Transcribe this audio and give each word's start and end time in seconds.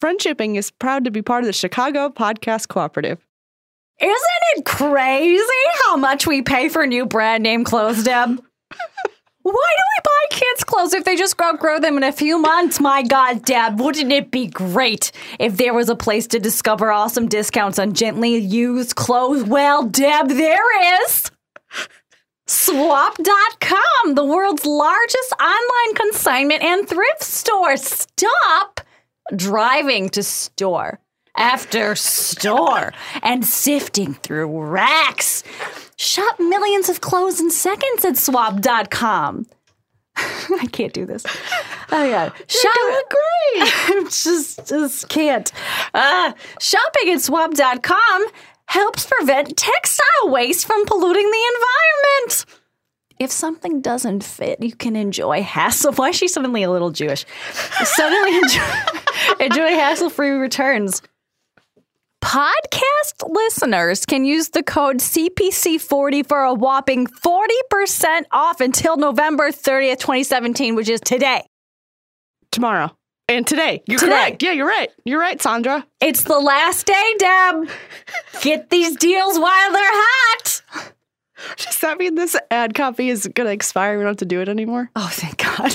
Friendshipping 0.00 0.54
is 0.54 0.70
proud 0.70 1.04
to 1.04 1.10
be 1.10 1.22
part 1.22 1.42
of 1.42 1.46
the 1.46 1.52
Chicago 1.52 2.08
Podcast 2.08 2.68
Cooperative. 2.68 3.18
Isn't 4.00 4.14
it 4.56 4.64
crazy 4.64 5.42
how 5.84 5.96
much 5.96 6.24
we 6.24 6.40
pay 6.40 6.68
for 6.68 6.86
new 6.86 7.04
brand 7.04 7.42
name 7.42 7.64
clothes, 7.64 8.04
Deb? 8.04 8.28
Why 9.42 9.52
do 9.52 9.52
we 9.52 10.02
buy 10.04 10.36
kids' 10.36 10.62
clothes 10.62 10.94
if 10.94 11.02
they 11.04 11.16
just 11.16 11.40
outgrow 11.40 11.80
them 11.80 11.96
in 11.96 12.04
a 12.04 12.12
few 12.12 12.38
months? 12.38 12.78
My 12.78 13.02
God, 13.02 13.44
Deb, 13.44 13.80
wouldn't 13.80 14.12
it 14.12 14.30
be 14.30 14.46
great 14.46 15.10
if 15.40 15.56
there 15.56 15.74
was 15.74 15.88
a 15.88 15.96
place 15.96 16.28
to 16.28 16.38
discover 16.38 16.92
awesome 16.92 17.26
discounts 17.26 17.80
on 17.80 17.94
gently 17.94 18.36
used 18.36 18.94
clothes? 18.94 19.42
Well, 19.42 19.82
Deb, 19.82 20.28
there 20.28 21.02
is. 21.02 21.30
Swap.com, 22.46 24.14
the 24.14 24.24
world's 24.24 24.64
largest 24.64 25.32
online 25.40 25.94
consignment 25.96 26.62
and 26.62 26.88
thrift 26.88 27.22
store. 27.22 27.76
Stop 27.76 28.77
driving 29.34 30.08
to 30.10 30.22
store 30.22 31.00
after 31.36 31.94
store 31.94 32.92
and 33.22 33.44
sifting 33.44 34.14
through 34.14 34.60
racks. 34.60 35.44
Shop 35.96 36.38
millions 36.38 36.88
of 36.88 37.00
clothes 37.00 37.40
in 37.40 37.50
seconds 37.50 38.04
at 38.04 38.16
swap.com. 38.16 39.46
I 40.16 40.66
can't 40.72 40.92
do 40.92 41.06
this. 41.06 41.24
Oh 41.90 42.04
yeah, 42.04 42.30
shop 42.48 43.08
great. 43.08 43.62
I 43.62 44.06
just 44.10 44.66
just 44.68 45.08
can't. 45.08 45.50
Uh, 45.94 46.32
shopping 46.60 47.12
at 47.12 47.20
swap.com 47.20 48.26
helps 48.66 49.06
prevent 49.06 49.56
textile 49.56 50.04
waste 50.24 50.66
from 50.66 50.84
polluting 50.86 51.30
the 51.30 51.52
environment. 51.54 52.57
If 53.18 53.30
something 53.32 53.80
doesn't 53.80 54.22
fit, 54.22 54.62
you 54.62 54.74
can 54.74 54.94
enjoy 54.96 55.42
hassle. 55.42 55.92
Why 55.96 56.10
is 56.10 56.16
she 56.16 56.28
suddenly 56.28 56.62
a 56.62 56.70
little 56.70 56.90
Jewish? 56.90 57.24
Suddenly 57.52 58.36
enjoy, 58.38 58.64
enjoy 59.40 59.68
hassle-free 59.70 60.30
returns. 60.30 61.02
Podcast 62.22 63.28
listeners 63.28 64.04
can 64.04 64.24
use 64.24 64.48
the 64.50 64.62
code 64.62 64.98
CPC40 64.98 66.26
for 66.26 66.42
a 66.42 66.52
whopping 66.52 67.06
40% 67.06 68.22
off 68.32 68.60
until 68.60 68.96
November 68.96 69.50
30th, 69.50 69.98
2017, 70.00 70.74
which 70.74 70.88
is 70.88 71.00
today. 71.00 71.46
Tomorrow. 72.50 72.90
And 73.30 73.46
today. 73.46 73.82
You're 73.86 73.98
Today. 73.98 74.12
correct. 74.12 74.42
Yeah, 74.42 74.52
you're 74.52 74.66
right. 74.66 74.90
You're 75.04 75.20
right, 75.20 75.40
Sandra. 75.40 75.86
It's 76.00 76.22
the 76.24 76.38
last 76.38 76.86
day, 76.86 77.14
Deb. 77.18 77.68
Get 78.40 78.70
these 78.70 78.96
deals 78.96 79.38
while 79.38 79.70
they're 79.72 79.82
hot. 79.84 80.17
Does 81.64 81.78
that 81.80 81.98
mean 81.98 82.14
this 82.14 82.36
ad 82.50 82.74
copy 82.74 83.08
is 83.10 83.28
going 83.34 83.46
to 83.46 83.52
expire? 83.52 83.96
We 83.96 84.02
don't 84.04 84.10
have 84.10 84.16
to 84.18 84.24
do 84.24 84.40
it 84.40 84.48
anymore? 84.48 84.90
Oh, 84.96 85.08
thank 85.12 85.38
God. 85.38 85.74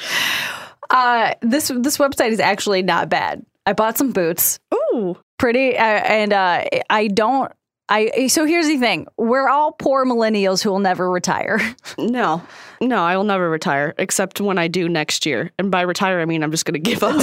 uh, 0.90 1.34
this 1.42 1.68
this 1.68 1.98
website 1.98 2.30
is 2.30 2.40
actually 2.40 2.82
not 2.82 3.08
bad. 3.08 3.44
I 3.66 3.72
bought 3.74 3.98
some 3.98 4.12
boots. 4.12 4.58
Ooh. 4.74 5.16
pretty 5.38 5.76
uh, 5.76 5.82
and 5.82 6.32
uh, 6.32 6.64
i 6.88 7.08
don't 7.08 7.52
i 7.90 8.26
so 8.28 8.46
here's 8.46 8.66
the 8.66 8.78
thing 8.78 9.06
we're 9.18 9.48
all 9.48 9.72
poor 9.72 10.06
millennials 10.06 10.62
who 10.62 10.70
will 10.70 10.78
never 10.78 11.10
retire 11.10 11.60
No. 11.98 12.42
No, 12.80 13.02
I 13.02 13.16
will 13.16 13.24
never 13.24 13.50
retire 13.50 13.92
except 13.98 14.40
when 14.40 14.56
I 14.56 14.68
do 14.68 14.88
next 14.88 15.26
year. 15.26 15.50
And 15.58 15.68
by 15.70 15.80
retire, 15.82 16.20
I 16.20 16.24
mean 16.26 16.44
I'm 16.44 16.52
just 16.52 16.64
going 16.64 16.74
to 16.74 16.90
give 16.90 17.02
up. 17.02 17.20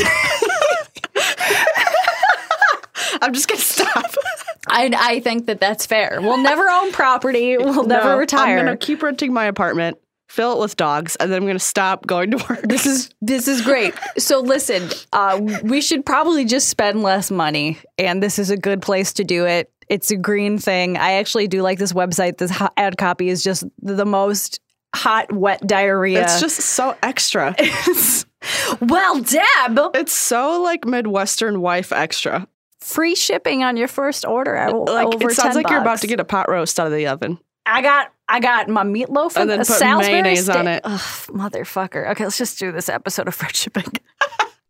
I'm 3.21 3.33
just 3.33 3.47
going 3.47 3.57
to 3.59 3.65
stop. 3.65 4.05
I, 4.67 4.91
I 4.97 5.19
think 5.19 5.45
that 5.47 5.59
that's 5.59 5.85
fair. 5.85 6.19
We'll 6.21 6.37
never 6.37 6.67
own 6.69 6.91
property. 6.91 7.57
We'll 7.65 7.83
never 7.85 8.09
No, 8.09 8.17
retire 8.17 8.57
I'm 8.57 8.65
going 8.65 8.77
to 8.77 8.85
keep 8.85 9.01
renting 9.03 9.33
my 9.33 9.45
apartment, 9.45 9.97
fill 10.29 10.53
it 10.53 10.59
with 10.59 10.75
dogs, 10.75 11.15
and 11.17 11.31
then 11.31 11.37
I'm 11.37 11.45
going 11.45 11.55
to 11.57 11.63
stop 11.63 12.05
going 12.05 12.31
to 12.31 12.37
work. 12.49 12.61
this 12.63 12.85
is 12.85 13.09
this 13.21 13.47
is 13.47 13.61
great. 13.61 13.93
So 14.17 14.39
listen 14.41 14.89
uh, 15.13 15.39
we 15.63 15.81
should 15.81 16.05
probably 16.05 16.45
just 16.45 16.69
spend 16.69 17.03
less 17.03 17.31
money 17.31 17.77
and 17.97 18.21
this 18.21 18.39
is 18.39 18.49
a 18.49 18.57
good 18.57 18.81
place 18.81 19.13
to 19.13 19.23
do 19.23 19.45
it. 19.45 19.71
It's 19.87 20.09
a 20.11 20.15
green 20.15 20.57
thing. 20.57 20.97
I 20.97 21.13
actually 21.13 21.47
do 21.47 21.61
like 21.61 21.77
this 21.79 21.93
website. 21.93 22.37
This 22.37 22.51
ad 22.77 22.97
copy 22.97 23.29
is 23.29 23.43
just 23.43 23.65
the 23.81 24.05
most 24.05 24.59
hot 24.95 25.31
wet 25.31 25.65
diarrhea. 25.65 26.23
It's 26.23 26.39
just 26.39 26.57
so 26.61 26.95
extra. 27.03 27.55
well 28.81 29.21
deb! 29.21 29.79
It's 29.95 30.13
so 30.13 30.61
like 30.61 30.85
Midwestern 30.85 31.61
wife 31.61 31.91
extra. 31.91 32.47
Free 32.85 33.15
shipping 33.15 33.63
on 33.63 33.77
your 33.77 33.87
first 33.87 34.25
order. 34.25 34.63
Will, 34.71 34.85
Like 34.85 35.07
over 35.07 35.31
it 35.31 35.33
sounds 35.33 35.55
10 35.55 35.63
like 35.63 35.71
you're 35.71 35.81
about 35.81 36.01
to 36.01 36.07
get 36.07 36.19
a 36.19 36.23
pot 36.23 36.47
roast 36.51 36.79
out 36.79 36.85
of 36.85 36.93
the 36.93 37.07
oven. 37.07 37.39
I 37.65 37.81
got, 37.81 38.13
I 38.29 38.39
got 38.39 38.69
my 38.69 38.83
meatloaf 38.83 39.35
And 39.35 39.49
then 39.49 39.61
a 39.61 39.65
put 39.65 39.77
Salisbury 39.77 40.21
mayonnaise 40.21 40.47
on 40.49 40.67
it. 40.67 40.81
Ugh, 40.83 40.99
motherfucker. 41.29 42.11
Okay, 42.11 42.23
let's 42.25 42.37
just 42.37 42.59
do 42.59 42.71
this 42.71 42.87
episode 42.87 43.27
of 43.27 43.35
Friendshipping. 43.35 43.97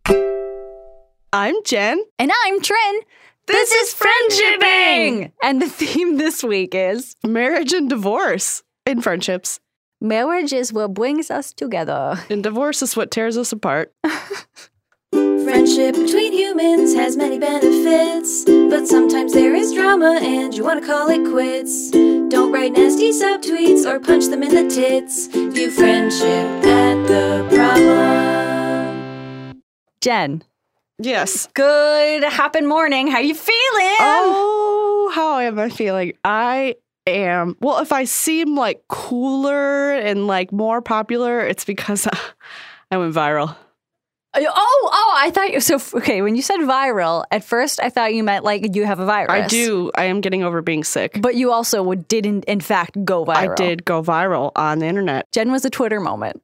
I'm 1.33 1.55
Jen. 1.65 2.01
And 2.17 2.31
I'm 2.45 2.61
Trin. 2.61 3.01
This 3.47 3.69
is 3.69 3.93
Friendshipping! 3.93 5.33
And 5.43 5.61
the 5.61 5.67
theme 5.67 6.15
this 6.15 6.41
week 6.41 6.73
is 6.73 7.17
Marriage 7.21 7.73
and 7.73 7.89
divorce 7.89 8.63
in 8.85 9.01
friendships. 9.01 9.59
marriage 9.99 10.53
is 10.53 10.71
what 10.71 10.93
brings 10.93 11.29
us 11.29 11.51
together. 11.51 12.17
And 12.29 12.41
divorce 12.41 12.81
is 12.81 12.95
what 12.95 13.11
tears 13.11 13.37
us 13.37 13.51
apart. 13.51 13.93
Friendship 15.43 15.95
between 15.95 16.33
humans 16.33 16.93
has 16.93 17.17
many 17.17 17.37
benefits, 17.37 18.45
but 18.45 18.87
sometimes 18.87 19.33
there 19.33 19.53
is 19.53 19.73
drama 19.73 20.19
and 20.21 20.53
you 20.55 20.63
want 20.63 20.81
to 20.81 20.87
call 20.87 21.09
it 21.09 21.29
quits. 21.29 21.91
Don't 21.91 22.51
write 22.51 22.73
nasty 22.73 23.11
subtweets 23.11 23.85
or 23.85 23.99
punch 23.99 24.25
them 24.25 24.43
in 24.43 24.49
the 24.53 24.67
tits. 24.73 25.27
View 25.27 25.69
friendship 25.69 26.65
at 26.65 27.07
the 27.07 27.47
problem. 27.55 29.61
Jen, 30.01 30.43
Yes. 30.97 31.47
good 31.53 32.23
happen 32.23 32.65
morning. 32.67 33.07
How 33.07 33.19
you 33.19 33.35
feeling? 33.35 33.95
Oh, 33.99 35.11
how 35.13 35.39
am 35.39 35.59
I 35.59 35.69
feeling? 35.69 36.13
I 36.23 36.75
am. 37.05 37.57
Well, 37.59 37.79
if 37.79 37.91
I 37.91 38.05
seem 38.05 38.55
like 38.55 38.81
cooler 38.87 39.93
and 39.93 40.25
like 40.27 40.51
more 40.51 40.81
popular, 40.81 41.41
it's 41.41 41.65
because 41.65 42.07
I 42.91 42.97
went 42.97 43.13
viral. 43.13 43.55
Oh, 44.37 44.89
oh, 44.93 45.13
I 45.17 45.31
thought 45.31 45.51
you, 45.51 45.59
so. 45.59 45.79
Okay, 45.97 46.21
when 46.21 46.35
you 46.35 46.41
said 46.41 46.59
viral, 46.59 47.23
at 47.31 47.43
first 47.43 47.79
I 47.81 47.89
thought 47.89 48.13
you 48.13 48.23
meant 48.23 48.43
like 48.43 48.75
you 48.75 48.85
have 48.85 48.99
a 48.99 49.05
virus. 49.05 49.31
I 49.31 49.47
do. 49.47 49.91
I 49.95 50.05
am 50.05 50.21
getting 50.21 50.43
over 50.43 50.61
being 50.61 50.83
sick. 50.83 51.19
But 51.21 51.35
you 51.35 51.51
also 51.51 51.93
didn't, 51.93 52.45
in 52.45 52.59
fact, 52.59 53.03
go 53.05 53.25
viral. 53.25 53.35
I 53.51 53.55
did 53.55 53.85
go 53.85 54.01
viral 54.03 54.51
on 54.55 54.79
the 54.79 54.85
internet. 54.87 55.31
Jen 55.31 55.51
was 55.51 55.65
a 55.65 55.69
Twitter 55.69 55.99
moment. 55.99 56.41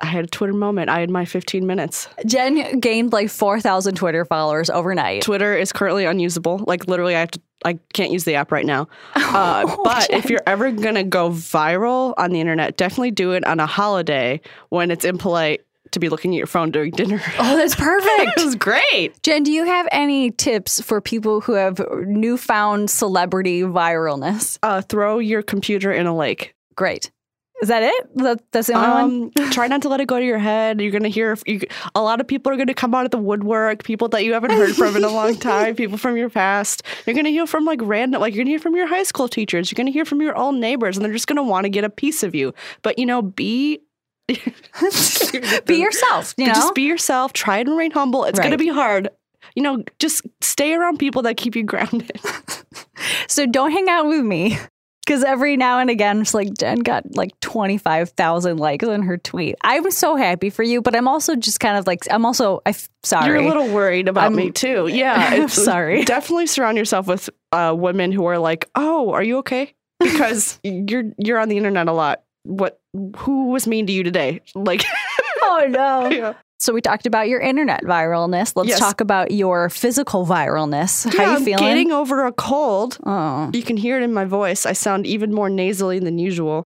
I 0.00 0.06
had 0.06 0.24
a 0.24 0.28
Twitter 0.28 0.52
moment. 0.52 0.90
I 0.90 1.00
had 1.00 1.10
my 1.10 1.24
15 1.24 1.66
minutes. 1.66 2.08
Jen 2.24 2.78
gained 2.78 3.12
like 3.12 3.30
4,000 3.30 3.96
Twitter 3.96 4.24
followers 4.24 4.70
overnight. 4.70 5.22
Twitter 5.22 5.56
is 5.56 5.72
currently 5.72 6.04
unusable. 6.04 6.58
Like 6.68 6.86
literally, 6.86 7.16
I 7.16 7.20
have 7.20 7.32
to. 7.32 7.40
I 7.64 7.80
can't 7.92 8.12
use 8.12 8.22
the 8.22 8.36
app 8.36 8.52
right 8.52 8.64
now. 8.64 8.86
Uh, 9.16 9.64
Oh, 9.66 9.82
but 9.82 10.10
if 10.10 10.30
you're 10.30 10.42
ever 10.46 10.70
gonna 10.70 11.02
go 11.02 11.30
viral 11.30 12.14
on 12.16 12.30
the 12.30 12.40
internet, 12.40 12.76
definitely 12.76 13.10
do 13.10 13.32
it 13.32 13.44
on 13.44 13.58
a 13.58 13.66
holiday 13.66 14.40
when 14.68 14.92
it's 14.92 15.04
impolite 15.04 15.62
to 15.92 15.98
be 15.98 16.08
looking 16.08 16.34
at 16.34 16.38
your 16.38 16.46
phone 16.46 16.70
during 16.70 16.90
dinner. 16.92 17.20
Oh, 17.40 17.56
that's 17.56 17.74
perfect. 17.74 18.32
it 18.38 18.44
was 18.44 18.56
great. 18.56 19.22
Jen, 19.22 19.42
do 19.42 19.52
you 19.52 19.64
have 19.64 19.86
any 19.92 20.30
tips 20.30 20.80
for 20.80 21.00
people 21.00 21.40
who 21.40 21.52
have 21.52 21.80
newfound 22.06 22.90
celebrity 22.90 23.62
viralness? 23.62 24.58
Uh, 24.62 24.82
throw 24.82 25.18
your 25.18 25.42
computer 25.42 25.92
in 25.92 26.06
a 26.06 26.14
lake. 26.16 26.54
Great. 26.74 27.10
Is 27.60 27.68
that 27.68 27.82
it? 27.82 28.16
That, 28.16 28.40
that's 28.52 28.68
the 28.68 28.74
only 28.74 28.88
one? 28.88 29.30
Um, 29.36 29.50
try 29.50 29.66
not 29.66 29.82
to 29.82 29.88
let 29.88 30.00
it 30.00 30.06
go 30.06 30.18
to 30.18 30.24
your 30.24 30.38
head. 30.38 30.80
You're 30.80 30.92
gonna 30.92 31.08
hear 31.08 31.36
you, 31.44 31.60
a 31.94 32.00
lot 32.00 32.20
of 32.20 32.28
people 32.28 32.52
are 32.52 32.56
gonna 32.56 32.72
come 32.72 32.94
out 32.94 33.04
of 33.04 33.10
the 33.10 33.18
woodwork. 33.18 33.82
People 33.82 34.08
that 34.10 34.24
you 34.24 34.32
haven't 34.32 34.52
heard 34.52 34.76
from 34.76 34.94
in 34.96 35.02
a 35.02 35.08
long 35.08 35.34
time. 35.40 35.74
People 35.74 35.98
from 35.98 36.16
your 36.16 36.30
past. 36.30 36.84
You're 37.04 37.16
gonna 37.16 37.30
hear 37.30 37.46
from 37.46 37.64
like 37.64 37.80
random, 37.82 38.20
like 38.20 38.32
you're 38.34 38.44
gonna 38.44 38.50
hear 38.52 38.60
from 38.60 38.76
your 38.76 38.86
high 38.86 39.02
school 39.02 39.26
teachers. 39.26 39.72
You're 39.72 39.76
gonna 39.76 39.90
hear 39.90 40.04
from 40.04 40.22
your 40.22 40.36
old 40.36 40.54
neighbors, 40.54 40.96
and 40.96 41.04
they're 41.04 41.12
just 41.12 41.26
gonna 41.26 41.42
want 41.42 41.64
to 41.64 41.68
get 41.68 41.82
a 41.82 41.90
piece 41.90 42.22
of 42.22 42.32
you. 42.32 42.54
But 42.82 42.96
you 42.98 43.06
know, 43.06 43.22
be 43.22 43.80
Be 45.66 45.76
yourself, 45.76 46.34
you 46.36 46.46
know? 46.46 46.52
just 46.54 46.74
be 46.74 46.82
yourself. 46.82 47.32
Try 47.32 47.58
and 47.58 47.70
remain 47.70 47.90
humble. 47.90 48.24
It's 48.24 48.38
gonna 48.38 48.58
be 48.58 48.68
hard. 48.68 49.08
You 49.54 49.62
know, 49.62 49.82
just 49.98 50.22
stay 50.40 50.74
around 50.74 50.98
people 50.98 51.22
that 51.22 51.36
keep 51.36 51.56
you 51.56 51.62
grounded. 51.64 52.12
So 53.28 53.46
don't 53.46 53.70
hang 53.70 53.88
out 53.88 54.06
with 54.06 54.24
me. 54.24 54.58
Because 55.06 55.24
every 55.24 55.56
now 55.56 55.78
and 55.78 55.88
again, 55.88 56.20
it's 56.20 56.34
like 56.34 56.52
Jen 56.58 56.80
got 56.80 57.14
like 57.14 57.38
25,000 57.40 58.58
likes 58.58 58.84
on 58.86 59.02
her 59.02 59.16
tweet. 59.16 59.54
I'm 59.64 59.90
so 59.90 60.16
happy 60.16 60.50
for 60.50 60.62
you, 60.62 60.82
but 60.82 60.94
I'm 60.94 61.08
also 61.08 61.34
just 61.34 61.60
kind 61.60 61.78
of 61.78 61.86
like, 61.86 62.00
I'm 62.10 62.26
also, 62.26 62.60
I'm 62.66 62.74
sorry. 63.04 63.26
You're 63.28 63.36
a 63.36 63.46
little 63.46 63.72
worried 63.72 64.08
about 64.08 64.24
I'm- 64.24 64.36
me 64.36 64.50
too. 64.50 64.88
Yeah, 64.88 65.14
I'm 65.32 65.48
sorry. 65.48 66.04
Definitely 66.04 66.46
surround 66.48 66.76
yourself 66.76 67.06
with 67.06 67.30
uh, 67.52 67.74
women 67.76 68.12
who 68.12 68.26
are 68.26 68.38
like, 68.38 68.68
"Oh, 68.74 69.12
are 69.12 69.22
you 69.22 69.38
okay?" 69.38 69.72
Because 70.00 70.58
you're 70.62 71.04
you're 71.16 71.38
on 71.38 71.48
the 71.48 71.56
internet 71.56 71.88
a 71.88 71.92
lot. 71.92 72.22
What? 72.48 72.80
Who 73.18 73.48
was 73.50 73.66
mean 73.66 73.86
to 73.86 73.92
you 73.92 74.02
today? 74.02 74.40
Like, 74.54 74.82
oh 75.42 75.66
no. 75.68 76.08
yeah. 76.10 76.32
So 76.60 76.72
we 76.72 76.80
talked 76.80 77.06
about 77.06 77.28
your 77.28 77.38
internet 77.40 77.84
viralness. 77.84 78.54
Let's 78.56 78.70
Yes. 78.70 78.78
talk 78.80 79.00
about 79.00 79.30
your 79.30 79.68
physical 79.70 80.26
viralness. 80.26 81.04
How 81.14 81.24
you 81.24 81.36
I'm 81.36 81.44
feeling? 81.44 81.64
getting 81.64 81.92
over 81.92 82.26
a 82.26 82.32
cold. 82.32 82.98
oh. 83.06 83.50
You 83.52 83.62
can 83.62 83.76
hear 83.76 83.96
it 84.00 84.02
in 84.02 84.12
my 84.12 84.24
voice. 84.24 84.66
I 84.66 84.72
sound 84.72 85.06
even 85.06 85.32
more 85.32 85.48
nasally 85.48 85.98
than 86.00 86.18
usual. 86.18 86.64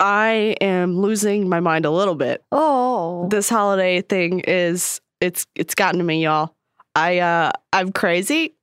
I 0.00 0.56
am 0.60 0.98
losing 0.98 1.48
my 1.48 1.60
mind 1.60 1.84
a 1.86 1.90
little 1.90 2.14
bit. 2.16 2.42
Oh. 2.52 3.28
This 3.30 3.48
holiday 3.48 4.02
thing 4.02 4.40
is 4.40 5.00
it's 5.20 5.46
it's 5.54 5.74
gotten 5.76 5.98
to 5.98 6.04
me, 6.04 6.24
y'all. 6.24 6.54
I 6.94 7.20
uh 7.20 7.52
I'm 7.72 7.92
crazy. 7.92 8.54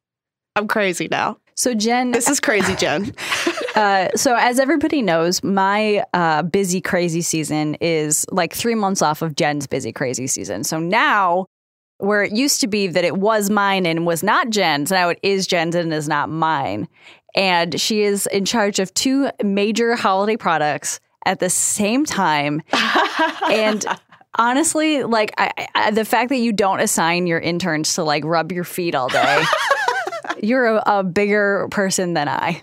I'm 0.55 0.67
crazy 0.67 1.07
now. 1.09 1.37
So 1.55 1.73
Jen, 1.73 2.11
This 2.11 2.29
is 2.29 2.39
crazy, 2.39 2.75
Jen. 2.75 3.13
uh, 3.79 4.09
so 4.15 4.35
as 4.35 4.59
everybody 4.59 5.01
knows, 5.01 5.41
my 5.41 6.03
uh, 6.13 6.43
busy 6.43 6.81
crazy 6.81 7.21
season 7.21 7.75
is 7.75 8.25
like 8.29 8.53
three 8.53 8.75
months 8.75 9.01
off 9.01 9.21
of 9.21 9.35
Jen's 9.35 9.67
busy 9.67 9.93
crazy 9.93 10.27
season. 10.27 10.65
So 10.65 10.79
now, 10.79 11.45
where 11.99 12.23
it 12.23 12.33
used 12.33 12.59
to 12.61 12.67
be 12.67 12.87
that 12.87 13.05
it 13.05 13.17
was 13.17 13.49
mine 13.49 13.85
and 13.85 14.05
was 14.05 14.21
not 14.21 14.49
Jen's, 14.49 14.91
now 14.91 15.07
it 15.09 15.19
is 15.23 15.47
Jen's 15.47 15.75
and 15.75 15.93
is 15.93 16.09
not 16.09 16.29
mine. 16.29 16.89
And 17.35 17.79
she 17.79 18.01
is 18.01 18.27
in 18.27 18.43
charge 18.43 18.79
of 18.79 18.93
two 18.93 19.29
major 19.41 19.95
holiday 19.95 20.35
products 20.35 20.99
at 21.25 21.39
the 21.39 21.49
same 21.49 22.05
time. 22.05 22.61
and 23.49 23.85
honestly, 24.37 25.03
like 25.03 25.33
I, 25.37 25.67
I, 25.73 25.91
the 25.91 26.05
fact 26.05 26.29
that 26.29 26.37
you 26.37 26.51
don't 26.51 26.81
assign 26.81 27.27
your 27.27 27.39
interns 27.39 27.93
to 27.95 28.03
like 28.03 28.25
rub 28.25 28.51
your 28.51 28.65
feet 28.65 28.93
all 28.93 29.07
day, 29.07 29.43
you're 30.43 30.65
a, 30.65 30.83
a 30.85 31.03
bigger 31.03 31.69
person 31.71 32.13
than 32.13 32.27
I. 32.27 32.61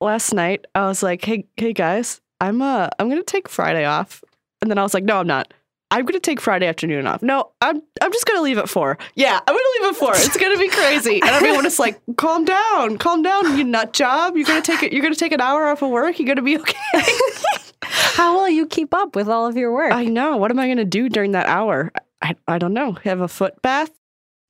Last 0.00 0.32
night 0.34 0.66
I 0.74 0.86
was 0.86 1.02
like, 1.02 1.24
"Hey, 1.24 1.46
hey 1.56 1.72
guys, 1.72 2.20
I'm 2.40 2.60
uh 2.62 2.88
I'm 2.98 3.08
going 3.08 3.20
to 3.20 3.24
take 3.24 3.48
Friday 3.48 3.84
off." 3.84 4.22
And 4.60 4.70
then 4.70 4.78
I 4.78 4.82
was 4.82 4.94
like, 4.94 5.04
"No, 5.04 5.18
I'm 5.18 5.26
not. 5.26 5.52
I'm 5.90 6.02
going 6.02 6.14
to 6.14 6.20
take 6.20 6.40
Friday 6.40 6.66
afternoon 6.66 7.06
off. 7.06 7.22
No, 7.22 7.52
I'm 7.60 7.80
I'm 8.02 8.12
just 8.12 8.26
going 8.26 8.38
to 8.38 8.42
leave 8.42 8.58
at 8.58 8.68
4. 8.68 8.98
Yeah, 9.14 9.38
I'm 9.46 9.54
going 9.54 9.58
to 9.58 9.78
leave 9.80 9.90
at 9.92 9.96
4. 9.98 10.12
It's 10.16 10.36
going 10.36 10.52
to 10.54 10.58
be 10.58 10.68
crazy." 10.68 11.20
And 11.20 11.30
everyone 11.30 11.66
is 11.66 11.78
like, 11.78 12.00
"Calm 12.16 12.44
down. 12.44 12.98
Calm 12.98 13.22
down, 13.22 13.56
you 13.56 13.64
nut 13.64 13.92
job. 13.92 14.36
You're 14.36 14.46
going 14.46 14.62
to 14.62 14.72
take 14.72 14.82
it 14.82 14.92
you're 14.92 15.02
going 15.02 15.14
to 15.14 15.18
take 15.18 15.32
an 15.32 15.40
hour 15.40 15.66
off 15.66 15.82
of 15.82 15.90
work. 15.90 16.18
You're 16.18 16.26
going 16.26 16.36
to 16.36 16.42
be 16.42 16.58
okay." 16.58 16.76
How 17.82 18.34
will 18.34 18.48
you 18.48 18.66
keep 18.66 18.94
up 18.94 19.14
with 19.14 19.28
all 19.28 19.46
of 19.46 19.56
your 19.56 19.72
work? 19.72 19.92
I 19.92 20.04
know. 20.04 20.36
What 20.36 20.50
am 20.50 20.58
I 20.58 20.66
going 20.66 20.78
to 20.78 20.84
do 20.84 21.08
during 21.08 21.32
that 21.32 21.46
hour? 21.46 21.92
I, 22.22 22.34
I 22.48 22.58
don't 22.58 22.72
know. 22.72 22.92
Have 23.04 23.20
a 23.20 23.28
foot 23.28 23.60
bath 23.62 23.90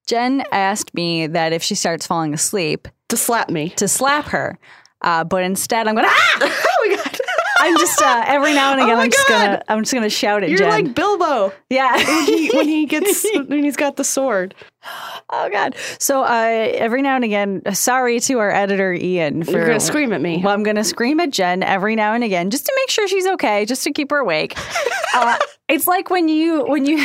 Jen 0.06 0.44
asked 0.52 0.94
me 0.94 1.26
that 1.26 1.52
if 1.52 1.62
she 1.62 1.74
starts 1.74 2.06
falling 2.06 2.32
asleep, 2.32 2.88
to 3.08 3.16
slap 3.16 3.50
me. 3.50 3.70
to 3.70 3.88
slap 3.88 4.26
her. 4.26 4.58
Uh, 5.02 5.24
but 5.24 5.42
instead, 5.44 5.86
I'm 5.88 5.94
gonna. 5.94 6.08
Ah! 6.10 6.38
oh 6.42 6.88
my 6.88 6.96
god. 6.96 7.18
I'm 7.58 7.76
just 7.78 8.00
uh, 8.02 8.24
every 8.26 8.52
now 8.52 8.72
and 8.72 8.80
Oh 8.82 8.84
again. 8.84 8.96
my 8.96 9.02
I'm 9.04 9.10
just 9.10 9.28
God. 9.28 9.46
gonna. 9.46 9.62
I'm 9.68 9.82
just 9.82 9.94
gonna 9.94 10.10
shout 10.10 10.42
at 10.42 10.50
You're 10.50 10.58
Jen. 10.58 10.68
like 10.70 10.94
Bilbo 10.94 11.52
yeah. 11.70 11.96
when 11.96 12.24
he, 12.26 12.50
when 12.56 12.68
he 12.68 12.86
gets 12.86 13.26
when 13.34 13.62
he's 13.64 13.76
got 13.76 13.96
the 13.96 14.04
sword. 14.04 14.54
Oh 15.30 15.48
God. 15.50 15.74
So 15.98 16.22
uh, 16.22 16.26
every 16.74 17.02
now 17.02 17.16
and 17.16 17.24
again, 17.24 17.62
sorry 17.74 18.20
to 18.20 18.38
our 18.38 18.50
editor 18.50 18.92
Ian 18.92 19.42
for. 19.44 19.52
You're 19.52 19.66
gonna 19.66 19.80
scream 19.80 20.12
at 20.12 20.20
me. 20.20 20.40
Well, 20.42 20.52
I'm 20.54 20.62
gonna 20.62 20.84
scream 20.84 21.20
at 21.20 21.30
Jen 21.30 21.62
every 21.62 21.96
now 21.96 22.12
and 22.14 22.22
again 22.24 22.50
just 22.50 22.66
to 22.66 22.72
make 22.76 22.90
sure 22.90 23.08
she's 23.08 23.26
okay, 23.26 23.64
just 23.64 23.82
to 23.84 23.92
keep 23.92 24.10
her 24.10 24.18
awake. 24.18 24.56
uh, 25.14 25.38
it's 25.68 25.86
like 25.86 26.10
when 26.10 26.28
you 26.28 26.64
when 26.66 26.86
you 26.86 26.98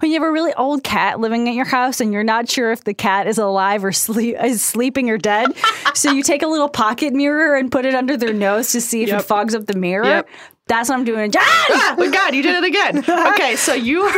when 0.00 0.10
you 0.10 0.20
have 0.20 0.26
a 0.28 0.32
really 0.32 0.52
old 0.54 0.82
cat 0.82 1.20
living 1.20 1.48
at 1.48 1.54
your 1.54 1.64
house 1.64 2.00
and 2.00 2.12
you're 2.12 2.24
not 2.24 2.48
sure 2.48 2.72
if 2.72 2.84
the 2.84 2.94
cat 2.94 3.26
is 3.26 3.38
alive 3.38 3.84
or 3.84 3.92
sleep 3.92 4.36
is 4.42 4.62
sleeping 4.62 5.10
or 5.10 5.18
dead. 5.18 5.52
so 5.94 6.10
you 6.12 6.22
take 6.22 6.42
a 6.42 6.46
little 6.48 6.68
pocket 6.68 7.12
mirror 7.12 7.56
and 7.56 7.70
put 7.70 7.84
it 7.84 7.94
under 7.94 8.16
their 8.16 8.32
nose 8.32 8.72
to 8.72 8.80
see 8.80 9.02
if 9.02 9.08
Yep. 9.08 9.20
it 9.20 9.22
fogs 9.24 9.54
up 9.54 9.66
the 9.66 9.76
mirror. 9.76 10.04
Yep. 10.04 10.28
That's 10.68 10.88
what 10.88 10.98
I'm 10.98 11.04
doing. 11.04 11.30
Jen! 11.30 11.42
Ah, 11.44 11.94
oh 11.96 12.10
God, 12.10 12.34
you 12.34 12.42
did 12.42 12.56
it 12.56 12.64
again. 12.64 13.04
Okay, 13.36 13.54
so 13.54 13.72
you 13.74 14.02
are 14.02 14.12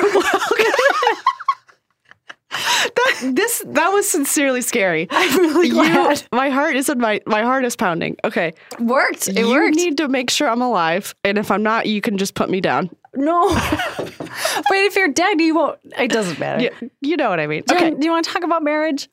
that 2.96 3.32
this 3.34 3.62
that 3.66 3.88
was 3.88 4.08
sincerely 4.10 4.60
scary. 4.60 5.06
I'm 5.10 5.38
really 5.38 5.69
You, 5.69 6.14
my 6.32 6.49
heart 6.50 6.76
is 6.76 6.88
in 6.88 6.99
my 6.99 7.20
my 7.26 7.43
heart 7.43 7.64
is 7.64 7.76
pounding. 7.76 8.16
Okay, 8.25 8.52
worked. 8.81 9.28
It 9.28 9.38
you 9.38 9.49
worked. 9.49 9.76
You 9.76 9.84
need 9.87 9.96
to 9.99 10.08
make 10.08 10.31
sure 10.31 10.49
I'm 10.49 10.62
alive, 10.62 11.14
and 11.25 11.38
if 11.38 11.50
I'm 11.50 11.62
not, 11.62 11.87
you 11.87 12.00
can 12.00 12.19
just 12.19 12.34
put 12.34 12.50
me 12.50 12.60
down. 12.60 12.90
no. 13.14 13.49
but 13.99 14.76
if 14.76 14.96
you're 14.96 15.08
dead, 15.08 15.40
you 15.40 15.55
won't. 15.55 15.78
It 15.99 16.10
doesn't 16.10 16.38
matter. 16.38 16.62
Yeah, 16.62 16.88
you 17.00 17.16
know 17.16 17.31
what 17.31 17.40
I 17.40 17.46
mean. 17.46 17.62
Jen, 17.69 17.76
Okay. 17.76 17.90
do 17.90 18.05
you 18.06 18.10
want 18.10 18.25
to 18.26 18.31
talk 18.32 18.44
about 18.44 18.62
marriage? 18.62 19.08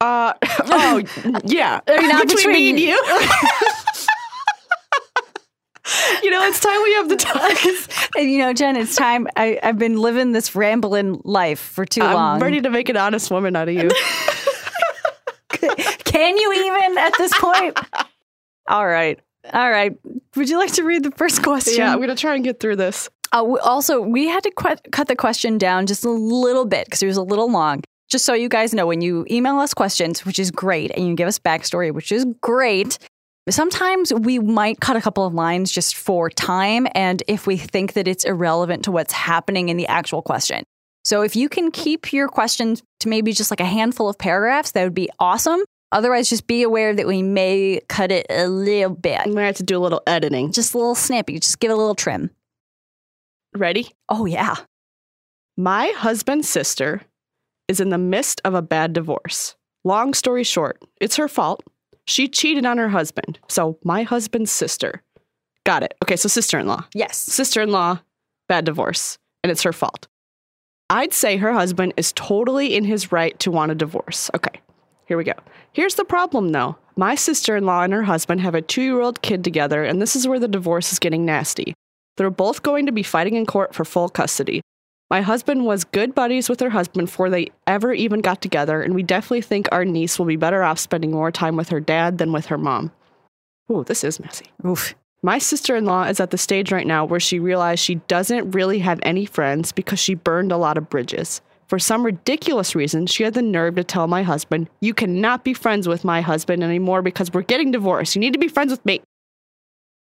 Uh, 0.00 0.32
oh 0.42 1.02
yeah. 1.44 1.80
I 1.88 1.96
mean, 2.00 2.08
not 2.08 2.28
between, 2.28 2.52
me 2.54 2.68
and 2.70 2.76
between- 2.76 2.88
you. 2.88 3.72
you 6.22 6.30
know, 6.30 6.42
it's 6.44 6.60
time 6.60 6.82
we 6.82 6.94
have 6.94 7.08
the 7.08 7.16
talk. 7.16 7.58
And, 8.16 8.30
you 8.30 8.38
know, 8.38 8.52
Jen, 8.52 8.76
it's 8.76 8.96
time. 8.96 9.28
I, 9.36 9.60
I've 9.62 9.78
been 9.78 9.96
living 9.96 10.32
this 10.32 10.54
rambling 10.54 11.20
life 11.24 11.60
for 11.60 11.84
too 11.84 12.00
long. 12.00 12.36
I'm 12.36 12.42
ready 12.42 12.60
to 12.60 12.70
make 12.70 12.88
an 12.88 12.96
honest 12.96 13.30
woman 13.30 13.54
out 13.54 13.68
of 13.68 13.74
you. 13.74 13.90
Can 16.04 16.36
you 16.36 16.52
even 16.52 16.98
at 16.98 17.12
this 17.18 17.32
point? 17.38 17.78
All 18.66 18.86
right. 18.86 19.20
All 19.52 19.70
right. 19.70 19.96
Would 20.36 20.48
you 20.48 20.58
like 20.58 20.72
to 20.74 20.82
read 20.82 21.04
the 21.04 21.10
first 21.12 21.42
question? 21.42 21.74
yeah, 21.76 21.92
I'm 21.92 22.00
gonna 22.00 22.16
try 22.16 22.34
and 22.34 22.42
get 22.44 22.60
through 22.60 22.76
this. 22.76 23.08
Uh, 23.32 23.56
also, 23.62 24.00
we 24.00 24.26
had 24.26 24.42
to 24.44 24.50
qu- 24.50 24.76
cut 24.90 25.08
the 25.08 25.16
question 25.16 25.58
down 25.58 25.86
just 25.86 26.04
a 26.04 26.10
little 26.10 26.64
bit 26.64 26.86
because 26.86 27.02
it 27.02 27.06
was 27.06 27.16
a 27.16 27.22
little 27.22 27.50
long. 27.50 27.82
Just 28.08 28.24
so 28.24 28.32
you 28.32 28.48
guys 28.48 28.72
know, 28.72 28.86
when 28.86 29.00
you 29.02 29.26
email 29.30 29.58
us 29.58 29.74
questions, 29.74 30.24
which 30.24 30.38
is 30.38 30.50
great, 30.50 30.90
and 30.92 31.06
you 31.06 31.14
give 31.14 31.28
us 31.28 31.38
backstory, 31.38 31.92
which 31.92 32.10
is 32.10 32.24
great, 32.40 32.98
sometimes 33.54 34.12
we 34.12 34.38
might 34.38 34.80
cut 34.80 34.96
a 34.96 35.00
couple 35.00 35.24
of 35.26 35.34
lines 35.34 35.70
just 35.70 35.96
for 35.96 36.30
time 36.30 36.86
and 36.94 37.22
if 37.28 37.46
we 37.46 37.56
think 37.56 37.92
that 37.94 38.08
it's 38.08 38.24
irrelevant 38.24 38.84
to 38.84 38.92
what's 38.92 39.12
happening 39.12 39.68
in 39.68 39.76
the 39.76 39.86
actual 39.86 40.22
question. 40.22 40.64
So 41.04 41.22
if 41.22 41.36
you 41.36 41.48
can 41.48 41.70
keep 41.70 42.12
your 42.12 42.28
questions 42.28 42.82
to 43.00 43.08
maybe 43.08 43.32
just 43.32 43.50
like 43.50 43.60
a 43.60 43.64
handful 43.64 44.08
of 44.08 44.18
paragraphs, 44.18 44.72
that 44.72 44.84
would 44.84 44.94
be 44.94 45.08
awesome. 45.18 45.60
Otherwise, 45.90 46.28
just 46.28 46.46
be 46.46 46.62
aware 46.62 46.94
that 46.94 47.06
we 47.06 47.22
may 47.22 47.80
cut 47.88 48.12
it 48.12 48.26
a 48.28 48.46
little 48.46 48.94
bit. 48.94 49.24
Gonna 49.24 49.46
have 49.46 49.56
to 49.56 49.62
do 49.62 49.78
a 49.78 49.80
little 49.80 50.02
editing. 50.06 50.52
Just 50.52 50.74
a 50.74 50.78
little 50.78 50.94
snippy, 50.94 51.38
just 51.38 51.60
give 51.60 51.70
it 51.70 51.74
a 51.74 51.76
little 51.76 51.94
trim. 51.94 52.30
Ready? 53.56 53.90
Oh, 54.08 54.26
yeah. 54.26 54.56
My 55.56 55.92
husband's 55.96 56.48
sister 56.48 57.02
is 57.68 57.80
in 57.80 57.88
the 57.88 57.98
midst 57.98 58.40
of 58.44 58.54
a 58.54 58.62
bad 58.62 58.92
divorce. 58.92 59.56
Long 59.84 60.12
story 60.12 60.44
short, 60.44 60.82
it's 61.00 61.16
her 61.16 61.28
fault. 61.28 61.62
She 62.08 62.26
cheated 62.26 62.64
on 62.64 62.78
her 62.78 62.88
husband. 62.88 63.38
So, 63.48 63.78
my 63.84 64.02
husband's 64.02 64.50
sister. 64.50 65.02
Got 65.64 65.82
it. 65.82 65.92
Okay, 66.02 66.16
so 66.16 66.26
sister 66.26 66.58
in 66.58 66.66
law. 66.66 66.86
Yes. 66.94 67.18
Sister 67.18 67.60
in 67.60 67.70
law, 67.70 68.00
bad 68.48 68.64
divorce, 68.64 69.18
and 69.44 69.50
it's 69.50 69.62
her 69.62 69.74
fault. 69.74 70.08
I'd 70.88 71.12
say 71.12 71.36
her 71.36 71.52
husband 71.52 71.92
is 71.98 72.14
totally 72.14 72.74
in 72.74 72.84
his 72.84 73.12
right 73.12 73.38
to 73.40 73.50
want 73.50 73.72
a 73.72 73.74
divorce. 73.74 74.30
Okay, 74.34 74.58
here 75.04 75.18
we 75.18 75.24
go. 75.24 75.34
Here's 75.74 75.96
the 75.96 76.04
problem 76.04 76.48
though. 76.52 76.78
My 76.96 77.14
sister 77.14 77.58
in 77.58 77.66
law 77.66 77.82
and 77.82 77.92
her 77.92 78.04
husband 78.04 78.40
have 78.40 78.54
a 78.54 78.62
two 78.62 78.82
year 78.82 79.02
old 79.02 79.20
kid 79.20 79.44
together, 79.44 79.84
and 79.84 80.00
this 80.00 80.16
is 80.16 80.26
where 80.26 80.40
the 80.40 80.48
divorce 80.48 80.90
is 80.92 80.98
getting 80.98 81.26
nasty. 81.26 81.74
They're 82.16 82.30
both 82.30 82.62
going 82.62 82.86
to 82.86 82.92
be 82.92 83.02
fighting 83.02 83.34
in 83.34 83.44
court 83.44 83.74
for 83.74 83.84
full 83.84 84.08
custody. 84.08 84.62
My 85.10 85.22
husband 85.22 85.64
was 85.64 85.84
good 85.84 86.14
buddies 86.14 86.50
with 86.50 86.60
her 86.60 86.68
husband 86.68 87.06
before 87.06 87.30
they 87.30 87.50
ever 87.66 87.94
even 87.94 88.20
got 88.20 88.42
together, 88.42 88.82
and 88.82 88.94
we 88.94 89.02
definitely 89.02 89.40
think 89.40 89.66
our 89.72 89.84
niece 89.84 90.18
will 90.18 90.26
be 90.26 90.36
better 90.36 90.62
off 90.62 90.78
spending 90.78 91.12
more 91.12 91.32
time 91.32 91.56
with 91.56 91.70
her 91.70 91.80
dad 91.80 92.18
than 92.18 92.30
with 92.30 92.46
her 92.46 92.58
mom. 92.58 92.92
Ooh, 93.70 93.84
this 93.84 94.04
is 94.04 94.20
messy. 94.20 94.46
Oof. 94.66 94.94
My 95.22 95.38
sister 95.38 95.74
in 95.76 95.84
law 95.84 96.04
is 96.04 96.20
at 96.20 96.30
the 96.30 96.38
stage 96.38 96.70
right 96.70 96.86
now 96.86 97.04
where 97.04 97.18
she 97.18 97.40
realized 97.40 97.82
she 97.82 97.96
doesn't 98.06 98.52
really 98.52 98.78
have 98.80 99.00
any 99.02 99.24
friends 99.24 99.72
because 99.72 99.98
she 99.98 100.14
burned 100.14 100.52
a 100.52 100.56
lot 100.56 100.78
of 100.78 100.90
bridges. 100.90 101.40
For 101.66 101.78
some 101.78 102.04
ridiculous 102.04 102.74
reason, 102.74 103.06
she 103.06 103.24
had 103.24 103.34
the 103.34 103.42
nerve 103.42 103.74
to 103.76 103.84
tell 103.84 104.06
my 104.06 104.22
husband, 104.22 104.70
You 104.80 104.94
cannot 104.94 105.42
be 105.42 105.54
friends 105.54 105.88
with 105.88 106.04
my 106.04 106.20
husband 106.20 106.62
anymore 106.62 107.02
because 107.02 107.32
we're 107.32 107.42
getting 107.42 107.72
divorced. 107.72 108.14
You 108.14 108.20
need 108.20 108.32
to 108.34 108.38
be 108.38 108.48
friends 108.48 108.70
with 108.70 108.84
me. 108.86 109.02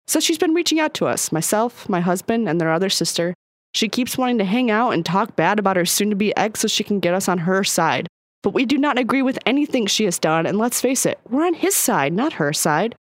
So 0.06 0.18
she's 0.20 0.38
been 0.38 0.54
reaching 0.54 0.80
out 0.80 0.94
to 0.94 1.06
us, 1.06 1.30
myself, 1.30 1.88
my 1.88 2.00
husband, 2.00 2.48
and 2.48 2.60
their 2.60 2.72
other 2.72 2.88
sister. 2.88 3.34
She 3.74 3.88
keeps 3.88 4.18
wanting 4.18 4.38
to 4.38 4.44
hang 4.44 4.70
out 4.70 4.90
and 4.90 5.04
talk 5.04 5.36
bad 5.36 5.58
about 5.58 5.76
her 5.76 5.84
soon 5.84 6.10
to 6.10 6.16
be 6.16 6.36
ex 6.36 6.60
so 6.60 6.68
she 6.68 6.84
can 6.84 7.00
get 7.00 7.14
us 7.14 7.28
on 7.28 7.38
her 7.38 7.62
side. 7.64 8.08
But 8.42 8.54
we 8.54 8.64
do 8.64 8.78
not 8.78 8.98
agree 8.98 9.22
with 9.22 9.38
anything 9.46 9.86
she 9.86 10.04
has 10.04 10.18
done, 10.18 10.46
and 10.46 10.58
let's 10.58 10.80
face 10.80 11.04
it, 11.04 11.18
we're 11.28 11.46
on 11.46 11.54
his 11.54 11.74
side, 11.74 12.12
not 12.12 12.34
her 12.34 12.52
side. 12.52 12.94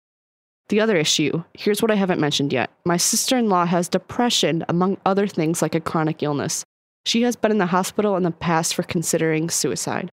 The 0.69 0.79
other 0.79 0.97
issue 0.97 1.43
here's 1.53 1.81
what 1.81 1.91
I 1.91 1.95
haven't 1.95 2.19
mentioned 2.19 2.51
yet. 2.51 2.71
My 2.85 2.97
sister 2.97 3.37
in 3.37 3.49
law 3.49 3.65
has 3.65 3.87
depression, 3.87 4.65
among 4.67 4.97
other 5.05 5.27
things 5.27 5.61
like 5.61 5.75
a 5.75 5.79
chronic 5.79 6.23
illness. 6.23 6.63
She 7.05 7.21
has 7.21 7.35
been 7.35 7.51
in 7.51 7.59
the 7.59 7.67
hospital 7.67 8.15
in 8.15 8.23
the 8.23 8.31
past 8.31 8.73
for 8.73 8.81
considering 8.81 9.49
suicide. 9.49 10.09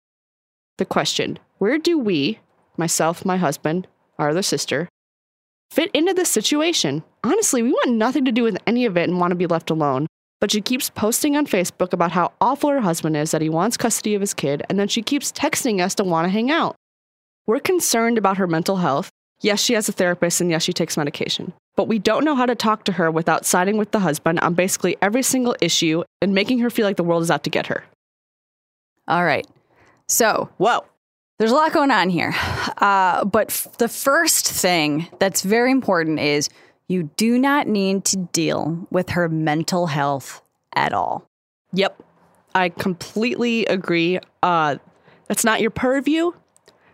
The 0.78 0.86
question 0.86 1.40
where 1.58 1.78
do 1.78 1.98
we, 1.98 2.40
myself, 2.78 3.26
my 3.26 3.38
husband, 3.38 3.88
our 4.20 4.30
other 4.30 4.44
sister, 4.44 4.88
fit 5.72 5.92
into 5.92 6.14
this 6.14 6.30
situation? 6.30 7.04
Honestly, 7.24 7.62
we 7.62 7.72
want 7.72 7.92
nothing 7.92 8.24
to 8.26 8.32
do 8.32 8.44
with 8.44 8.58
any 8.66 8.86
of 8.86 8.96
it 8.96 9.10
and 9.10 9.20
want 9.20 9.32
to 9.32 9.36
be 9.36 9.48
left 9.48 9.70
alone. 9.70 10.08
But 10.40 10.52
she 10.52 10.62
keeps 10.62 10.90
posting 10.90 11.36
on 11.36 11.48
Facebook 11.48 11.94
about 11.94 12.12
how 12.12 12.32
awful 12.40 12.70
her 12.70 12.82
husband 12.82 13.18
is, 13.18 13.32
that 13.32 13.42
he 13.42 13.50
wants 13.50 13.76
custody 13.76 14.14
of 14.14 14.22
his 14.22 14.34
kid, 14.34 14.64
and 14.70 14.80
then 14.80 14.88
she 14.88 15.02
keeps 15.02 15.32
texting 15.32 15.82
us 15.82 15.96
to 15.96 16.04
want 16.04 16.26
to 16.26 16.30
hang 16.30 16.52
out. 16.52 16.76
We're 17.48 17.60
concerned 17.60 18.18
about 18.18 18.38
her 18.38 18.46
mental 18.46 18.78
health. 18.78 19.10
Yes, 19.42 19.62
she 19.62 19.74
has 19.74 19.88
a 19.90 19.92
therapist, 19.92 20.42
and 20.42 20.50
yes, 20.50 20.64
she 20.64 20.74
takes 20.74 20.98
medication. 20.98 21.54
But 21.76 21.88
we 21.88 22.00
don't 22.00 22.24
know 22.24 22.36
how 22.36 22.46
to 22.46 22.56
talk 22.56 22.84
to 22.86 22.92
her 22.94 23.10
without 23.10 23.46
siding 23.46 23.78
with 23.78 23.92
the 23.92 24.00
husband 24.00 24.40
on 24.40 24.54
basically 24.54 24.98
every 25.02 25.24
single 25.24 25.56
issue 25.62 26.04
and 26.22 26.34
making 26.34 26.60
her 26.60 26.70
feel 26.70 26.86
like 26.86 26.98
the 26.98 27.04
world 27.04 27.24
is 27.24 27.32
out 27.32 27.44
to 27.44 27.50
get 27.50 27.68
her. 27.68 27.84
All 29.08 29.24
right. 29.24 29.48
So 30.08 30.50
Whoa. 30.58 30.86
there's 31.38 31.52
a 31.52 31.56
lot 31.56 31.72
going 31.74 31.92
on 31.92 32.10
here. 32.10 32.34
Uh, 32.78 33.26
but 33.26 33.50
f- 33.50 33.78
the 33.78 33.88
first 33.88 34.52
thing 34.52 35.08
that's 35.20 35.42
very 35.42 35.72
important 35.72 36.20
is 36.20 36.50
you 36.88 37.10
do 37.18 37.38
not 37.38 37.68
need 37.68 38.06
to 38.06 38.18
deal 38.18 38.88
with 38.90 39.10
her 39.10 39.28
mental 39.30 39.88
health 39.88 40.42
at 40.76 40.94
all. 40.94 41.28
Yep. 41.74 42.02
I 42.56 42.70
completely 42.70 43.66
agree. 43.66 44.20
Uh, 44.42 44.78
that's 45.28 45.44
not 45.44 45.62
your 45.62 45.72
purview. 45.72 46.32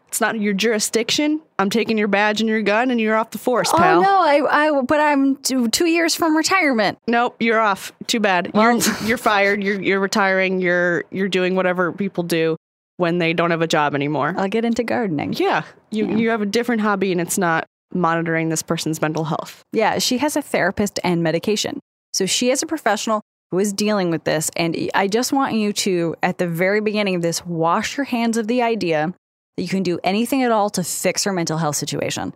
It's 0.08 0.22
not 0.22 0.40
your 0.40 0.54
jurisdiction. 0.54 1.42
I'm 1.58 1.72
taking 1.72 1.98
your 1.98 2.08
badge 2.08 2.40
and 2.40 2.48
your 2.48 2.62
gun, 2.62 2.92
and 2.92 3.02
you're 3.02 3.16
off 3.16 3.32
the 3.32 3.40
force, 3.40 3.72
pal. 3.72 3.98
Oh 3.98 4.02
no, 4.02 4.20
I, 4.20 4.68
I 4.68 4.82
but 4.82 5.00
I'm 5.00 5.38
two, 5.38 5.70
two 5.70 5.88
years 5.88 6.14
from 6.14 6.38
retirement. 6.38 7.00
Nope, 7.08 7.36
you're 7.40 7.60
off. 7.60 7.92
Too 8.06 8.20
bad. 8.20 8.52
Well- 8.54 8.78
you're 8.78 8.98
you're 9.06 9.18
fired. 9.18 9.64
You're 9.64 9.82
you're 9.82 10.00
retiring. 10.00 10.62
You're 10.62 11.06
you're 11.10 11.30
doing 11.30 11.56
whatever 11.56 11.92
people 11.92 12.24
do 12.24 12.58
when 12.98 13.18
they 13.18 13.34
don't 13.34 13.50
have 13.50 13.64
a 13.64 13.68
job 13.68 13.96
anymore. 13.96 14.36
I'll 14.38 14.48
get 14.50 14.66
into 14.66 14.84
gardening. 14.84 15.34
yeah, 15.34 15.64
you 15.90 16.08
you 16.16 16.30
have 16.30 16.42
a 16.44 16.46
different 16.46 16.82
hobby, 16.82 17.12
and 17.12 17.20
it's 17.20 17.40
not 17.40 17.66
monitoring 17.94 18.50
this 18.50 18.64
person's 18.64 19.02
mental 19.02 19.24
health. 19.26 19.64
Yeah, 19.72 20.00
she 20.00 20.18
has 20.20 20.36
a 20.36 20.42
therapist 20.42 21.00
and 21.04 21.24
medication. 21.24 21.80
So 22.14 22.26
she 22.26 22.52
is 22.52 22.62
a 22.62 22.66
professional 22.66 23.22
who 23.52 23.60
is 23.60 23.74
dealing 23.74 24.10
with 24.10 24.24
this. 24.24 24.50
And 24.56 24.90
I 24.96 25.08
just 25.08 25.32
want 25.32 25.54
you 25.54 25.74
to, 25.74 26.16
at 26.24 26.38
the 26.38 26.48
very 26.48 26.82
beginning 26.82 27.16
of 27.16 27.22
this, 27.22 27.46
wash 27.46 27.98
your 27.98 28.06
hands 28.06 28.38
of 28.38 28.48
the 28.48 28.62
idea 28.62 29.14
that 29.58 29.64
you 29.64 29.70
can 29.70 29.84
do 29.84 30.00
anything 30.04 30.42
at 30.42 30.52
all 30.52 30.70
to 30.72 30.84
fix 30.84 31.24
her 31.24 31.34
mental 31.34 31.58
health 31.58 31.76
situation. 31.76 32.34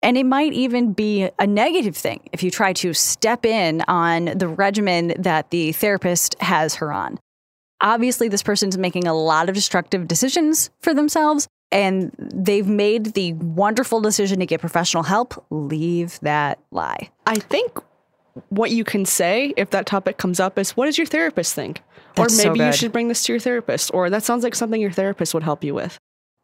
And 0.00 0.16
it 0.16 0.24
might 0.24 0.52
even 0.52 0.92
be 0.92 1.28
a 1.38 1.46
negative 1.46 1.96
thing 1.96 2.28
if 2.32 2.42
you 2.42 2.50
try 2.50 2.72
to 2.74 2.94
step 2.94 3.44
in 3.44 3.82
on 3.88 4.26
the 4.26 4.48
regimen 4.48 5.12
that 5.18 5.50
the 5.50 5.72
therapist 5.72 6.40
has 6.40 6.76
her 6.76 6.92
on. 6.92 7.18
Obviously, 7.80 8.28
this 8.28 8.42
person's 8.42 8.78
making 8.78 9.06
a 9.06 9.14
lot 9.14 9.48
of 9.48 9.54
destructive 9.54 10.08
decisions 10.08 10.70
for 10.80 10.94
themselves, 10.94 11.46
and 11.70 12.12
they've 12.18 12.66
made 12.66 13.14
the 13.14 13.32
wonderful 13.34 14.00
decision 14.00 14.40
to 14.40 14.46
get 14.46 14.60
professional 14.60 15.02
help. 15.02 15.44
Leave 15.50 16.18
that 16.20 16.58
lie. 16.70 17.10
I 17.26 17.36
think 17.36 17.78
what 18.48 18.70
you 18.70 18.84
can 18.84 19.04
say 19.04 19.52
if 19.56 19.70
that 19.70 19.86
topic 19.86 20.16
comes 20.16 20.40
up 20.40 20.58
is, 20.58 20.76
"What 20.76 20.86
does 20.86 20.98
your 20.98 21.06
therapist 21.06 21.54
think?" 21.54 21.82
That's 22.14 22.34
or 22.34 22.36
so 22.36 22.52
maybe 22.52 22.64
you 22.64 22.72
should 22.72 22.92
bring 22.92 23.08
this 23.08 23.22
to 23.24 23.32
your 23.32 23.40
therapist. 23.40 23.90
Or 23.94 24.10
that 24.10 24.24
sounds 24.24 24.42
like 24.44 24.54
something 24.54 24.80
your 24.80 24.92
therapist 24.92 25.34
would 25.34 25.42
help 25.42 25.62
you 25.62 25.74
with. 25.74 25.98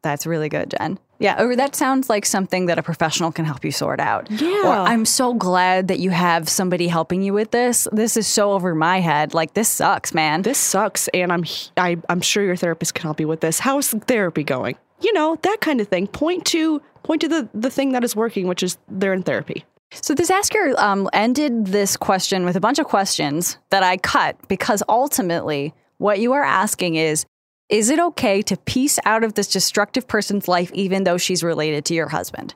That's 0.05 0.27
really 0.27 0.49
good, 0.49 0.75
Jen. 0.77 0.99
Yeah, 1.17 1.41
or 1.41 1.55
that 1.55 1.75
sounds 1.75 2.09
like 2.09 2.27
something 2.27 2.67
that 2.67 2.77
a 2.77 2.83
professional 2.83 3.31
can 3.31 3.43
help 3.43 3.65
you 3.65 3.71
sort 3.71 3.99
out. 3.99 4.29
Yeah. 4.29 4.61
Or 4.63 4.87
I'm 4.87 5.03
so 5.03 5.33
glad 5.33 5.87
that 5.87 5.97
you 5.97 6.11
have 6.11 6.47
somebody 6.47 6.87
helping 6.87 7.23
you 7.23 7.33
with 7.33 7.49
this. 7.49 7.87
This 7.91 8.15
is 8.15 8.27
so 8.27 8.51
over 8.51 8.75
my 8.75 8.99
head. 8.99 9.33
Like 9.33 9.55
this 9.55 9.67
sucks, 9.67 10.13
man. 10.13 10.43
This 10.43 10.59
sucks, 10.59 11.07
and 11.07 11.33
I'm 11.33 11.43
I, 11.75 11.97
I'm 12.07 12.21
sure 12.21 12.43
your 12.43 12.55
therapist 12.55 12.93
can 12.93 13.03
help 13.03 13.19
you 13.19 13.27
with 13.27 13.39
this. 13.39 13.59
How's 13.59 13.89
therapy 13.89 14.43
going? 14.43 14.77
You 15.05 15.13
know 15.13 15.37
that 15.43 15.61
kind 15.61 15.79
of 15.79 15.87
thing. 15.87 16.07
Point 16.07 16.45
to 16.47 16.81
point 17.03 17.21
to 17.21 17.27
the 17.27 17.47
the 17.53 17.69
thing 17.69 17.91
that 17.91 18.03
is 18.03 18.15
working, 18.15 18.47
which 18.47 18.63
is 18.63 18.79
they're 18.89 19.13
in 19.13 19.21
therapy. 19.21 19.63
So 19.91 20.15
this 20.15 20.31
asker 20.31 20.73
um, 20.79 21.07
ended 21.13 21.67
this 21.67 21.95
question 21.95 22.43
with 22.43 22.55
a 22.55 22.59
bunch 22.59 22.79
of 22.79 22.87
questions 22.87 23.59
that 23.69 23.83
I 23.83 23.97
cut 23.97 24.35
because 24.47 24.81
ultimately 24.89 25.75
what 25.99 26.19
you 26.19 26.33
are 26.33 26.43
asking 26.43 26.95
is 26.95 27.23
is 27.69 27.91
it 27.91 27.99
okay 27.99 28.41
to 28.41 28.57
piece 28.57 28.97
out 29.05 29.23
of 29.23 29.35
this 29.35 29.47
destructive 29.47 30.07
person's 30.07 30.47
life 30.47 30.71
even 30.73 31.03
though 31.03 31.17
she's 31.17 31.43
related 31.43 31.85
to 31.85 31.93
your 31.93 32.09
husband? 32.09 32.55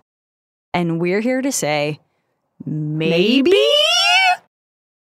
And 0.74 1.00
we're 1.00 1.22
here 1.22 1.44
to 1.44 1.51
say 1.51 2.00
maybe. 2.65 3.53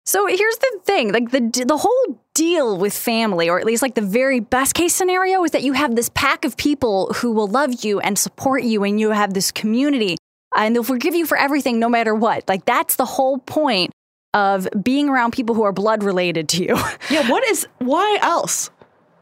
So 0.07 0.25
here's 0.25 0.57
the 0.57 0.79
thing, 0.85 1.11
like 1.11 1.31
the 1.31 1.41
the 1.67 1.75
whole 1.75 2.21
deal 2.33 2.77
with 2.77 2.93
family 2.93 3.49
or 3.49 3.59
at 3.59 3.65
least 3.65 3.81
like 3.81 3.95
the 3.95 4.01
very 4.01 4.39
best 4.39 4.73
case 4.73 4.95
scenario 4.95 5.43
is 5.43 5.51
that 5.51 5.63
you 5.63 5.73
have 5.73 5.97
this 5.97 6.09
pack 6.13 6.45
of 6.45 6.55
people 6.55 7.11
who 7.15 7.33
will 7.33 7.47
love 7.47 7.83
you 7.83 7.99
and 7.99 8.17
support 8.17 8.63
you 8.63 8.85
and 8.85 9.01
you 9.01 9.09
have 9.09 9.33
this 9.33 9.51
community 9.51 10.15
and 10.55 10.73
they'll 10.73 10.83
forgive 10.83 11.13
you 11.13 11.25
for 11.25 11.35
everything 11.35 11.77
no 11.77 11.89
matter 11.89 12.15
what. 12.15 12.47
Like 12.47 12.63
that's 12.63 12.95
the 12.95 13.03
whole 13.03 13.39
point 13.39 13.91
of 14.33 14.65
being 14.81 15.09
around 15.09 15.33
people 15.33 15.55
who 15.55 15.63
are 15.63 15.73
blood 15.73 16.03
related 16.03 16.47
to 16.49 16.63
you. 16.63 16.77
Yeah, 17.09 17.29
what 17.29 17.43
is 17.45 17.67
why 17.79 18.17
else 18.21 18.69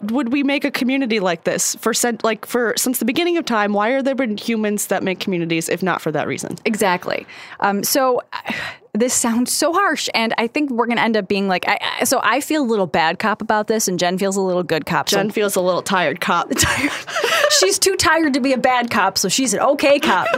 would 0.02 0.32
we 0.32 0.44
make 0.44 0.66
a 0.66 0.72
community 0.72 1.20
like 1.20 1.44
this 1.44 1.75
for 1.75 1.94
cent, 1.94 2.24
like 2.24 2.46
for 2.46 2.74
since 2.78 3.00
the 3.00 3.06
beginning 3.06 3.38
of 3.38 3.46
time? 3.46 3.74
Why 3.74 3.90
are 3.90 4.02
there 4.02 4.16
been 4.16 4.38
humans 4.38 4.88
that 4.88 5.04
make 5.04 5.20
communities 5.20 5.70
if 5.70 5.82
not 5.82 6.02
for 6.02 6.12
that 6.12 6.28
reason? 6.28 6.58
Exactly. 6.66 7.25
Um, 7.60 7.84
so 7.84 8.22
this 8.94 9.14
sounds 9.14 9.52
so 9.52 9.74
harsh, 9.74 10.08
and 10.14 10.34
I 10.38 10.48
think 10.48 10.70
we're 10.70 10.86
going 10.86 10.98
to 10.98 11.04
end 11.04 11.18
up 11.18 11.28
being 11.28 11.48
like. 11.48 11.68
I, 11.68 11.80
I, 12.00 12.04
so 12.06 12.20
I 12.24 12.40
feel 12.40 12.64
a 12.64 12.68
little 12.68 12.88
bad 12.88 13.20
cop 13.20 13.42
about 13.42 13.68
this, 13.68 13.88
and 13.88 14.00
Jen 14.00 14.18
feels 14.18 14.38
a 14.38 14.42
little 14.42 14.64
good 14.64 14.86
cop. 14.86 15.10
So 15.10 15.18
Jen 15.18 15.32
feels 15.32 15.56
a 15.56 15.62
little 15.62 15.82
tired, 15.82 16.22
cop. 16.22 16.52
she's 17.50 17.80
too 17.80 17.96
tired 17.96 18.34
to 18.34 18.40
be 18.40 18.54
a 18.54 18.58
bad 18.58 18.90
cop, 18.90 19.18
so 19.18 19.28
she's 19.30 19.54
an 19.54 19.60
okay 19.60 20.00
cop. 20.00 20.28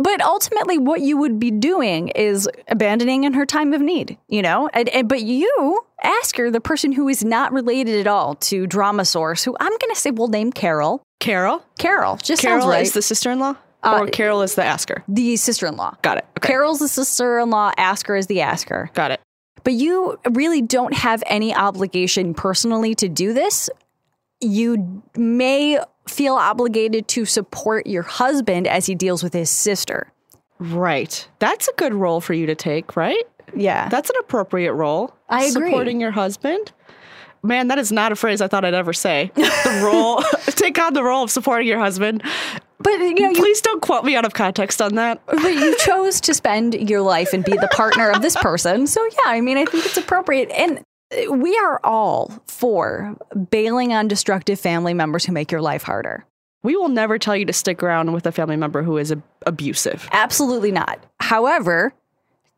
but 0.00 0.20
ultimately, 0.22 0.78
what 0.78 1.00
you 1.00 1.16
would 1.16 1.38
be 1.38 1.50
doing 1.50 2.08
is 2.08 2.48
abandoning 2.68 3.24
in 3.24 3.32
her 3.34 3.44
time 3.46 3.72
of 3.72 3.80
need, 3.80 4.16
you 4.28 4.42
know? 4.42 4.68
And, 4.72 4.88
and- 4.90 5.08
but 5.08 5.22
you 5.22 5.80
ask 6.02 6.36
her, 6.36 6.50
the 6.50 6.60
person 6.60 6.92
who 6.92 7.08
is 7.08 7.24
not 7.24 7.52
related 7.52 8.00
at 8.00 8.06
all 8.06 8.34
to 8.36 8.66
Drama 8.66 9.04
Source, 9.04 9.44
who 9.44 9.56
I'm 9.60 9.70
going 9.70 9.90
to 9.94 9.96
say 10.00 10.10
we'll 10.10 10.28
name 10.28 10.52
Carol. 10.52 11.02
Carol. 11.20 11.64
Carol, 11.78 12.16
just 12.16 12.42
Carol 12.42 12.68
right. 12.68 12.82
is 12.82 12.92
the 12.92 13.02
sister-in-law, 13.02 13.54
Uh, 13.84 13.98
or 14.00 14.06
Carol 14.08 14.42
is 14.42 14.54
the 14.54 14.64
asker. 14.64 15.04
the 15.08 15.36
sister 15.36 15.66
in 15.66 15.76
law. 15.76 15.94
Got 16.02 16.18
it. 16.18 16.24
Okay. 16.38 16.48
Carol's 16.48 16.78
the 16.80 16.88
sister 16.88 17.38
in 17.38 17.50
law, 17.50 17.70
Asker 17.76 18.16
is 18.16 18.26
the 18.26 18.40
asker. 18.40 18.90
Got 18.94 19.12
it. 19.12 19.20
But 19.64 19.74
you 19.74 20.18
really 20.32 20.60
don't 20.62 20.94
have 20.94 21.22
any 21.26 21.54
obligation 21.54 22.34
personally 22.34 22.96
to 22.96 23.08
do 23.08 23.32
this. 23.32 23.70
You 24.40 25.02
may 25.16 25.78
feel 26.12 26.34
obligated 26.34 27.08
to 27.08 27.24
support 27.24 27.86
your 27.86 28.02
husband 28.02 28.66
as 28.66 28.86
he 28.86 28.94
deals 28.94 29.22
with 29.22 29.32
his 29.32 29.50
sister. 29.50 30.12
Right. 30.58 31.26
That's 31.40 31.68
a 31.68 31.72
good 31.76 31.94
role 31.94 32.20
for 32.20 32.34
you 32.34 32.46
to 32.46 32.54
take, 32.54 32.94
right? 32.96 33.24
Yeah. 33.56 33.88
That's 33.88 34.10
an 34.10 34.16
appropriate 34.20 34.74
role. 34.74 35.14
I 35.28 35.44
agree. 35.44 35.70
Supporting 35.70 36.00
your 36.00 36.12
husband. 36.12 36.72
Man, 37.42 37.66
that 37.68 37.78
is 37.78 37.90
not 37.90 38.12
a 38.12 38.16
phrase 38.16 38.40
I 38.40 38.46
thought 38.46 38.64
I'd 38.64 38.74
ever 38.74 38.92
say. 38.92 39.32
The 39.64 39.82
role, 39.84 40.22
take 40.46 40.78
on 40.78 40.92
the 40.94 41.02
role 41.02 41.24
of 41.24 41.30
supporting 41.30 41.66
your 41.66 41.78
husband. 41.78 42.22
but 42.78 42.90
you 42.92 43.14
know, 43.14 43.30
you, 43.30 43.36
Please 43.36 43.60
don't 43.60 43.80
quote 43.82 44.04
me 44.04 44.14
out 44.16 44.24
of 44.24 44.34
context 44.34 44.80
on 44.82 44.94
that. 44.96 45.20
but 45.26 45.42
you 45.54 45.76
chose 45.84 46.20
to 46.22 46.34
spend 46.34 46.88
your 46.90 47.00
life 47.00 47.32
and 47.32 47.44
be 47.44 47.52
the 47.52 47.68
partner 47.72 48.10
of 48.10 48.22
this 48.22 48.36
person. 48.36 48.86
So 48.86 49.02
yeah, 49.04 49.30
I 49.32 49.40
mean, 49.40 49.56
I 49.56 49.64
think 49.64 49.86
it's 49.86 49.96
appropriate. 49.96 50.50
And 50.50 50.82
we 51.30 51.56
are 51.58 51.80
all 51.84 52.42
for 52.46 53.16
bailing 53.50 53.92
on 53.92 54.08
destructive 54.08 54.58
family 54.58 54.94
members 54.94 55.24
who 55.24 55.32
make 55.32 55.50
your 55.50 55.60
life 55.60 55.82
harder. 55.82 56.24
We 56.62 56.76
will 56.76 56.88
never 56.88 57.18
tell 57.18 57.36
you 57.36 57.44
to 57.46 57.52
stick 57.52 57.82
around 57.82 58.12
with 58.12 58.26
a 58.26 58.32
family 58.32 58.56
member 58.56 58.82
who 58.82 58.96
is 58.96 59.10
ab- 59.10 59.22
abusive. 59.46 60.08
Absolutely 60.12 60.70
not. 60.70 61.04
However, 61.18 61.92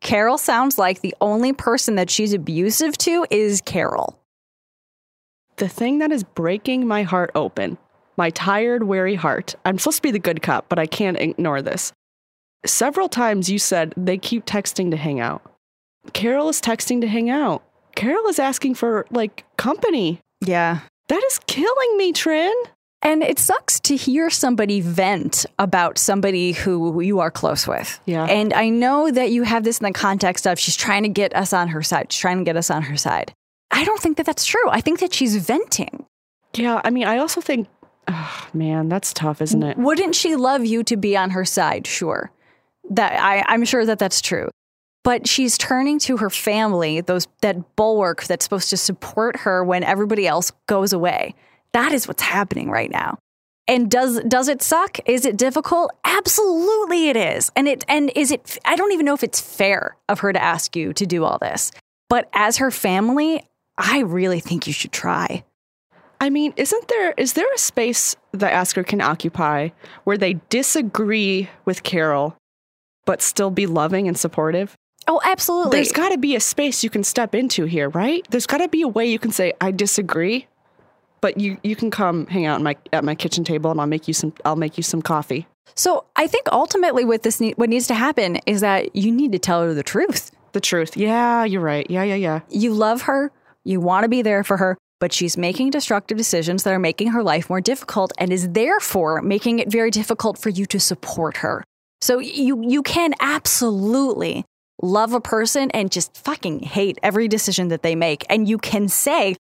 Carol 0.01 0.37
sounds 0.37 0.77
like 0.77 1.01
the 1.01 1.15
only 1.21 1.53
person 1.53 1.95
that 1.95 2.09
she's 2.09 2.33
abusive 2.33 2.97
to 2.99 3.25
is 3.31 3.61
Carol. 3.61 4.19
The 5.57 5.67
thing 5.69 5.99
that 5.99 6.11
is 6.11 6.23
breaking 6.23 6.85
my 6.85 7.03
heart 7.03 7.31
open, 7.33 7.77
my 8.17 8.29
tired, 8.29 8.83
weary 8.83 9.15
heart. 9.15 9.55
I'm 9.65 9.79
supposed 9.79 9.97
to 9.97 10.01
be 10.03 10.11
the 10.11 10.19
good 10.19 10.41
cop, 10.43 10.69
but 10.69 10.77
I 10.77 10.85
can't 10.85 11.17
ignore 11.17 11.61
this. 11.61 11.91
Several 12.65 13.09
times 13.09 13.49
you 13.49 13.57
said 13.57 13.93
they 13.97 14.17
keep 14.17 14.45
texting 14.45 14.91
to 14.91 14.97
hang 14.97 15.19
out. 15.19 15.41
Carol 16.13 16.49
is 16.49 16.61
texting 16.61 17.01
to 17.01 17.07
hang 17.07 17.29
out. 17.29 17.63
Carol 17.95 18.27
is 18.27 18.39
asking 18.39 18.75
for 18.75 19.05
like 19.09 19.43
company. 19.57 20.19
Yeah. 20.41 20.79
That 21.07 21.23
is 21.23 21.39
killing 21.47 21.97
me, 21.97 22.11
Trin. 22.13 22.53
And 23.01 23.21
it 23.21 23.37
sucks 23.37 23.79
to 23.81 23.95
hear 23.95 24.29
somebody 24.31 24.81
vent 24.81 25.45
about 25.59 25.99
somebody 25.99 26.53
who 26.53 26.99
you 27.01 27.19
are 27.19 27.29
close 27.29 27.67
with. 27.67 27.99
Yeah. 28.05 28.25
And 28.25 28.51
I 28.51 28.69
know 28.69 29.11
that 29.11 29.31
you 29.31 29.43
have 29.43 29.63
this 29.63 29.79
in 29.79 29.83
the 29.85 29.91
context 29.91 30.47
of 30.47 30.57
she's 30.57 30.75
trying 30.75 31.03
to 31.03 31.09
get 31.09 31.35
us 31.35 31.53
on 31.53 31.67
her 31.67 31.83
side. 31.83 32.11
She's 32.11 32.19
trying 32.19 32.39
to 32.39 32.43
get 32.43 32.57
us 32.57 32.71
on 32.71 32.81
her 32.83 32.97
side. 32.97 33.31
I 33.69 33.83
don't 33.83 34.01
think 34.01 34.17
that 34.17 34.25
that's 34.25 34.45
true. 34.45 34.69
I 34.69 34.81
think 34.81 34.99
that 35.01 35.13
she's 35.13 35.35
venting. 35.35 36.05
Yeah, 36.55 36.81
I 36.83 36.89
mean, 36.89 37.05
I 37.05 37.17
also 37.17 37.41
think, 37.41 37.67
oh, 38.07 38.47
man, 38.53 38.89
that's 38.89 39.13
tough, 39.13 39.41
isn't 39.41 39.61
it? 39.61 39.77
Wouldn't 39.77 40.15
she 40.15 40.35
love 40.35 40.65
you 40.65 40.83
to 40.85 40.97
be 40.97 41.15
on 41.15 41.31
her 41.31 41.45
side? 41.45 41.85
Sure. 41.85 42.31
That 42.89 43.21
I, 43.21 43.43
I'm 43.47 43.65
sure 43.65 43.85
that 43.85 43.99
that's 43.99 44.21
true. 44.21 44.49
But 45.05 45.27
she's 45.27 45.55
turning 45.59 45.99
to 45.99 46.17
her 46.17 46.31
family, 46.31 46.99
those 46.99 47.27
that 47.41 47.75
bulwark 47.75 48.23
that's 48.23 48.43
supposed 48.43 48.71
to 48.71 48.77
support 48.77 49.37
her 49.37 49.63
when 49.63 49.83
everybody 49.83 50.25
else 50.25 50.51
goes 50.65 50.93
away. 50.93 51.35
That 51.73 51.91
is 51.91 52.07
what's 52.07 52.23
happening 52.23 52.71
right 52.71 52.89
now. 52.89 53.19
And 53.67 53.89
does 53.89 54.19
does 54.27 54.47
it 54.47 54.63
suck? 54.63 54.97
Is 55.05 55.27
it 55.27 55.37
difficult? 55.37 55.91
Absolutely 56.03 57.09
it 57.09 57.17
is. 57.17 57.51
And 57.55 57.67
it 57.67 57.85
and 57.87 58.11
is 58.15 58.31
it 58.31 58.57
I 58.65 58.75
don't 58.75 58.93
even 58.93 59.05
know 59.05 59.13
if 59.13 59.23
it's 59.23 59.39
fair 59.39 59.95
of 60.09 60.19
her 60.21 60.33
to 60.33 60.41
ask 60.41 60.75
you 60.75 60.91
to 60.93 61.05
do 61.05 61.23
all 61.23 61.37
this. 61.37 61.71
But 62.09 62.27
as 62.33 62.57
her 62.57 62.71
family, 62.71 63.47
I 63.77 63.99
really 63.99 64.39
think 64.39 64.65
you 64.65 64.73
should 64.73 64.91
try. 64.91 65.43
I 66.19 66.31
mean, 66.31 66.51
isn't 66.57 66.87
there 66.87 67.13
is 67.15 67.33
there 67.33 67.51
a 67.53 67.59
space 67.59 68.15
that 68.31 68.53
Asker 68.53 68.83
can 68.83 69.01
occupy 69.01 69.69
where 70.03 70.17
they 70.17 70.39
disagree 70.49 71.47
with 71.63 71.83
Carol 71.83 72.35
but 73.05 73.21
still 73.21 73.51
be 73.51 73.67
loving 73.67 74.07
and 74.07 74.17
supportive? 74.17 74.75
Oh, 75.07 75.21
absolutely. 75.23 75.77
There's 75.77 75.91
got 75.91 76.09
to 76.09 76.17
be 76.17 76.35
a 76.35 76.39
space 76.39 76.83
you 76.83 76.89
can 76.89 77.03
step 77.03 77.35
into 77.35 77.65
here, 77.65 77.89
right? 77.89 78.25
There's 78.29 78.47
got 78.47 78.57
to 78.57 78.67
be 78.67 78.81
a 78.81 78.87
way 78.87 79.05
you 79.05 79.19
can 79.19 79.31
say 79.31 79.53
I 79.61 79.71
disagree, 79.71 80.47
but 81.21 81.39
you 81.39 81.57
you 81.63 81.75
can 81.75 81.91
come 81.91 82.25
hang 82.27 82.45
out 82.45 82.61
my 82.61 82.75
at 82.91 83.03
my 83.03 83.15
kitchen 83.15 83.43
table 83.43 83.71
and 83.71 83.79
I'll 83.79 83.87
make 83.87 84.07
you 84.07 84.13
some 84.13 84.33
I'll 84.43 84.55
make 84.55 84.77
you 84.77 84.83
some 84.83 85.01
coffee. 85.01 85.47
So 85.75 86.05
I 86.15 86.27
think 86.27 86.47
ultimately 86.51 87.05
what 87.05 87.23
this 87.23 87.39
ne- 87.39 87.53
what 87.53 87.69
needs 87.69 87.87
to 87.87 87.93
happen 87.93 88.37
is 88.45 88.61
that 88.61 88.95
you 88.95 89.11
need 89.11 89.31
to 89.33 89.39
tell 89.39 89.61
her 89.61 89.73
the 89.73 89.83
truth. 89.83 90.31
The 90.53 90.61
truth. 90.61 90.95
Yeah, 90.95 91.43
you're 91.43 91.61
right. 91.61 91.85
Yeah, 91.89 92.03
yeah, 92.03 92.15
yeah. 92.15 92.39
You 92.49 92.73
love 92.73 93.03
her, 93.03 93.31
You 93.65 93.81
want 93.81 94.03
to 94.03 94.09
be 94.09 94.21
there 94.21 94.43
for 94.43 94.57
her, 94.57 94.77
but 94.99 95.11
she's 95.11 95.37
making 95.37 95.71
destructive 95.71 96.17
decisions 96.17 96.63
that 96.63 96.73
are 96.73 96.79
making 96.79 97.09
her 97.09 97.21
life 97.21 97.49
more 97.49 97.61
difficult 97.61 98.13
and 98.17 98.31
is 98.31 98.49
therefore 98.49 99.21
making 99.21 99.59
it 99.59 99.69
very 99.69 99.91
difficult 99.91 100.37
for 100.37 100.49
you 100.49 100.65
to 100.67 100.79
support 100.79 101.37
her. 101.37 101.63
So 102.01 102.19
you 102.19 102.63
you 102.67 102.81
can 102.81 103.13
absolutely 103.19 104.45
love 104.81 105.13
a 105.13 105.21
person 105.21 105.71
and 105.71 105.91
just 105.91 106.15
fucking 106.17 106.59
hate 106.59 106.97
every 107.01 107.27
decision 107.27 107.69
that 107.69 107.81
they 107.81 107.95
make 107.95 108.25
and 108.29 108.47
you 108.47 108.57
can 108.57 108.87
say 108.87 109.35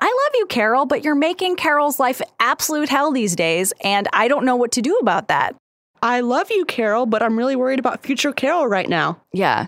I 0.00 0.06
love 0.06 0.32
you, 0.34 0.46
Carol, 0.46 0.86
but 0.86 1.04
you're 1.04 1.16
making 1.16 1.56
Carol's 1.56 1.98
life 1.98 2.22
absolute 2.38 2.88
hell 2.88 3.10
these 3.10 3.34
days, 3.34 3.72
and 3.82 4.06
I 4.12 4.28
don't 4.28 4.44
know 4.44 4.54
what 4.54 4.70
to 4.72 4.82
do 4.82 4.96
about 4.98 5.28
that. 5.28 5.56
I 6.00 6.20
love 6.20 6.50
you, 6.50 6.64
Carol, 6.64 7.06
but 7.06 7.22
I'm 7.22 7.36
really 7.36 7.56
worried 7.56 7.80
about 7.80 8.04
future 8.04 8.32
Carol 8.32 8.68
right 8.68 8.88
now. 8.88 9.20
Yeah. 9.32 9.66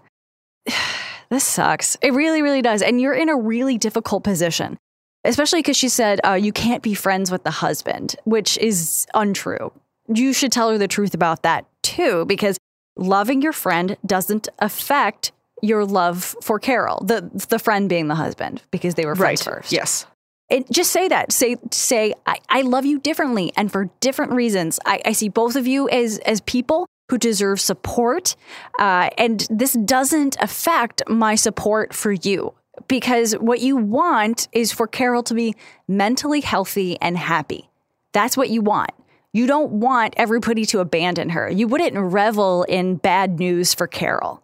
this 1.31 1.45
sucks. 1.45 1.97
It 2.01 2.13
really, 2.13 2.43
really 2.43 2.63
does. 2.63 2.83
And 2.83 3.01
you're 3.01 3.15
in 3.15 3.29
a 3.29 3.37
really 3.37 3.77
difficult 3.77 4.23
position, 4.23 4.79
especially 5.25 5.61
because 5.61 5.77
she 5.77 5.89
said 5.89 6.21
uh, 6.25 6.35
you 6.35 6.53
can't 6.53 6.83
be 6.83 6.95
friends 6.95 7.33
with 7.33 7.43
the 7.43 7.51
husband, 7.51 8.15
which 8.25 8.57
is 8.59 9.07
untrue. 9.15 9.73
You 10.13 10.33
should 10.33 10.53
tell 10.53 10.71
her 10.71 10.79
the 10.79 10.89
truth 10.89 11.15
about 11.15 11.43
that 11.43 11.67
too, 11.83 12.25
because 12.27 12.57
loving 13.01 13.43
your 13.43 13.53
friend 13.53 13.97
doesn't 14.07 14.49
affect 14.61 15.33
your 15.63 15.85
love 15.85 16.37
for 16.43 16.59
Carol, 16.59 17.03
the 17.05 17.29
the 17.49 17.59
friend 17.59 17.89
being 17.89 18.09
the 18.09 18.15
husband, 18.15 18.63
because 18.71 18.95
they 18.95 19.07
were 19.07 19.17
friends 19.17 19.43
first. 19.43 19.73
Yes. 19.73 20.07
And 20.49 20.65
just 20.73 20.91
say 20.91 21.09
that. 21.09 21.33
Say 21.33 21.57
say 21.71 22.15
I, 22.27 22.39
I 22.49 22.63
love 22.63 22.85
you 22.85 22.99
differently 22.99 23.53
and 23.57 23.71
for 23.71 23.91
different 24.01 24.33
reasons. 24.33 24.79
I, 24.85 25.01
I 25.05 25.13
see 25.13 25.29
both 25.29 25.57
of 25.57 25.67
you 25.67 25.89
as 25.89 26.19
as 26.21 26.41
people 26.43 26.87
who 27.11 27.19
deserve 27.19 27.61
support, 27.61 28.37
uh, 28.79 29.11
and 29.19 29.47
this 29.51 29.73
doesn't 29.73 30.37
affect 30.41 31.03
my 31.09 31.35
support 31.35 31.93
for 31.93 32.13
you 32.13 32.55
because 32.89 33.33
what 33.35 33.61
you 33.61 33.77
want 33.77 34.49
is 34.53 34.73
for 34.73 34.87
Carol 34.87 35.23
to 35.25 35.35
be 35.35 35.55
mentally 35.89 36.41
healthy 36.41 36.99
and 37.01 37.19
happy. 37.19 37.69
That's 38.13 38.37
what 38.37 38.49
you 38.49 38.63
want. 38.63 38.91
You 39.33 39.47
don't 39.47 39.73
want 39.73 40.15
everybody 40.17 40.65
to 40.67 40.81
abandon 40.81 41.31
her. 41.31 41.49
You 41.49 41.69
wouldn't 41.69 41.97
revel 41.97 42.65
in 42.65 42.97
bad 42.97 43.39
news 43.39 43.75
for 43.75 43.87
Carol. 43.87 44.43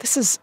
This 0.00 0.16
is 0.16 0.38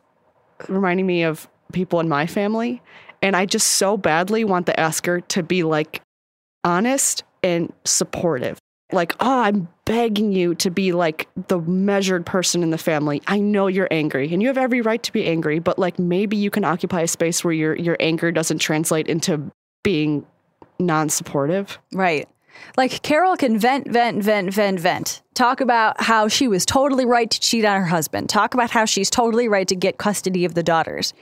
reminding 0.67 1.05
me 1.05 1.23
of 1.23 1.47
people 1.73 1.99
in 1.99 2.07
my 2.07 2.27
family. 2.27 2.81
And 3.21 3.35
I 3.35 3.45
just 3.45 3.67
so 3.67 3.97
badly 3.97 4.43
want 4.43 4.67
the 4.67 4.79
asker 4.79 5.21
to 5.21 5.43
be 5.43 5.63
like 5.63 6.01
honest 6.63 7.23
and 7.43 7.73
supportive. 7.83 8.57
Like, 8.93 9.15
oh, 9.19 9.41
I'm 9.41 9.67
begging 9.83 10.31
you 10.31 10.55
to 10.55 10.69
be 10.69 10.93
like 10.93 11.27
the 11.47 11.59
measured 11.59 12.25
person 12.25 12.63
in 12.63 12.69
the 12.69 12.77
family. 12.77 13.21
I 13.27 13.39
know 13.39 13.67
you're 13.67 13.89
angry 13.91 14.31
and 14.31 14.41
you 14.41 14.47
have 14.47 14.57
every 14.57 14.79
right 14.81 15.03
to 15.03 15.11
be 15.11 15.25
angry, 15.25 15.59
but 15.59 15.77
like 15.77 15.99
maybe 15.99 16.37
you 16.37 16.49
can 16.49 16.63
occupy 16.63 17.01
a 17.01 17.07
space 17.07 17.43
where 17.43 17.53
your 17.53 17.75
your 17.75 17.97
anger 17.99 18.31
doesn't 18.31 18.59
translate 18.59 19.07
into 19.09 19.51
being 19.83 20.25
non-supportive. 20.79 21.77
Right. 21.91 22.29
Like 22.75 23.01
Carol 23.01 23.35
can 23.35 23.57
vent, 23.57 23.89
vent, 23.89 24.23
vent, 24.23 24.53
vent, 24.53 24.79
vent. 24.79 25.21
Talk 25.33 25.61
about 25.61 26.01
how 26.01 26.27
she 26.27 26.47
was 26.47 26.65
totally 26.65 27.05
right 27.05 27.29
to 27.29 27.39
cheat 27.39 27.65
on 27.65 27.79
her 27.79 27.87
husband. 27.87 28.29
Talk 28.29 28.53
about 28.53 28.71
how 28.71 28.85
she's 28.85 29.09
totally 29.09 29.47
right 29.47 29.67
to 29.67 29.75
get 29.75 29.97
custody 29.97 30.45
of 30.45 30.53
the 30.53 30.63
daughters. 30.63 31.13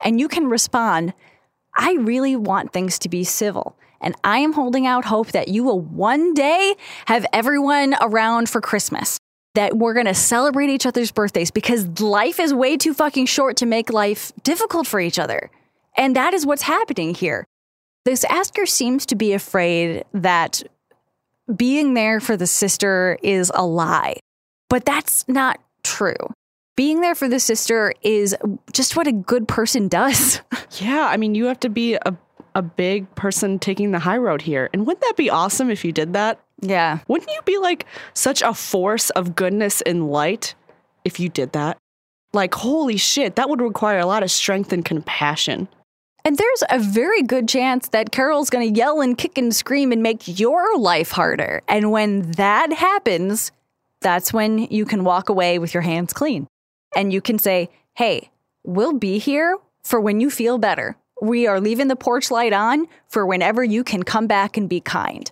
And 0.00 0.20
you 0.20 0.28
can 0.28 0.46
respond, 0.46 1.14
I 1.76 1.94
really 1.94 2.36
want 2.36 2.72
things 2.72 2.98
to 3.00 3.08
be 3.08 3.24
civil. 3.24 3.76
And 4.00 4.14
I 4.22 4.38
am 4.38 4.52
holding 4.52 4.86
out 4.86 5.06
hope 5.06 5.28
that 5.32 5.48
you 5.48 5.64
will 5.64 5.80
one 5.80 6.34
day 6.34 6.74
have 7.06 7.24
everyone 7.32 7.94
around 8.00 8.50
for 8.50 8.60
Christmas. 8.60 9.18
That 9.54 9.76
we're 9.76 9.94
going 9.94 10.06
to 10.06 10.14
celebrate 10.14 10.68
each 10.68 10.84
other's 10.84 11.12
birthdays 11.12 11.52
because 11.52 12.00
life 12.00 12.40
is 12.40 12.52
way 12.52 12.76
too 12.76 12.92
fucking 12.92 13.26
short 13.26 13.56
to 13.58 13.66
make 13.66 13.92
life 13.92 14.32
difficult 14.42 14.86
for 14.86 14.98
each 14.98 15.18
other. 15.18 15.48
And 15.96 16.16
that 16.16 16.34
is 16.34 16.44
what's 16.44 16.62
happening 16.62 17.14
here. 17.14 17.44
This 18.04 18.24
asker 18.24 18.66
seems 18.66 19.06
to 19.06 19.14
be 19.14 19.32
afraid 19.32 20.04
that 20.12 20.62
being 21.54 21.94
there 21.94 22.20
for 22.20 22.36
the 22.36 22.46
sister 22.46 23.18
is 23.22 23.50
a 23.54 23.64
lie, 23.64 24.16
but 24.68 24.84
that's 24.84 25.26
not 25.28 25.60
true. 25.82 26.16
Being 26.76 27.00
there 27.00 27.14
for 27.14 27.28
the 27.28 27.38
sister 27.38 27.94
is 28.02 28.36
just 28.72 28.96
what 28.96 29.06
a 29.06 29.12
good 29.12 29.48
person 29.48 29.88
does. 29.88 30.40
Yeah, 30.80 31.06
I 31.08 31.18
mean, 31.18 31.36
you 31.36 31.44
have 31.44 31.60
to 31.60 31.68
be 31.68 31.94
a 31.94 32.16
a 32.56 32.62
big 32.62 33.12
person 33.14 33.58
taking 33.58 33.90
the 33.90 33.98
high 33.98 34.16
road 34.16 34.42
here. 34.42 34.70
And 34.72 34.86
wouldn't 34.86 35.02
that 35.02 35.16
be 35.16 35.30
awesome 35.30 35.70
if 35.70 35.84
you 35.84 35.92
did 35.92 36.12
that? 36.14 36.40
yeah. 36.60 36.98
Wouldn't 37.08 37.30
you 37.30 37.40
be 37.44 37.58
like 37.58 37.86
such 38.14 38.42
a 38.42 38.54
force 38.54 39.10
of 39.10 39.34
goodness 39.36 39.82
and 39.82 40.08
light 40.10 40.54
if 41.04 41.20
you 41.20 41.28
did 41.28 41.52
that? 41.52 41.78
Like, 42.32 42.54
holy 42.54 42.96
shit, 42.96 43.36
that 43.36 43.48
would 43.48 43.60
require 43.60 43.98
a 43.98 44.06
lot 44.06 44.22
of 44.22 44.30
strength 44.30 44.72
and 44.72 44.84
compassion. 44.84 45.68
And 46.26 46.38
there's 46.38 46.64
a 46.70 46.78
very 46.78 47.22
good 47.22 47.48
chance 47.48 47.88
that 47.88 48.10
Carol's 48.10 48.48
going 48.48 48.72
to 48.72 48.78
yell 48.78 49.02
and 49.02 49.16
kick 49.16 49.36
and 49.36 49.54
scream 49.54 49.92
and 49.92 50.02
make 50.02 50.38
your 50.38 50.78
life 50.78 51.10
harder. 51.10 51.60
And 51.68 51.90
when 51.90 52.32
that 52.32 52.72
happens, 52.72 53.52
that's 54.00 54.32
when 54.32 54.58
you 54.58 54.86
can 54.86 55.04
walk 55.04 55.28
away 55.28 55.58
with 55.58 55.74
your 55.74 55.82
hands 55.82 56.14
clean. 56.14 56.46
And 56.96 57.12
you 57.12 57.20
can 57.20 57.38
say, 57.38 57.68
hey, 57.94 58.30
we'll 58.64 58.94
be 58.94 59.18
here 59.18 59.58
for 59.82 60.00
when 60.00 60.18
you 60.20 60.30
feel 60.30 60.56
better. 60.56 60.96
We 61.20 61.46
are 61.46 61.60
leaving 61.60 61.88
the 61.88 61.96
porch 61.96 62.30
light 62.30 62.54
on 62.54 62.86
for 63.08 63.26
whenever 63.26 63.62
you 63.62 63.84
can 63.84 64.02
come 64.02 64.26
back 64.26 64.56
and 64.56 64.66
be 64.66 64.80
kind. 64.80 65.30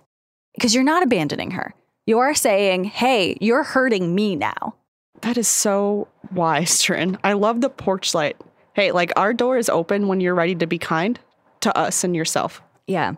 Because 0.53 0.75
you're 0.75 0.83
not 0.83 1.01
abandoning 1.01 1.51
her. 1.51 1.73
You 2.05 2.19
are 2.19 2.35
saying, 2.35 2.83
hey, 2.83 3.37
you're 3.41 3.63
hurting 3.63 4.13
me 4.13 4.35
now. 4.35 4.75
That 5.21 5.37
is 5.37 5.47
so 5.47 6.07
wise, 6.31 6.81
Trin. 6.81 7.17
I 7.23 7.33
love 7.33 7.61
the 7.61 7.69
porch 7.69 8.13
light. 8.13 8.37
Hey, 8.73 8.91
like 8.91 9.11
our 9.15 9.33
door 9.33 9.57
is 9.57 9.69
open 9.69 10.07
when 10.07 10.19
you're 10.19 10.35
ready 10.35 10.55
to 10.55 10.67
be 10.67 10.77
kind 10.77 11.19
to 11.61 11.77
us 11.77 12.03
and 12.03 12.15
yourself. 12.15 12.61
Yeah. 12.87 13.13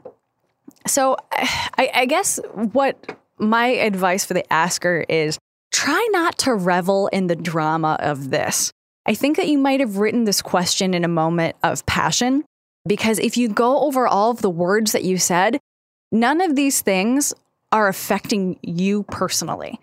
So 0.88 1.18
I, 1.32 1.89
I 1.94 2.06
guess 2.06 2.39
what 2.54 3.18
my 3.38 3.68
advice 3.68 4.26
for 4.26 4.34
the 4.34 4.52
asker 4.52 5.06
is 5.10 5.38
try 5.72 6.08
not 6.12 6.38
to 6.39 6.54
revel 6.54 7.08
in 7.08 7.28
the 7.28 7.36
drama 7.36 7.98
of 8.00 8.30
this. 8.30 8.72
I 9.06 9.13
think 9.13 9.38
that 9.38 9.48
you 9.48 9.58
might 9.58 9.82
have 9.82 9.98
written 9.98 10.24
this 10.24 10.41
question 10.41 10.94
in 10.94 11.04
a 11.04 11.10
moment 11.10 11.56
of 11.63 11.86
passion 11.86 12.44
because 12.88 13.20
if 13.20 13.38
you 13.38 13.50
go 13.50 13.80
over 13.80 14.08
all 14.08 14.32
of 14.32 14.41
the 14.41 14.50
words 14.50 14.94
that 14.94 15.04
you 15.04 15.18
said, 15.18 15.60
none 16.12 16.41
of 16.41 16.56
these 16.56 16.82
things 16.82 17.34
are 17.72 17.88
affecting 17.88 18.58
you 18.62 19.04
personally. 19.04 19.80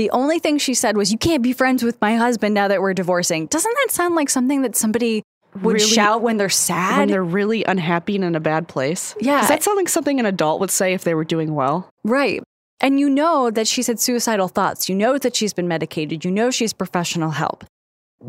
The 0.00 0.08
only 0.12 0.38
thing 0.38 0.56
she 0.56 0.72
said 0.72 0.96
was, 0.96 1.12
You 1.12 1.18
can't 1.18 1.42
be 1.42 1.52
friends 1.52 1.82
with 1.82 2.00
my 2.00 2.16
husband 2.16 2.54
now 2.54 2.68
that 2.68 2.80
we're 2.80 2.94
divorcing. 2.94 3.44
Doesn't 3.48 3.70
that 3.84 3.92
sound 3.92 4.14
like 4.14 4.30
something 4.30 4.62
that 4.62 4.74
somebody 4.74 5.22
would 5.60 5.74
Really- 5.74 5.86
shout 5.86 6.22
when 6.22 6.38
they're 6.38 6.48
sad? 6.48 7.00
When 7.00 7.08
they're 7.08 7.22
really 7.22 7.64
unhappy 7.64 8.14
and 8.14 8.24
in 8.24 8.34
a 8.34 8.40
bad 8.40 8.66
place. 8.66 9.14
Yeah. 9.20 9.40
Does 9.40 9.50
that 9.50 9.62
sound 9.62 9.76
like 9.76 9.90
something 9.90 10.18
an 10.18 10.24
adult 10.24 10.58
would 10.60 10.70
say 10.70 10.94
if 10.94 11.04
they 11.04 11.12
were 11.12 11.26
doing 11.26 11.54
well? 11.54 11.90
Right. 12.02 12.42
And 12.80 12.98
you 12.98 13.10
know 13.10 13.50
that 13.50 13.68
she's 13.68 13.88
had 13.88 14.00
suicidal 14.00 14.48
thoughts. 14.48 14.88
You 14.88 14.94
know 14.94 15.18
that 15.18 15.36
she's 15.36 15.52
been 15.52 15.68
medicated. 15.68 16.24
You 16.24 16.30
know 16.30 16.50
she's 16.50 16.72
professional 16.72 17.32
help. 17.32 17.66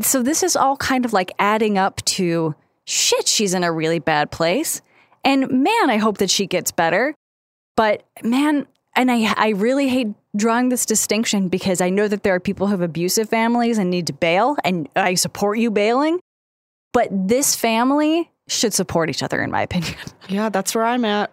So 0.02 0.22
this 0.22 0.44
is 0.44 0.58
all 0.58 0.76
kind 0.76 1.06
of 1.06 1.14
like 1.14 1.32
adding 1.40 1.78
up 1.78 2.04
to 2.18 2.54
shit, 2.86 3.30
she's 3.30 3.54
in 3.54 3.64
a 3.64 3.72
really 3.72 4.00
bad 4.00 4.30
place. 4.30 4.82
And 5.24 5.50
man, 5.64 5.90
I 5.90 5.96
hope 5.96 6.18
that 6.18 6.30
she 6.30 6.48
gets 6.48 6.74
better. 6.74 7.16
But 7.78 8.04
man, 8.24 8.68
and 8.96 9.12
I, 9.12 9.34
I 9.38 9.50
really 9.50 9.88
hate 9.88 10.08
drawing 10.36 10.70
this 10.70 10.86
distinction 10.86 11.48
because 11.50 11.82
I 11.82 11.90
know 11.90 12.08
that 12.08 12.24
there 12.24 12.34
are 12.36 12.40
people 12.40 12.68
who 12.68 12.72
have 12.72 12.82
abusive 12.82 13.30
families 13.30 13.78
and 13.78 13.90
need 13.90 14.08
to 14.08 14.14
bail, 14.14 14.56
and 14.64 14.88
I 14.96 15.14
support 15.16 15.58
you 15.60 15.72
bailing. 15.72 16.20
But 16.94 17.08
this 17.12 17.56
family 17.56 18.30
should 18.50 18.74
support 18.74 19.10
each 19.10 19.24
other, 19.24 19.42
in 19.42 19.50
my 19.52 19.62
opinion. 19.62 19.96
Yeah, 20.30 20.50
that's 20.50 20.74
where 20.76 20.86
I'm 20.86 21.04
at. 21.06 21.32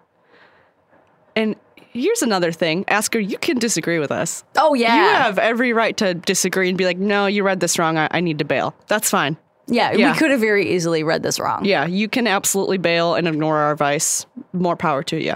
And 1.37 1.55
here's 1.93 2.23
another 2.23 2.51
thing 2.53 2.85
Asker, 2.89 3.19
you 3.21 3.39
can 3.39 3.59
disagree 3.59 3.99
with 4.01 4.11
us. 4.11 4.43
Oh, 4.57 4.75
yeah. 4.75 4.95
You 4.97 5.09
have 5.19 5.39
every 5.39 5.73
right 5.73 5.97
to 5.99 6.15
disagree 6.15 6.69
and 6.69 6.77
be 6.77 6.85
like, 6.85 6.99
no, 6.99 7.27
you 7.27 7.45
read 7.45 7.61
this 7.61 7.79
wrong. 7.79 7.97
I, 7.97 8.09
I 8.11 8.21
need 8.21 8.39
to 8.41 8.45
bail. 8.45 8.75
That's 8.89 9.09
fine. 9.11 9.37
Yeah, 9.69 9.93
Yeah. 9.93 10.13
we 10.13 10.19
could 10.19 10.31
have 10.31 10.41
very 10.41 10.73
easily 10.75 11.03
read 11.05 11.23
this 11.23 11.39
wrong. 11.39 11.65
Yeah, 11.65 11.87
you 11.87 12.09
can 12.09 12.27
absolutely 12.27 12.79
bail 12.79 13.15
and 13.15 13.29
ignore 13.29 13.57
our 13.59 13.71
advice. 13.73 14.27
More 14.53 14.77
power 14.77 15.03
to 15.05 15.23
you. 15.23 15.35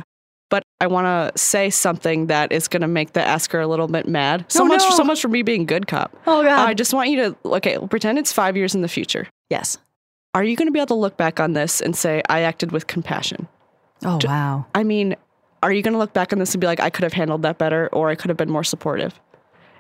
But 0.53 0.65
I 0.83 0.87
want 0.87 1.07
to 1.07 1.38
say 1.41 1.71
something 1.71 2.27
that 2.27 2.53
is 2.53 2.69
going 2.69 2.83
to 2.83 2.87
make 2.87 3.15
the 3.15 3.27
asker 3.27 3.59
a 3.59 3.67
little 3.67 3.88
bit 3.88 4.07
mad. 4.07 4.45
So 4.49 4.65
Oh, 4.65 4.67
much, 4.67 4.81
no. 4.83 4.91
so 4.91 5.03
much 5.03 5.23
for 5.23 5.29
me 5.29 5.41
being 5.41 5.65
good 5.65 5.87
cop. 5.87 6.15
Oh, 6.27 6.43
God. 6.43 6.69
I 6.69 6.75
just 6.75 6.93
want 6.93 7.09
you 7.09 7.17
to 7.17 7.37
okay. 7.57 7.79
Pretend 7.88 8.19
it's 8.19 8.33
five 8.35 8.55
years 8.55 8.75
in 8.75 8.83
the 8.83 8.88
future. 8.88 9.27
Yes. 9.49 9.79
Are 10.35 10.45
you 10.45 10.55
going 10.55 10.69
to 10.69 10.73
be 10.73 10.79
able 10.79 10.88
to 10.88 10.95
look 10.95 11.17
back 11.17 11.41
on 11.41 11.55
this 11.55 11.81
and 11.81 11.97
say 11.97 12.23
I 12.29 12.41
acted 12.43 12.71
with 12.71 12.87
compassion? 12.87 13.49
Oh, 14.05 14.19
wow. 14.25 14.67
I 14.75 14.83
mean, 14.85 15.17
are 15.62 15.73
you 15.73 15.81
going 15.81 15.93
to 15.95 15.99
look 15.99 16.12
back 16.12 16.35
on 16.35 16.38
this 16.38 16.53
and 16.53 16.61
be 16.61 16.67
like, 16.67 16.81
I 16.81 16.91
could 16.91 17.05
have 17.05 17.15
handled 17.15 17.41
that 17.43 17.57
better, 17.57 17.88
or 17.91 18.11
I 18.11 18.15
could 18.15 18.29
have 18.29 18.37
been 18.37 18.51
more 18.51 18.65
supportive? 18.65 19.19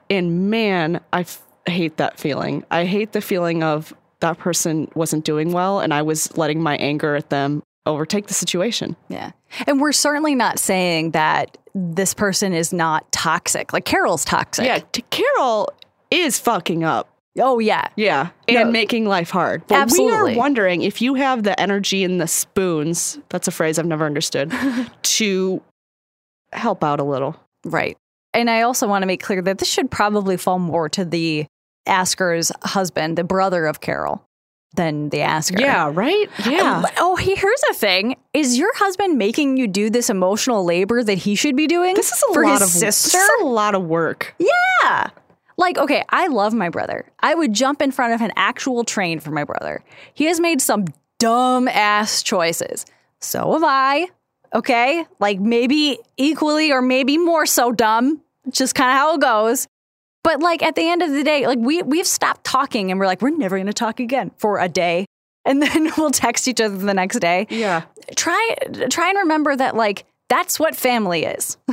And 0.08 0.48
man, 0.50 1.00
I 1.12 1.20
f- 1.20 1.42
hate 1.66 1.98
that 1.98 2.18
feeling. 2.18 2.64
I 2.70 2.86
hate 2.86 3.12
the 3.12 3.20
feeling 3.20 3.62
of 3.62 3.92
that 4.20 4.38
person 4.38 4.90
wasn't 4.94 5.24
doing 5.26 5.52
well, 5.52 5.80
and 5.80 5.92
I 5.92 6.00
was 6.00 6.34
letting 6.38 6.62
my 6.62 6.76
anger 6.76 7.14
at 7.16 7.28
them 7.30 7.62
overtake 7.86 8.26
the 8.28 8.34
situation. 8.34 8.96
Yeah. 9.08 9.32
And 9.66 9.80
we're 9.80 9.92
certainly 9.92 10.34
not 10.34 10.58
saying 10.58 11.12
that 11.12 11.58
this 11.74 12.14
person 12.14 12.52
is 12.52 12.72
not 12.72 13.10
toxic. 13.12 13.72
Like 13.72 13.84
Carol's 13.84 14.24
toxic. 14.24 14.64
Yeah, 14.66 14.80
t- 14.92 15.04
Carol 15.10 15.68
is 16.10 16.38
fucking 16.38 16.84
up. 16.84 17.08
Oh 17.38 17.58
yeah. 17.58 17.88
Yeah, 17.96 18.28
and 18.46 18.66
No. 18.66 18.70
making 18.70 19.06
life 19.06 19.30
hard. 19.30 19.66
But 19.66 19.90
we 19.90 20.10
are 20.10 20.34
wondering 20.34 20.82
if 20.82 21.00
you 21.00 21.14
have 21.14 21.44
the 21.44 21.58
energy 21.58 22.04
and 22.04 22.20
the 22.20 22.26
spoons, 22.28 23.18
that's 23.30 23.48
a 23.48 23.50
phrase 23.50 23.78
I've 23.78 23.86
never 23.86 24.04
understood, 24.04 24.52
to 25.02 25.62
help 26.52 26.84
out 26.84 27.00
a 27.00 27.04
little. 27.04 27.34
Right. 27.64 27.96
And 28.34 28.50
I 28.50 28.62
also 28.62 28.86
want 28.86 29.02
to 29.02 29.06
make 29.06 29.22
clear 29.22 29.40
that 29.42 29.58
this 29.58 29.68
should 29.68 29.90
probably 29.90 30.36
fall 30.36 30.58
more 30.58 30.88
to 30.90 31.04
the 31.06 31.46
asker's 31.86 32.52
husband, 32.62 33.16
the 33.18 33.24
brother 33.24 33.64
of 33.66 33.80
Carol, 33.80 34.22
than 34.74 35.08
the 35.10 35.20
asker. 35.20 35.60
Yeah, 35.60 35.90
right? 35.92 36.28
Yeah. 36.46 36.80
But- 36.82 36.94
Oh, 36.98 37.16
here's 37.16 37.62
a 37.70 37.74
thing: 37.74 38.16
is 38.32 38.58
your 38.58 38.74
husband 38.76 39.18
making 39.18 39.56
you 39.56 39.66
do 39.68 39.90
this 39.90 40.08
emotional 40.10 40.64
labor 40.64 41.02
that 41.04 41.18
he 41.18 41.34
should 41.34 41.56
be 41.56 41.66
doing? 41.66 41.94
This 41.94 42.12
is 42.12 42.22
a 42.30 42.32
for 42.34 42.44
lot 42.44 42.52
his 42.60 42.62
of 42.62 42.68
sister. 42.68 43.18
This 43.18 43.28
is 43.28 43.30
a 43.42 43.44
lot 43.44 43.74
of 43.74 43.84
work. 43.84 44.34
Yeah. 44.38 45.10
Like, 45.58 45.76
okay, 45.78 46.02
I 46.08 46.28
love 46.28 46.54
my 46.54 46.70
brother. 46.70 47.04
I 47.20 47.34
would 47.34 47.52
jump 47.52 47.82
in 47.82 47.92
front 47.92 48.14
of 48.14 48.20
an 48.22 48.32
actual 48.36 48.84
train 48.84 49.20
for 49.20 49.30
my 49.30 49.44
brother. 49.44 49.84
He 50.14 50.24
has 50.24 50.40
made 50.40 50.60
some 50.62 50.86
dumb 51.18 51.68
ass 51.68 52.22
choices. 52.22 52.86
So 53.20 53.52
have 53.52 53.62
I. 53.64 54.08
Okay? 54.54 55.06
Like, 55.20 55.38
maybe 55.40 55.98
equally 56.16 56.72
or 56.72 56.82
maybe 56.82 57.18
more 57.18 57.46
so 57.46 57.70
dumb. 57.70 58.22
Just 58.50 58.74
kind 58.74 58.90
of 58.90 58.96
how 58.96 59.14
it 59.14 59.20
goes. 59.20 59.68
But 60.24 60.40
like 60.40 60.62
at 60.62 60.76
the 60.76 60.88
end 60.88 61.02
of 61.02 61.10
the 61.10 61.24
day, 61.24 61.46
like 61.46 61.58
we 61.58 61.82
we've 61.82 62.06
stopped 62.06 62.44
talking 62.44 62.90
and 62.90 63.00
we're 63.00 63.06
like, 63.06 63.22
we're 63.22 63.30
never 63.30 63.58
gonna 63.58 63.72
talk 63.72 64.00
again 64.00 64.30
for 64.36 64.58
a 64.58 64.68
day. 64.68 65.06
And 65.44 65.60
then 65.60 65.90
we'll 65.98 66.12
text 66.12 66.46
each 66.46 66.60
other 66.60 66.76
the 66.76 66.94
next 66.94 67.18
day. 67.18 67.48
Yeah. 67.50 67.82
Try 68.14 68.54
try 68.90 69.08
and 69.08 69.18
remember 69.18 69.56
that 69.56 69.74
like 69.74 70.04
that's 70.28 70.60
what 70.60 70.76
family 70.76 71.24
is. 71.24 71.56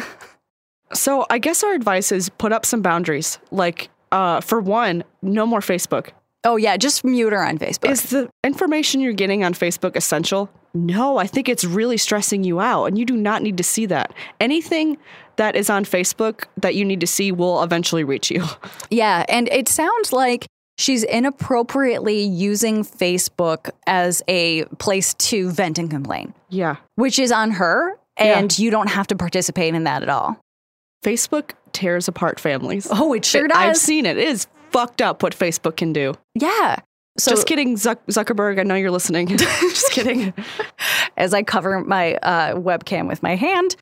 So 0.93 1.25
I 1.29 1.37
guess 1.37 1.63
our 1.63 1.73
advice 1.73 2.11
is 2.11 2.29
put 2.29 2.51
up 2.51 2.65
some 2.65 2.81
boundaries. 2.81 3.37
Like, 3.51 3.89
uh, 4.11 4.41
for 4.41 4.59
one, 4.59 5.03
no 5.21 5.45
more 5.45 5.59
Facebook. 5.59 6.09
Oh 6.45 6.55
yeah, 6.55 6.77
just 6.77 7.03
mute 7.03 7.33
her 7.33 7.43
on 7.43 7.57
Facebook. 7.57 7.89
Is 7.89 8.03
the 8.03 8.29
information 8.45 9.01
you're 9.01 9.13
getting 9.13 9.43
on 9.43 9.53
Facebook 9.53 9.95
essential? 9.95 10.49
No, 10.73 11.17
I 11.17 11.27
think 11.27 11.49
it's 11.49 11.65
really 11.65 11.97
stressing 11.97 12.43
you 12.43 12.59
out, 12.59 12.85
and 12.85 12.97
you 12.97 13.05
do 13.05 13.17
not 13.17 13.41
need 13.41 13.57
to 13.57 13.63
see 13.63 13.85
that. 13.87 14.13
Anything 14.39 14.97
that 15.37 15.55
is 15.55 15.69
on 15.69 15.83
Facebook 15.83 16.45
that 16.57 16.75
you 16.75 16.85
need 16.85 17.01
to 17.01 17.07
see 17.07 17.31
will 17.31 17.61
eventually 17.63 18.03
reach 18.03 18.29
you. 18.31 18.45
Yeah, 18.89 19.25
and 19.27 19.47
it 19.49 19.67
sounds 19.67 20.13
like 20.13 20.45
she's 20.77 21.03
inappropriately 21.03 22.21
using 22.21 22.83
Facebook 22.85 23.69
as 23.87 24.21
a 24.27 24.63
place 24.79 25.13
to 25.15 25.49
vent 25.51 25.77
and 25.77 25.89
complain, 25.89 26.33
Yeah. 26.49 26.77
which 26.95 27.19
is 27.19 27.31
on 27.31 27.51
her, 27.51 27.97
and 28.17 28.57
you 28.57 28.71
don't 28.71 28.89
have 28.89 29.07
to 29.07 29.15
participate 29.15 29.73
in 29.75 29.83
that 29.85 30.03
at 30.03 30.09
all. 30.09 30.39
Facebook 31.03 31.51
tears 31.73 32.07
apart 32.07 32.39
families. 32.39 32.87
Oh, 32.91 33.13
it 33.13 33.25
sure 33.25 33.45
It- 33.45 33.49
does. 33.49 33.57
I've 33.57 33.77
seen 33.77 34.05
it. 34.05 34.17
It 34.17 34.27
is 34.27 34.47
fucked 34.71 35.01
up 35.01 35.23
what 35.23 35.35
Facebook 35.37 35.77
can 35.77 35.93
do. 35.93 36.13
yeah. 36.35 36.77
So 37.17 37.31
Just 37.31 37.47
kidding, 37.47 37.75
Zuck- 37.75 38.05
Zuckerberg. 38.09 38.61
I 38.61 38.63
know 38.63 38.75
you're 38.75 38.91
listening. 38.91 39.27
Just 39.37 39.91
kidding. 39.91 40.33
as 41.17 41.33
I 41.33 41.43
cover 41.43 41.81
my 41.81 42.13
uh, 42.15 42.55
webcam 42.55 43.09
with 43.09 43.21
my 43.21 43.35
hand. 43.35 43.75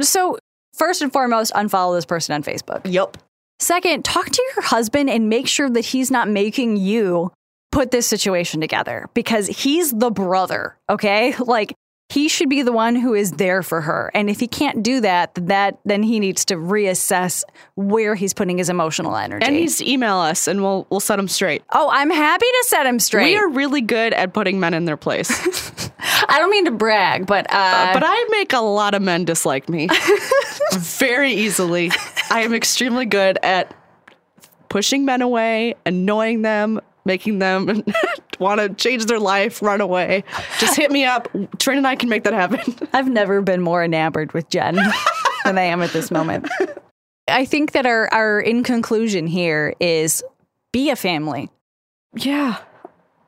So 0.00 0.38
first 0.72 1.02
and 1.02 1.12
foremost, 1.12 1.52
unfollow 1.52 1.94
this 1.98 2.06
person 2.06 2.34
on 2.34 2.42
Facebook. 2.42 2.80
Yep. 2.84 3.18
Second, 3.58 4.02
talk 4.06 4.30
to 4.30 4.42
your 4.54 4.64
husband 4.64 5.10
and 5.10 5.28
make 5.28 5.46
sure 5.46 5.68
that 5.68 5.84
he's 5.84 6.10
not 6.10 6.28
making 6.28 6.78
you 6.78 7.30
put 7.70 7.90
this 7.90 8.06
situation 8.06 8.62
together 8.62 9.10
because 9.12 9.46
he's 9.48 9.90
the 9.90 10.10
brother, 10.10 10.78
okay? 10.88 11.34
Like 11.36 11.74
he 12.10 12.28
should 12.28 12.48
be 12.48 12.62
the 12.62 12.72
one 12.72 12.96
who 12.96 13.14
is 13.14 13.32
there 13.32 13.62
for 13.62 13.80
her. 13.82 14.10
And 14.14 14.28
if 14.28 14.40
he 14.40 14.48
can't 14.48 14.82
do 14.82 15.00
that, 15.00 15.34
then 15.36 15.46
that 15.46 15.78
then 15.84 16.02
he 16.02 16.20
needs 16.20 16.44
to 16.46 16.56
reassess 16.56 17.44
where 17.74 18.14
he's 18.14 18.32
putting 18.34 18.58
his 18.58 18.68
emotional 18.68 19.16
energy. 19.16 19.44
And 19.44 19.54
he's 19.54 19.78
to 19.78 19.90
email 19.90 20.16
us, 20.16 20.46
and 20.48 20.62
we'll 20.62 20.86
we'll 20.90 21.00
set 21.00 21.18
him 21.18 21.28
straight. 21.28 21.62
oh, 21.72 21.90
I'm 21.92 22.10
happy 22.10 22.46
to 22.46 22.64
set 22.68 22.86
him 22.86 22.98
straight. 22.98 23.24
We 23.24 23.36
are 23.36 23.48
really 23.48 23.80
good 23.80 24.12
at 24.14 24.32
putting 24.32 24.58
men 24.58 24.74
in 24.74 24.86
their 24.86 24.96
place, 24.96 25.30
I 26.28 26.38
don't 26.38 26.50
mean 26.50 26.64
to 26.64 26.70
brag, 26.70 27.26
but 27.26 27.46
uh, 27.50 27.92
but 27.92 28.02
I 28.04 28.26
make 28.30 28.52
a 28.52 28.60
lot 28.60 28.94
of 28.94 29.02
men 29.02 29.24
dislike 29.24 29.68
me 29.68 29.88
very 30.74 31.32
easily. 31.32 31.90
I 32.30 32.42
am 32.42 32.54
extremely 32.54 33.06
good 33.06 33.38
at 33.42 33.74
pushing 34.68 35.04
men 35.04 35.20
away, 35.22 35.74
annoying 35.84 36.42
them, 36.42 36.80
making 37.04 37.38
them 37.38 37.84
want 38.40 38.60
to 38.60 38.68
change 38.70 39.06
their 39.06 39.20
life, 39.20 39.62
run 39.62 39.80
away. 39.80 40.24
Just 40.58 40.76
hit 40.76 40.90
me 40.90 41.04
up. 41.04 41.28
Trin 41.58 41.78
and 41.78 41.86
I 41.86 41.94
can 41.94 42.08
make 42.08 42.24
that 42.24 42.32
happen. 42.32 42.74
I've 42.92 43.08
never 43.08 43.42
been 43.42 43.60
more 43.60 43.84
enamored 43.84 44.32
with 44.32 44.48
Jen 44.48 44.74
than 45.44 45.58
I 45.58 45.62
am 45.62 45.82
at 45.82 45.92
this 45.92 46.10
moment. 46.10 46.48
I 47.28 47.44
think 47.44 47.72
that 47.72 47.86
our, 47.86 48.12
our 48.12 48.40
in 48.40 48.64
conclusion 48.64 49.26
here 49.26 49.74
is 49.78 50.24
be 50.72 50.90
a 50.90 50.96
family. 50.96 51.48
Yeah, 52.16 52.58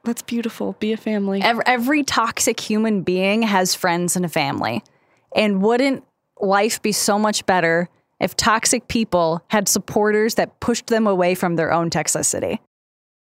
that's 0.04 0.22
beautiful. 0.22 0.76
Be 0.80 0.92
a 0.92 0.96
family. 0.96 1.40
Every, 1.42 1.62
every 1.66 2.02
toxic 2.02 2.58
human 2.58 3.02
being 3.02 3.42
has 3.42 3.74
friends 3.74 4.16
and 4.16 4.24
a 4.24 4.28
family. 4.28 4.82
And 5.36 5.62
wouldn't 5.62 6.04
life 6.40 6.82
be 6.82 6.92
so 6.92 7.18
much 7.18 7.46
better 7.46 7.88
if 8.18 8.36
toxic 8.36 8.88
people 8.88 9.42
had 9.48 9.68
supporters 9.68 10.34
that 10.34 10.60
pushed 10.60 10.88
them 10.88 11.06
away 11.06 11.34
from 11.34 11.56
their 11.56 11.72
own 11.72 11.90
toxicity? 11.90 12.58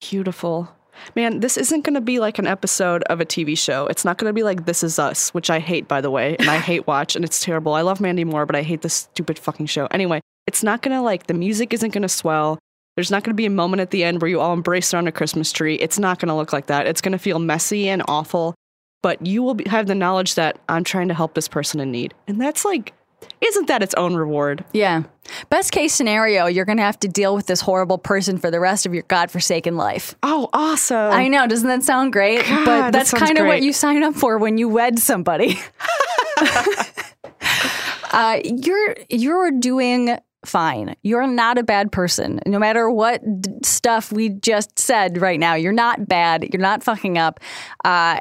Beautiful. 0.02 0.70
Man, 1.16 1.40
this 1.40 1.58
isn't 1.58 1.82
going 1.82 1.94
to 1.96 2.02
be 2.02 2.20
like 2.20 2.40
an 2.40 2.48
episode 2.48 3.04
of 3.04 3.22
a 3.22 3.26
TV 3.26 3.58
show. 3.58 3.88
It's 3.88 4.06
not 4.06 4.18
going 4.18 4.30
to 4.30 4.34
be 4.34 4.44
like 4.44 4.66
This 4.66 4.84
Is 4.84 5.00
Us, 5.00 5.34
which 5.34 5.50
I 5.50 5.60
hate, 5.60 5.88
by 5.88 6.02
the 6.02 6.12
way, 6.12 6.36
and 6.38 6.50
I 6.50 6.58
hate 6.58 6.88
watch, 6.88 7.16
and 7.16 7.24
it's 7.24 7.44
terrible. 7.44 7.74
I 7.74 7.82
love 7.82 8.02
Mandy 8.02 8.24
Moore, 8.24 8.46
but 8.46 8.56
I 8.56 8.62
hate 8.62 8.82
this 8.82 8.94
stupid 8.94 9.40
fucking 9.40 9.68
show. 9.68 9.88
Anyway, 9.88 10.22
it's 10.48 10.64
not 10.64 10.82
going 10.82 10.96
to 10.96 11.02
like, 11.02 11.28
the 11.28 11.34
music 11.34 11.74
isn't 11.74 11.94
going 11.94 12.02
to 12.02 12.10
swell. 12.10 12.60
There's 12.96 13.12
not 13.12 13.24
going 13.24 13.32
to 13.32 13.38
be 13.38 13.46
a 13.46 13.52
moment 13.52 13.82
at 13.82 13.92
the 13.92 14.04
end 14.04 14.22
where 14.22 14.30
you 14.30 14.40
all 14.40 14.54
embrace 14.54 14.94
around 14.94 15.08
a 15.08 15.12
Christmas 15.12 15.52
tree. 15.52 15.76
It's 15.76 15.98
not 15.98 16.20
going 16.20 16.30
to 16.30 16.36
look 16.36 16.54
like 16.54 16.68
that. 16.68 16.86
It's 16.86 17.02
going 17.02 17.14
to 17.14 17.18
feel 17.18 17.40
messy 17.40 17.90
and 17.90 18.04
awful, 18.08 18.54
but 19.02 19.26
you 19.26 19.42
will 19.42 19.56
be, 19.56 19.68
have 19.68 19.88
the 19.88 19.96
knowledge 19.96 20.36
that 20.36 20.60
I'm 20.70 20.84
trying 20.84 21.08
to 21.08 21.14
help 21.14 21.34
this 21.34 21.48
person 21.48 21.80
in 21.80 21.92
need. 21.92 22.14
And 22.28 22.40
that's 22.40 22.66
like, 22.66 22.94
isn't 23.42 23.68
that 23.68 23.84
its 23.84 23.94
own 23.96 24.16
reward? 24.16 24.64
Yeah. 24.74 25.04
Best 25.50 25.72
case 25.72 25.94
scenario, 25.94 26.48
you're 26.48 26.66
going 26.66 26.78
to 26.78 26.84
have 26.84 27.00
to 27.02 27.08
deal 27.08 27.36
with 27.36 27.48
this 27.48 27.62
horrible 27.62 27.98
person 27.98 28.38
for 28.38 28.52
the 28.52 28.60
rest 28.60 28.86
of 28.86 28.94
your 28.94 29.04
godforsaken 29.04 29.78
life. 29.78 30.16
Oh, 30.24 30.50
awesome. 30.54 31.12
I 31.12 31.28
know, 31.28 31.48
doesn't 31.48 31.68
that 31.68 31.84
sound 31.84 32.14
great? 32.14 32.46
God, 32.46 32.66
but 32.66 32.92
that's 32.92 33.10
sounds 33.12 33.24
kind 33.24 33.38
of 33.38 33.48
what 33.48 33.62
you 33.62 33.74
sign 33.74 34.04
up 34.04 34.16
for 34.16 34.38
when 34.38 34.58
you 34.58 34.70
wed 34.70 35.00
somebody. 35.00 35.60
uh, 38.12 38.40
you're 38.44 38.96
you're 39.10 39.52
doing 39.52 40.18
fine. 40.46 40.96
You're 41.04 41.28
not 41.28 41.58
a 41.58 41.64
bad 41.64 41.92
person. 41.92 42.40
No 42.46 42.60
matter 42.60 42.90
what 42.90 43.22
d- 43.42 43.52
stuff 43.64 44.12
we 44.12 44.30
just 44.30 44.78
said 44.78 45.22
right 45.22 45.40
now, 45.40 45.56
you're 45.56 45.72
not 45.72 46.08
bad. 46.08 46.54
You're 46.54 46.62
not 46.62 46.84
fucking 46.84 47.18
up. 47.18 47.40
Uh, 47.84 48.20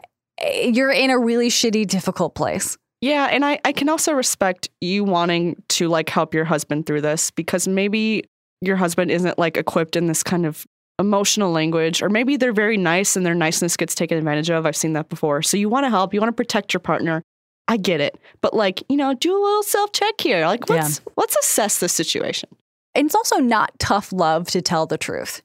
you're 0.63 0.91
in 0.91 1.11
a 1.11 1.19
really 1.19 1.49
shitty, 1.49 1.87
difficult 1.87 2.35
place. 2.35 2.77
Yeah, 3.03 3.27
and 3.27 3.45
I, 3.45 3.61
I 3.65 3.73
can 3.73 3.89
also 3.89 4.13
respect 4.13 4.71
you 4.81 5.03
wanting 5.03 5.61
to 5.71 5.89
like 5.89 6.09
help 6.09 6.33
your 6.33 6.45
husband 6.45 6.87
through 6.87 7.01
this 7.01 7.33
because 7.33 7.67
maybe 7.67 8.25
your 8.61 8.77
husband 8.77 9.11
isn't 9.11 9.39
like 9.41 9.57
equipped 9.57 9.97
in 9.97 10.07
this 10.07 10.23
kind 10.23 10.47
of 10.47 10.65
emotional 11.01 11.51
language, 11.51 12.01
or 12.01 12.09
maybe 12.09 12.37
they're 12.37 12.53
very 12.53 12.77
nice 12.77 13.17
and 13.17 13.27
their 13.27 13.35
niceness 13.35 13.77
gets 13.77 13.97
taken 13.97 14.17
advantage 14.17 14.51
of. 14.51 14.67
I've 14.67 14.77
seen 14.77 14.93
that 14.93 15.09
before. 15.09 15.43
So 15.43 15.57
you 15.57 15.69
want 15.69 15.85
to 15.85 15.91
help, 15.91 16.15
you 16.15 16.21
want 16.21 16.29
to 16.29 16.37
protect 16.37 16.73
your 16.73 16.81
partner. 16.81 17.23
I 17.67 17.77
get 17.77 18.01
it. 18.01 18.19
But 18.41 18.55
like, 18.55 18.85
you 18.89 18.97
know, 18.97 19.15
do 19.15 19.33
a 19.33 19.41
little 19.43 19.63
self 19.65 19.91
check 19.93 20.21
here. 20.21 20.47
Like 20.47 20.71
let's 20.71 21.01
let's 21.17 21.37
assess 21.37 21.79
the 21.81 21.89
situation. 21.89 22.51
And 22.95 23.07
it's 23.07 23.15
also 23.17 23.39
not 23.39 23.77
tough 23.81 24.13
love 24.13 24.49
to 24.51 24.63
tell 24.63 24.87
the 24.87 24.99
truth. 24.99 25.43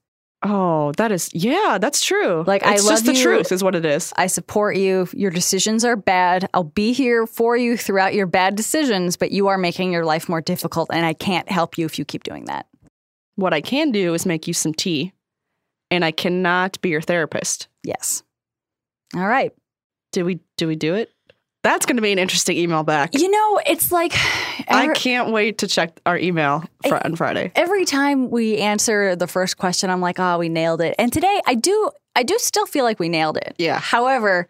Oh, 0.49 0.93
that 0.93 1.11
is 1.11 1.29
yeah, 1.33 1.77
that's 1.79 2.01
true. 2.01 2.45
Like, 2.47 2.63
I 2.63 2.77
love 2.77 2.85
just 2.87 3.05
the 3.05 3.13
you. 3.13 3.21
truth 3.21 3.51
is 3.51 3.61
what 3.61 3.75
it 3.75 3.85
is. 3.85 4.13
I 4.15 4.27
support 4.27 4.77
you. 4.77 5.07
Your 5.11 5.29
decisions 5.29 5.83
are 5.83 5.97
bad. 5.97 6.47
I'll 6.53 6.63
be 6.63 6.93
here 6.93 7.27
for 7.27 7.57
you 7.57 7.75
throughout 7.75 8.13
your 8.13 8.27
bad 8.27 8.55
decisions, 8.55 9.17
but 9.17 9.31
you 9.31 9.47
are 9.47 9.57
making 9.57 9.91
your 9.91 10.05
life 10.05 10.29
more 10.29 10.39
difficult, 10.39 10.89
and 10.93 11.05
I 11.05 11.13
can't 11.13 11.51
help 11.51 11.77
you 11.77 11.85
if 11.85 11.99
you 11.99 12.05
keep 12.05 12.23
doing 12.23 12.45
that. 12.45 12.65
What 13.35 13.53
I 13.53 13.59
can 13.59 13.91
do 13.91 14.13
is 14.13 14.25
make 14.25 14.47
you 14.47 14.53
some 14.53 14.73
tea, 14.73 15.11
and 15.91 16.05
I 16.05 16.11
cannot 16.11 16.79
be 16.79 16.89
your 16.89 17.01
therapist. 17.01 17.67
Yes. 17.83 18.23
All 19.15 19.27
right. 19.27 19.51
Did 20.13 20.23
we 20.23 20.39
do 20.55 20.67
we 20.67 20.77
do 20.77 20.95
it? 20.95 21.11
That's 21.63 21.85
going 21.85 21.97
to 21.97 22.01
be 22.01 22.11
an 22.11 22.19
interesting 22.19 22.55
email 22.57 22.83
back. 22.83 23.13
You 23.13 23.29
know, 23.29 23.59
it's 23.65 23.91
like 23.91 24.13
I 24.69 24.91
can't 24.95 25.31
wait 25.31 25.57
to 25.59 25.67
check 25.67 25.99
our 26.05 26.17
email 26.17 26.63
fr- 26.87 26.97
on 27.03 27.15
Friday. 27.15 27.51
every 27.55 27.83
time 27.83 28.29
we 28.29 28.57
answer 28.57 29.15
the 29.15 29.27
first 29.27 29.57
question, 29.57 29.89
I'm 29.89 29.99
like, 30.01 30.19
oh, 30.19 30.37
we 30.37 30.49
nailed 30.49 30.81
it. 30.81 30.95
And 30.97 31.11
today, 31.11 31.41
I 31.45 31.55
do, 31.55 31.91
I 32.15 32.23
do 32.23 32.37
still 32.39 32.65
feel 32.67 32.85
like 32.85 32.99
we 32.99 33.09
nailed 33.09 33.37
it. 33.37 33.55
Yeah. 33.57 33.79
However, 33.79 34.47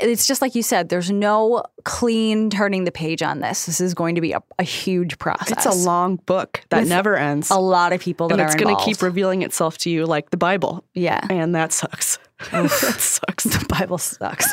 it's 0.00 0.24
just 0.26 0.40
like 0.40 0.54
you 0.54 0.62
said. 0.62 0.88
There's 0.88 1.10
no 1.10 1.64
clean 1.84 2.48
turning 2.48 2.84
the 2.84 2.92
page 2.92 3.22
on 3.22 3.40
this. 3.40 3.66
This 3.66 3.80
is 3.80 3.92
going 3.92 4.14
to 4.14 4.20
be 4.20 4.32
a, 4.32 4.40
a 4.58 4.62
huge 4.62 5.18
process. 5.18 5.50
It's 5.50 5.66
a 5.66 5.72
long 5.72 6.16
book 6.16 6.62
that 6.70 6.80
With 6.82 6.88
never 6.88 7.16
ends. 7.16 7.50
a 7.50 7.58
lot 7.58 7.92
of 7.92 8.00
people 8.00 8.28
that 8.28 8.34
and 8.34 8.42
are 8.42 8.46
it's 8.46 8.54
going 8.54 8.74
to 8.74 8.82
keep 8.84 9.02
revealing 9.02 9.42
itself 9.42 9.78
to 9.78 9.90
you 9.90 10.06
like 10.06 10.30
the 10.30 10.36
Bible. 10.36 10.84
yeah. 10.94 11.20
And 11.28 11.54
that 11.56 11.72
sucks. 11.72 12.18
that 12.52 12.70
sucks. 12.70 13.44
The 13.44 13.64
Bible 13.68 13.98
sucks. 13.98 14.46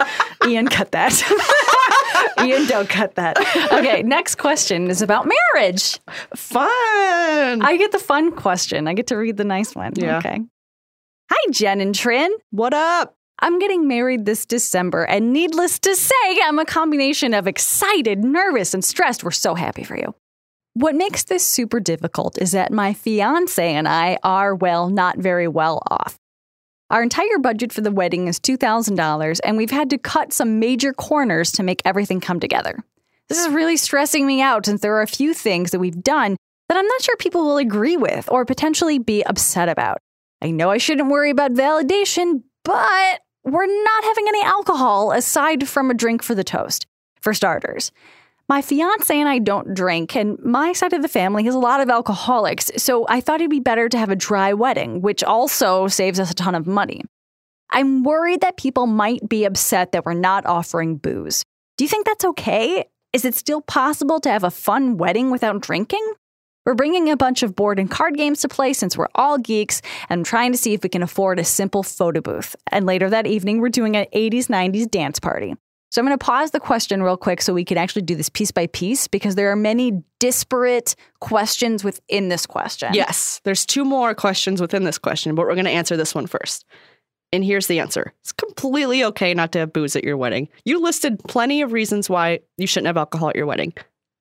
Ian, 0.45 0.67
cut 0.67 0.91
that. 0.91 1.13
Ian, 2.43 2.65
don't 2.67 2.89
cut 2.89 3.15
that. 3.15 3.38
Okay, 3.71 4.04
next 4.04 4.36
question 4.36 4.89
is 4.89 5.02
about 5.02 5.28
marriage. 5.28 6.00
Fun. 6.36 6.67
I 7.62 7.76
get 7.78 7.91
the 7.91 8.00
fun 8.00 8.32
question. 8.32 8.88
I 8.88 8.93
get 8.93 9.08
to 9.08 9.15
read 9.15 9.38
the 9.38 9.43
nice 9.43 9.76
one. 9.76 9.93
Yeah. 9.95 10.17
Okay. 10.17 10.39
Hi, 11.32 11.52
Jen 11.52 11.82
and 11.82 11.93
Trin. 11.93 12.32
What 12.52 12.73
up? 12.73 13.15
I'm 13.39 13.60
getting 13.60 13.88
married 13.88 14.26
this 14.26 14.45
December, 14.45 15.04
and 15.04 15.32
needless 15.32 15.78
to 15.80 15.95
say, 15.95 16.39
I'm 16.43 16.58
a 16.58 16.65
combination 16.65 17.34
of 17.34 17.47
excited, 17.47 18.23
nervous, 18.23 18.73
and 18.73 18.84
stressed. 18.84 19.23
We're 19.23 19.32
so 19.32 19.54
happy 19.54 19.84
for 19.84 19.95
you. 19.95 20.15
What 20.73 20.95
makes 20.95 21.23
this 21.23 21.45
super 21.45 21.80
difficult 21.80 22.39
is 22.41 22.52
that 22.52 22.71
my 22.71 22.93
fiance 22.93 23.73
and 23.73 23.88
I 23.88 24.17
are, 24.23 24.56
well, 24.56 24.89
not 24.89 25.17
very 25.17 25.47
well 25.47 25.82
off. 25.89 26.17
Our 26.89 27.04
entire 27.04 27.38
budget 27.39 27.73
for 27.73 27.82
the 27.82 27.91
wedding 27.91 28.30
is 28.30 28.39
$2,000, 28.39 29.39
and 29.43 29.58
we've 29.58 29.71
had 29.71 29.89
to 29.89 29.97
cut 29.97 30.32
some 30.32 30.60
major 30.60 30.93
corners 30.93 31.52
to 31.54 31.63
make 31.63 31.82
everything 31.84 32.21
come 32.21 32.39
together. 32.39 32.82
This 33.28 33.39
is 33.39 33.50
really 33.54 33.76
stressing 33.76 34.26
me 34.26 34.41
out 34.41 34.65
since 34.65 34.80
there 34.80 34.95
are 34.95 35.02
a 35.02 35.08
few 35.08 35.34
things 35.34 35.71
that 35.71 35.80
we've 35.80 36.02
done 36.02 36.38
that 36.69 36.78
I'm 36.78 36.88
not 36.88 37.02
sure 37.02 37.17
people 37.17 37.43
will 37.43 37.58
agree 37.58 37.97
with 37.97 38.32
or 38.32 38.45
potentially 38.45 39.00
be 39.00 39.21
upset 39.23 39.67
about. 39.67 39.97
I 40.41 40.52
know 40.52 40.69
I 40.69 40.78
shouldn't 40.78 41.10
worry 41.10 41.30
about 41.30 41.52
validation, 41.52 42.43
but 42.63 43.21
we're 43.43 43.65
not 43.65 44.04
having 44.06 44.26
any 44.30 44.43
alcohol 44.43 45.12
aside 45.12 45.67
from 45.67 45.91
a 45.91 45.93
drink 45.93 46.23
for 46.23 46.36
the 46.36 46.43
toast, 46.43 46.88
for 47.19 47.34
starters. 47.34 47.91
My 48.49 48.62
fiance 48.62 49.13
and 49.13 49.27
I 49.27 49.39
don't 49.39 49.73
drink, 49.73 50.15
and 50.15 50.39
my 50.39 50.71
side 50.71 50.93
of 50.93 51.01
the 51.01 51.10
family 51.10 51.43
has 51.43 51.53
a 51.53 51.60
lot 51.60 51.81
of 51.81 51.89
alcoholics, 51.89 52.71
so 52.77 53.05
I 53.10 53.19
thought 53.19 53.41
it'd 53.41 53.49
be 53.49 53.60
better 53.60 53.89
to 53.89 53.97
have 53.97 54.10
a 54.10 54.15
dry 54.15 54.53
wedding, 54.53 55.01
which 55.01 55.21
also 55.21 55.89
saves 55.89 56.17
us 56.17 56.31
a 56.31 56.33
ton 56.33 56.55
of 56.55 56.65
money. 56.65 57.03
I'm 57.71 58.03
worried 58.03 58.39
that 58.39 58.55
people 58.55 58.88
might 58.88 59.27
be 59.27 59.43
upset 59.43 59.91
that 59.91 60.05
we're 60.05 60.13
not 60.13 60.45
offering 60.45 60.95
booze. 60.95 61.43
Do 61.75 61.83
you 61.83 61.89
think 61.89 62.05
that's 62.05 62.23
okay? 62.23 62.86
Is 63.12 63.25
it 63.25 63.36
still 63.36 63.60
possible 63.60 64.21
to 64.21 64.29
have 64.29 64.45
a 64.45 64.51
fun 64.51 64.95
wedding 64.95 65.29
without 65.29 65.62
drinking? 65.62 66.13
We're 66.65 66.73
bringing 66.73 67.10
a 67.10 67.17
bunch 67.17 67.43
of 67.43 67.53
board 67.53 67.79
and 67.79 67.91
card 67.91 68.15
games 68.15 68.39
to 68.41 68.47
play 68.47 68.71
since 68.71 68.97
we're 68.97 69.07
all 69.13 69.38
geeks 69.38 69.81
and 70.07 70.25
trying 70.25 70.53
to 70.53 70.57
see 70.57 70.73
if 70.73 70.83
we 70.83 70.89
can 70.89 71.03
afford 71.03 71.39
a 71.39 71.43
simple 71.43 71.83
photo 71.83 72.21
booth. 72.21 72.55
And 72.71 72.86
later 72.86 73.10
that 73.10 73.27
evening, 73.27 73.60
we're 73.60 73.67
doing 73.67 73.97
an 73.97 74.05
80s, 74.15 74.47
90s 74.47 74.89
dance 74.89 75.19
party. 75.19 75.55
So 75.89 76.02
I'm 76.02 76.06
going 76.06 76.17
to 76.17 76.23
pause 76.26 76.52
the 76.52 76.60
question 76.60 77.02
real 77.02 77.15
quick 77.17 77.41
so 77.41 77.54
we 77.54 77.63
can 77.63 77.78
actually 77.78 78.02
do 78.02 78.15
this 78.15 78.30
piece 78.30 78.52
by 78.52 78.67
piece 78.67 79.08
because 79.08 79.36
there 79.36 79.50
are 79.52 79.56
many 79.56 80.04
disparate 80.19 80.95
questions 81.21 81.84
within 81.84 82.28
this 82.30 82.45
question. 82.45 82.93
Yes, 82.93 83.39
there's 83.45 83.65
two 83.65 83.86
more 83.86 84.13
questions 84.13 84.60
within 84.60 84.84
this 84.84 84.97
question, 84.97 85.34
but 85.34 85.45
we're 85.45 85.56
going 85.56 85.65
to 85.65 85.71
answer 85.71 85.95
this 85.95 86.13
one 86.13 86.28
first. 86.28 86.65
And 87.34 87.43
here's 87.43 87.67
the 87.67 87.80
answer 87.80 88.13
it's 88.21 88.32
completely 88.32 89.04
okay 89.06 89.34
not 89.34 89.52
to 89.54 89.60
have 89.60 89.73
booze 89.73 89.95
at 89.95 90.04
your 90.04 90.17
wedding. 90.17 90.50
You 90.65 90.82
listed 90.82 91.19
plenty 91.28 91.62
of 91.62 91.71
reasons 91.73 92.10
why 92.10 92.39
you 92.58 92.67
shouldn't 92.67 92.88
have 92.88 92.97
alcohol 92.97 93.30
at 93.30 93.36
your 93.36 93.45
wedding. 93.45 93.73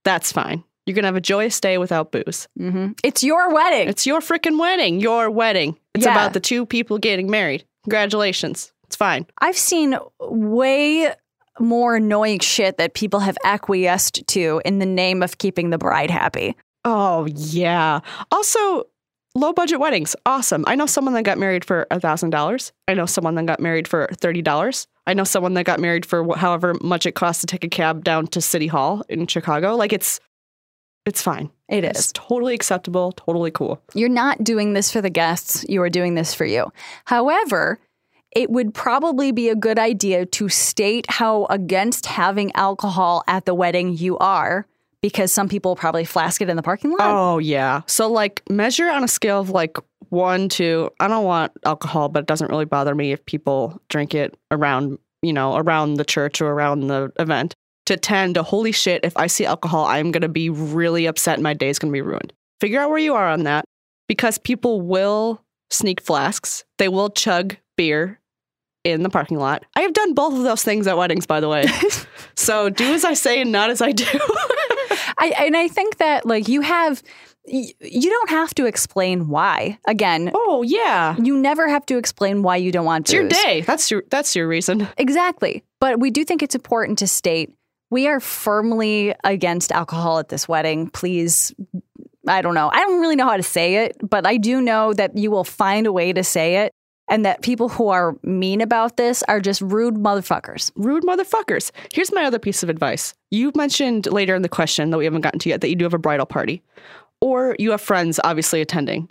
That's 0.05 0.31
fine. 0.33 0.63
You're 0.87 0.95
going 0.95 1.03
to 1.03 1.09
have 1.09 1.17
a 1.17 1.21
joyous 1.21 1.59
day 1.61 1.79
without 1.79 2.13
booze. 2.13 2.47
hmm 2.57 2.93
It's 3.03 3.25
your 3.25 3.53
wedding. 3.53 3.89
It's 3.89 4.07
your 4.07 4.21
freaking 4.21 4.59
wedding. 4.59 5.01
Your 5.01 5.31
wedding. 5.31 5.79
It's 5.95 6.05
Yeah. 6.07 6.13
about 6.13 6.33
the 6.33 6.41
two 6.41 6.65
people 6.65 6.99
getting 6.99 7.29
married. 7.29 7.65
Congratulations. 7.85 8.73
It's 8.85 8.95
fine. 8.97 9.27
I've 9.41 9.57
seen 9.57 9.97
way 10.21 11.13
more 11.59 11.97
annoying 11.97 12.41
shit 12.41 12.79
that 12.79 12.95
people 12.95 13.21
have 13.21 13.37
acquiesced 13.45 14.27
to 14.29 14.61
in 14.65 14.79
the 14.79 14.87
name 14.87 15.23
of 15.23 15.39
keeping 15.39 15.71
the 15.71 15.79
bride 15.79 16.11
happy. 16.11 16.57
Oh, 16.85 17.27
yeah. 17.27 18.01
Also, 18.31 18.85
low 19.35 19.53
budget 19.53 19.81
weddings. 19.81 20.15
Awesome. 20.25 20.65
I 20.67 20.75
know 20.75 20.87
someone 20.87 21.15
that 21.15 21.25
got 21.25 21.39
married 21.39 21.65
for 21.65 21.87
$1,000. 21.91 22.73
I 22.89 22.95
know 22.95 23.07
someone 23.07 23.35
that 23.35 23.47
got 23.47 23.61
married 23.61 23.89
for 23.89 24.09
$30. 24.13 24.87
I 25.07 25.15
know 25.15 25.25
someone 25.25 25.55
that 25.55 25.65
got 25.65 25.81
married 25.81 26.05
for 26.07 26.37
however 26.37 26.75
much 26.81 27.07
it 27.07 27.13
costs 27.13 27.41
to 27.43 27.47
take 27.47 27.65
a 27.65 27.69
cab 27.69 28.05
down 28.05 28.27
to 28.29 28.41
City 28.41 28.67
Hall 28.67 29.05
in 29.09 29.27
Chicago. 29.27 29.77
Like 29.77 29.93
it's 29.93 30.21
it's 31.07 31.23
fine. 31.23 31.51
It 31.69 31.85
It's 31.85 32.13
totally 32.13 32.55
acceptable, 32.55 33.13
totally 33.13 33.53
cool. 33.53 33.81
You're 33.95 34.09
not 34.09 34.43
doing 34.43 34.73
this 34.73 34.91
for 34.91 35.01
the 35.01 35.11
guests, 35.11 35.65
you 35.69 35.81
are 35.83 35.91
doing 35.91 36.15
this 36.15 36.35
for 36.35 36.45
you. 36.45 36.73
However, 37.05 37.79
it 38.37 38.51
would 38.51 38.75
probably 38.75 39.33
be 39.33 39.49
a 39.49 39.55
good 39.55 39.79
idea 39.79 40.27
to 40.27 40.51
state 40.51 41.11
how 41.11 41.47
against 41.47 42.05
having 42.05 42.55
alcohol 42.55 43.25
at 43.27 43.47
the 43.47 43.55
wedding 43.55 43.97
you 43.97 44.19
are, 44.19 44.67
because 45.01 45.33
some 45.33 45.49
people 45.49 45.75
probably 45.75 46.05
flask 46.05 46.43
it 46.43 46.51
in 46.51 46.57
the 46.57 46.63
parking 46.63 46.91
lot. 46.91 47.01
Oh 47.01 47.39
yeah. 47.39 47.81
So 47.87 48.13
like 48.13 48.43
measure 48.51 48.91
on 48.91 49.03
a 49.03 49.09
scale 49.09 49.41
of 49.41 49.49
like 49.49 49.79
one 50.11 50.51
to 50.51 50.91
I 51.01 51.09
don't 51.09 51.25
want 51.25 51.51
alcohol, 51.65 52.11
but 52.11 52.21
it 52.21 52.27
doesn't 52.27 52.51
really 52.51 52.67
bother 52.67 52.95
me 52.95 53.13
if 53.13 53.25
people 53.25 53.81
drink 53.89 54.15
it 54.15 54.39
around, 54.51 54.99
you 55.23 55.33
know, 55.33 55.57
around 55.57 55.95
the 55.95 56.05
church 56.05 56.43
or 56.43 56.51
around 56.53 56.89
the 56.89 57.11
event. 57.19 57.55
To 57.87 57.97
ten 57.97 58.35
to 58.35 58.43
holy 58.43 58.73
shit, 58.73 59.03
if 59.03 59.17
I 59.17 59.29
see 59.29 59.47
alcohol, 59.47 59.87
I'm 59.87 60.11
gonna 60.13 60.29
be 60.29 60.51
really 60.51 61.07
upset 61.07 61.35
and 61.35 61.43
my 61.43 61.55
day's 61.55 61.79
gonna 61.79 61.93
be 61.93 62.03
ruined. 62.03 62.35
Figure 62.61 62.81
out 62.81 62.91
where 62.91 62.99
you 62.99 63.15
are 63.15 63.29
on 63.29 63.45
that. 63.45 63.65
Because 64.09 64.37
people 64.37 64.83
will 64.83 65.43
sneak 65.71 66.03
flasks. 66.03 66.65
They 66.79 66.89
will 66.89 67.09
chug 67.09 67.57
beer 67.77 68.21
in 68.93 69.03
the 69.03 69.11
parking 69.11 69.39
lot. 69.39 69.65
I 69.75 69.81
have 69.81 69.93
done 69.93 70.15
both 70.15 70.35
of 70.35 70.43
those 70.43 70.63
things 70.63 70.87
at 70.87 70.97
weddings, 70.97 71.27
by 71.27 71.41
the 71.41 71.49
way. 71.49 71.67
so 72.37 72.71
do 72.71 72.85
as 72.95 73.05
I 73.05 73.15
say 73.15 73.41
and 73.41 73.53
not 73.53 73.71
as 73.71 73.81
I 73.81 73.93
do. 73.93 74.05
I, 75.19 75.35
and 75.41 75.57
I 75.57 75.69
think 75.69 75.99
that 75.99 76.27
like 76.27 76.49
you 76.49 76.61
have 76.61 77.03
you 77.49 78.11
don't 78.11 78.31
have 78.31 78.53
to 78.55 78.67
explain 78.67 79.29
why. 79.29 79.79
Again, 79.87 80.33
oh 80.35 80.63
yeah. 80.63 81.17
you 81.19 81.37
never 81.37 81.69
have 81.69 81.87
to 81.87 81.97
explain 81.97 82.43
why 82.43 82.57
you 82.57 82.73
don't 82.73 82.85
want 82.85 83.07
to. 83.07 83.13
It's 83.13 83.35
your 83.35 83.45
day. 83.45 83.61
That's 83.61 83.91
your 83.91 84.03
that's 84.11 84.35
your 84.35 84.49
reason. 84.49 84.89
Exactly. 84.99 85.63
But 85.81 86.01
we 86.01 86.11
do 86.11 86.25
think 86.25 86.43
it's 86.43 86.55
important 86.55 86.99
to 86.99 87.07
state 87.07 87.53
we 87.91 88.09
are 88.09 88.21
firmly 88.21 89.15
against 89.25 89.73
alcohol 89.73 90.19
at 90.19 90.29
this 90.29 90.49
wedding. 90.49 90.91
Please, 90.91 91.55
I 92.27 92.43
don't 92.43 92.55
know. 92.55 92.69
I 92.73 92.81
don't 92.81 93.01
really 93.01 93.17
know 93.17 93.29
how 93.29 93.37
to 93.37 93.43
say 93.43 93.85
it, 93.85 93.97
but 94.03 94.27
I 94.27 94.39
do 94.39 94.61
know 94.61 94.93
that 94.95 95.17
you 95.17 95.31
will 95.31 95.45
find 95.45 95.87
a 95.87 95.93
way 95.93 96.13
to 96.13 96.25
say 96.25 96.65
it 96.65 96.75
and 97.09 97.25
that 97.25 97.43
people 97.43 97.69
who 97.69 97.89
are 97.89 98.17
mean 98.23 98.61
about 98.61 98.97
this 98.97 99.23
are 99.25 99.41
just 99.41 99.61
rude 99.61 99.95
motherfuckers. 99.95 100.73
Rude 100.77 101.05
motherfuckers. 101.05 101.71
Here's 101.93 102.13
my 102.13 102.25
other 102.25 102.39
piece 102.39 102.63
of 102.63 102.69
advice. 102.69 103.15
You 103.31 103.53
mentioned 103.55 104.07
later 104.07 104.35
in 104.35 104.43
the 104.43 104.49
question 104.49 104.91
that 104.91 104.99
we 104.99 105.05
haven't 105.05 105.21
gotten 105.21 105.39
to 105.41 105.49
yet 105.49 105.61
that 105.61 105.69
you 105.69 105.77
do 105.77 105.85
have 105.85 105.95
a 105.95 105.99
bridal 105.99 106.27
party, 106.27 106.63
or 107.21 107.57
you 107.59 107.71
have 107.71 107.81
friends 107.81 108.21
obviously 108.25 108.61
attending. 108.61 109.11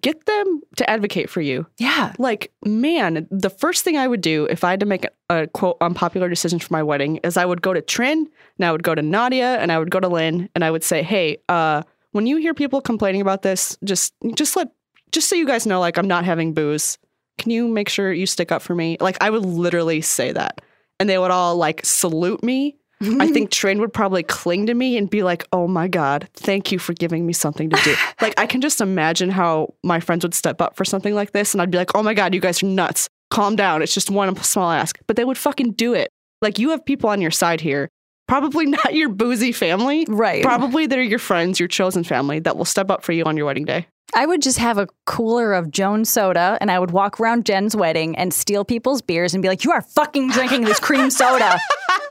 Get 0.00 0.26
them 0.26 0.60
to 0.76 0.90
advocate 0.90 1.30
for 1.30 1.40
you. 1.40 1.66
Yeah. 1.78 2.14
Like, 2.18 2.50
man, 2.64 3.28
the 3.30 3.50
first 3.50 3.84
thing 3.84 3.96
I 3.96 4.08
would 4.08 4.22
do 4.22 4.44
if 4.46 4.64
I 4.64 4.70
had 4.70 4.80
to 4.80 4.86
make 4.86 5.04
a, 5.04 5.10
a 5.30 5.46
quote 5.46 5.76
unpopular 5.80 6.28
decision 6.28 6.58
for 6.58 6.72
my 6.72 6.82
wedding 6.82 7.18
is 7.18 7.36
I 7.36 7.44
would 7.44 7.62
go 7.62 7.72
to 7.72 7.80
Trin 7.80 8.28
and 8.58 8.64
I 8.66 8.72
would 8.72 8.82
go 8.82 8.94
to 8.94 9.02
Nadia 9.02 9.56
and 9.58 9.70
I 9.70 9.78
would 9.78 9.90
go 9.90 10.00
to 10.00 10.08
Lynn 10.08 10.48
and 10.56 10.64
I 10.64 10.70
would 10.72 10.82
say, 10.82 11.02
hey, 11.02 11.38
uh, 11.48 11.82
when 12.10 12.26
you 12.26 12.38
hear 12.38 12.54
people 12.54 12.80
complaining 12.80 13.20
about 13.20 13.42
this, 13.42 13.78
just 13.84 14.14
just 14.34 14.56
let 14.56 14.72
just 15.12 15.28
so 15.28 15.36
you 15.36 15.46
guys 15.46 15.64
know, 15.64 15.78
like 15.78 15.96
I'm 15.96 16.08
not 16.08 16.24
having 16.24 16.54
booze. 16.54 16.98
Can 17.38 17.50
you 17.50 17.68
make 17.68 17.88
sure 17.88 18.12
you 18.12 18.26
stick 18.26 18.52
up 18.52 18.62
for 18.62 18.74
me? 18.74 18.96
Like 19.00 19.18
I 19.20 19.30
would 19.30 19.44
literally 19.44 20.00
say 20.00 20.32
that. 20.32 20.60
And 21.00 21.08
they 21.08 21.18
would 21.18 21.30
all 21.30 21.56
like 21.56 21.84
salute 21.84 22.42
me. 22.42 22.76
I 23.02 23.30
think 23.30 23.50
Trin 23.50 23.80
would 23.80 23.92
probably 23.92 24.22
cling 24.22 24.66
to 24.66 24.74
me 24.74 24.96
and 24.96 25.10
be 25.10 25.22
like, 25.22 25.46
oh 25.52 25.66
my 25.66 25.88
God, 25.88 26.28
thank 26.34 26.72
you 26.72 26.78
for 26.78 26.92
giving 26.94 27.26
me 27.26 27.32
something 27.32 27.68
to 27.70 27.76
do. 27.82 27.94
like, 28.20 28.34
I 28.38 28.46
can 28.46 28.60
just 28.60 28.80
imagine 28.80 29.30
how 29.30 29.74
my 29.82 30.00
friends 30.00 30.24
would 30.24 30.34
step 30.34 30.60
up 30.60 30.76
for 30.76 30.84
something 30.84 31.14
like 31.14 31.32
this. 31.32 31.52
And 31.52 31.60
I'd 31.60 31.70
be 31.70 31.78
like, 31.78 31.94
oh 31.94 32.02
my 32.02 32.14
God, 32.14 32.34
you 32.34 32.40
guys 32.40 32.62
are 32.62 32.66
nuts. 32.66 33.08
Calm 33.30 33.56
down. 33.56 33.82
It's 33.82 33.94
just 33.94 34.10
one 34.10 34.34
small 34.42 34.70
ask. 34.70 34.98
But 35.06 35.16
they 35.16 35.24
would 35.24 35.38
fucking 35.38 35.72
do 35.72 35.94
it. 35.94 36.10
Like, 36.40 36.58
you 36.58 36.70
have 36.70 36.84
people 36.84 37.10
on 37.10 37.20
your 37.20 37.30
side 37.30 37.60
here. 37.60 37.88
Probably 38.26 38.66
not 38.66 38.94
your 38.94 39.08
boozy 39.08 39.52
family. 39.52 40.06
Right. 40.08 40.42
Probably 40.42 40.86
they're 40.86 41.02
your 41.02 41.18
friends, 41.18 41.58
your 41.58 41.68
chosen 41.68 42.04
family 42.04 42.38
that 42.40 42.56
will 42.56 42.64
step 42.64 42.90
up 42.90 43.02
for 43.02 43.12
you 43.12 43.24
on 43.24 43.36
your 43.36 43.46
wedding 43.46 43.64
day. 43.64 43.86
I 44.16 44.26
would 44.26 44.42
just 44.42 44.58
have 44.58 44.78
a 44.78 44.86
cooler 45.06 45.52
of 45.52 45.70
Jones 45.70 46.08
soda 46.08 46.56
and 46.60 46.70
I 46.70 46.78
would 46.78 46.92
walk 46.92 47.20
around 47.20 47.46
Jen's 47.46 47.74
wedding 47.74 48.16
and 48.16 48.32
steal 48.32 48.64
people's 48.64 49.02
beers 49.02 49.34
and 49.34 49.42
be 49.42 49.48
like, 49.48 49.64
You 49.64 49.72
are 49.72 49.82
fucking 49.82 50.30
drinking 50.30 50.62
this 50.62 50.78
cream 50.80 51.10
soda. 51.10 51.58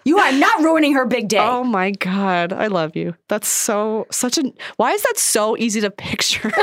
You 0.05 0.17
are 0.19 0.33
not 0.33 0.61
ruining 0.61 0.93
her 0.95 1.05
big 1.05 1.29
day. 1.29 1.39
Oh 1.39 1.63
my 1.63 1.91
God. 1.91 2.51
I 2.51 2.67
love 2.67 2.95
you. 2.95 3.15
That's 3.29 3.47
so, 3.47 4.05
such 4.11 4.37
a, 4.37 4.51
why 4.75 4.91
is 4.91 5.01
that 5.01 5.17
so 5.17 5.55
easy 5.57 5.79
to 5.81 5.89
picture? 5.89 6.51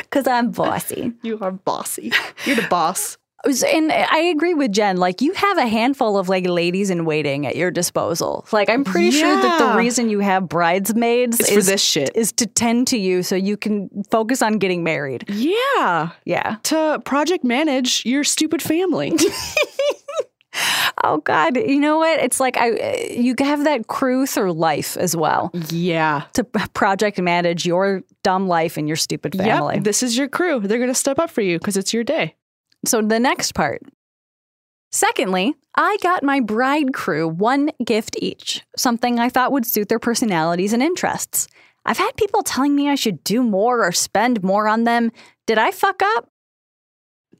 Because 0.00 0.26
I'm 0.26 0.50
bossy. 0.50 1.12
you 1.22 1.38
are 1.40 1.52
bossy. 1.52 2.12
You're 2.44 2.56
the 2.56 2.66
boss. 2.68 3.16
And 3.44 3.90
I 3.90 4.18
agree 4.34 4.54
with 4.54 4.72
Jen. 4.72 4.98
Like, 4.98 5.20
you 5.20 5.32
have 5.32 5.58
a 5.58 5.66
handful 5.66 6.16
of 6.16 6.28
like 6.28 6.46
ladies 6.46 6.90
in 6.90 7.04
waiting 7.04 7.46
at 7.46 7.56
your 7.56 7.70
disposal. 7.70 8.46
Like, 8.52 8.70
I'm 8.70 8.84
pretty 8.84 9.10
sure 9.10 9.34
that 9.34 9.58
the 9.58 9.76
reason 9.76 10.08
you 10.08 10.20
have 10.20 10.48
bridesmaids 10.48 11.40
It's 11.40 11.50
for 11.50 11.58
is, 11.58 11.66
this 11.66 11.82
shit. 11.82 12.12
is 12.14 12.32
to 12.32 12.46
tend 12.46 12.86
to 12.88 12.98
you 12.98 13.22
so 13.22 13.34
you 13.34 13.56
can 13.56 13.90
focus 14.10 14.42
on 14.42 14.58
getting 14.58 14.84
married. 14.84 15.24
Yeah. 15.28 16.10
Yeah. 16.24 16.56
To 16.64 17.00
project 17.04 17.42
manage 17.42 18.04
your 18.06 18.24
stupid 18.24 18.62
family. 18.62 19.12
Oh 21.04 21.18
God, 21.18 21.56
you 21.56 21.80
know 21.80 21.98
what? 21.98 22.20
It's 22.20 22.38
like 22.38 22.56
I 22.58 23.08
you 23.10 23.34
have 23.38 23.64
that 23.64 23.86
crew 23.86 24.26
through 24.26 24.52
life 24.52 24.96
as 24.96 25.16
well 25.16 25.50
yeah. 25.70 26.24
to 26.34 26.44
project 26.44 27.18
manage 27.20 27.64
your 27.64 28.02
dumb 28.22 28.48
life 28.48 28.76
and 28.76 28.86
your 28.86 28.96
stupid 28.96 29.34
family. 29.34 29.76
Yep. 29.76 29.84
This 29.84 30.02
is 30.02 30.16
your 30.16 30.28
crew. 30.28 30.60
They're 30.60 30.78
going 30.78 30.90
to 30.90 30.94
step 30.94 31.18
up 31.18 31.30
for 31.30 31.40
you 31.40 31.58
because 31.58 31.76
it's 31.76 31.92
your 31.92 32.04
day. 32.04 32.36
So 32.84 33.00
the 33.02 33.20
next 33.20 33.52
part. 33.54 33.82
Secondly, 34.90 35.54
I 35.74 35.96
got 36.02 36.22
my 36.22 36.40
bride 36.40 36.92
crew 36.92 37.26
one 37.26 37.70
gift 37.84 38.16
each, 38.20 38.62
something 38.76 39.18
I 39.18 39.30
thought 39.30 39.52
would 39.52 39.64
suit 39.66 39.88
their 39.88 39.98
personalities 39.98 40.72
and 40.72 40.82
interests. 40.82 41.48
I've 41.84 41.98
had 41.98 42.16
people 42.16 42.42
telling 42.42 42.74
me 42.74 42.88
I 42.88 42.94
should 42.94 43.24
do 43.24 43.42
more 43.42 43.84
or 43.84 43.92
spend 43.92 44.42
more 44.42 44.68
on 44.68 44.84
them. 44.84 45.10
Did 45.46 45.58
I 45.58 45.70
fuck 45.70 46.02
up? 46.02 46.28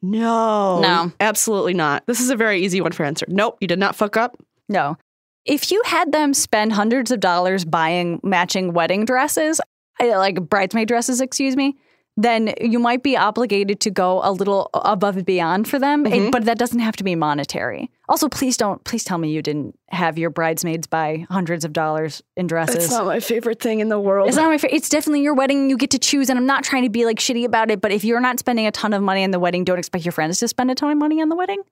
No. 0.01 0.81
No. 0.81 1.13
Absolutely 1.21 1.75
not. 1.75 2.05
This 2.07 2.21
is 2.21 2.31
a 2.31 2.37
very 2.37 2.61
easy 2.63 2.81
one 2.81 2.93
for 2.93 3.05
answer. 3.05 3.27
Nope, 3.29 3.59
you 3.61 3.69
did 3.69 3.79
not 3.79 3.95
fuck 3.95 4.17
up. 4.17 4.37
No. 4.69 4.97
If 5.45 5.71
you 5.71 5.83
had 5.85 6.13
them 6.13 6.35
spend 6.35 6.73
hundreds 6.73 7.11
of 7.11 7.21
dollars 7.21 7.65
buying 7.65 8.21
matching 8.23 8.73
wedding 8.73 9.05
dresses, 9.05 9.61
like 10.01 10.49
bridesmaid 10.49 10.89
dresses, 10.89 11.21
excuse 11.21 11.57
me, 11.57 11.77
then 12.17 12.53
you 12.61 12.79
might 12.79 13.03
be 13.03 13.17
obligated 13.17 13.81
to 13.81 13.91
go 13.91 14.21
a 14.23 14.31
little 14.33 14.69
above 14.75 15.17
and 15.17 15.25
beyond 15.25 15.67
for 15.69 15.79
them. 15.79 16.05
Mm-hmm. 16.05 16.27
It- 16.27 16.33
but 16.33 16.45
that 16.45 16.59
doesn't 16.59 16.81
have 16.81 16.97
to 16.97 17.05
be 17.05 17.15
monetary. 17.15 17.91
Also, 18.09 18.29
please 18.29 18.57
don't, 18.59 18.85
please 18.85 19.03
tell 19.05 19.17
me 19.17 19.31
you 19.31 19.41
didn't 19.41 19.79
have 19.89 20.19
your 20.19 20.29
bridesmaids 20.29 20.87
buy 20.87 21.27
hundreds 21.31 21.65
of 21.65 21.73
dollars 21.73 22.23
in 22.37 22.47
dresses. 22.47 22.77
It's 22.85 22.91
not 22.93 23.07
my 23.07 23.21
favorite 23.21 23.61
thing 23.61 23.81
in 23.81 23.89
the 23.89 23.99
world. 23.99 24.29
It's 24.29 24.37
not 24.37 24.51
my 24.51 24.59
favorite. 24.59 24.77
It's 24.77 24.91
definitely 24.91 25.23
your 25.23 25.35
wedding. 25.35 25.71
You 25.71 25.79
get 25.79 25.91
to 25.93 25.99
choose, 25.99 26.29
and 26.29 26.39
I'm 26.39 26.47
not 26.47 26.65
trying 26.65 26.83
to 26.83 26.91
be 26.91 27.07
like 27.07 27.19
shitty 27.19 27.45
about 27.45 27.71
it. 27.71 27.81
But 27.81 27.93
if 27.93 28.05
you're 28.05 28.21
not 28.21 28.39
spending 28.39 28.67
a 28.67 28.71
ton 28.73 28.93
of 28.93 29.03
money 29.03 29.25
on 29.25 29.31
the 29.31 29.39
wedding, 29.39 29.65
don't 29.65 29.79
expect 29.79 30.05
your 30.05 30.13
friends 30.13 30.39
to 30.41 30.49
spend 30.49 30.71
a 30.71 30.75
ton 30.75 30.91
of 30.91 30.99
money 30.99 31.23
on 31.23 31.31
the 31.31 31.37
wedding. 31.37 31.63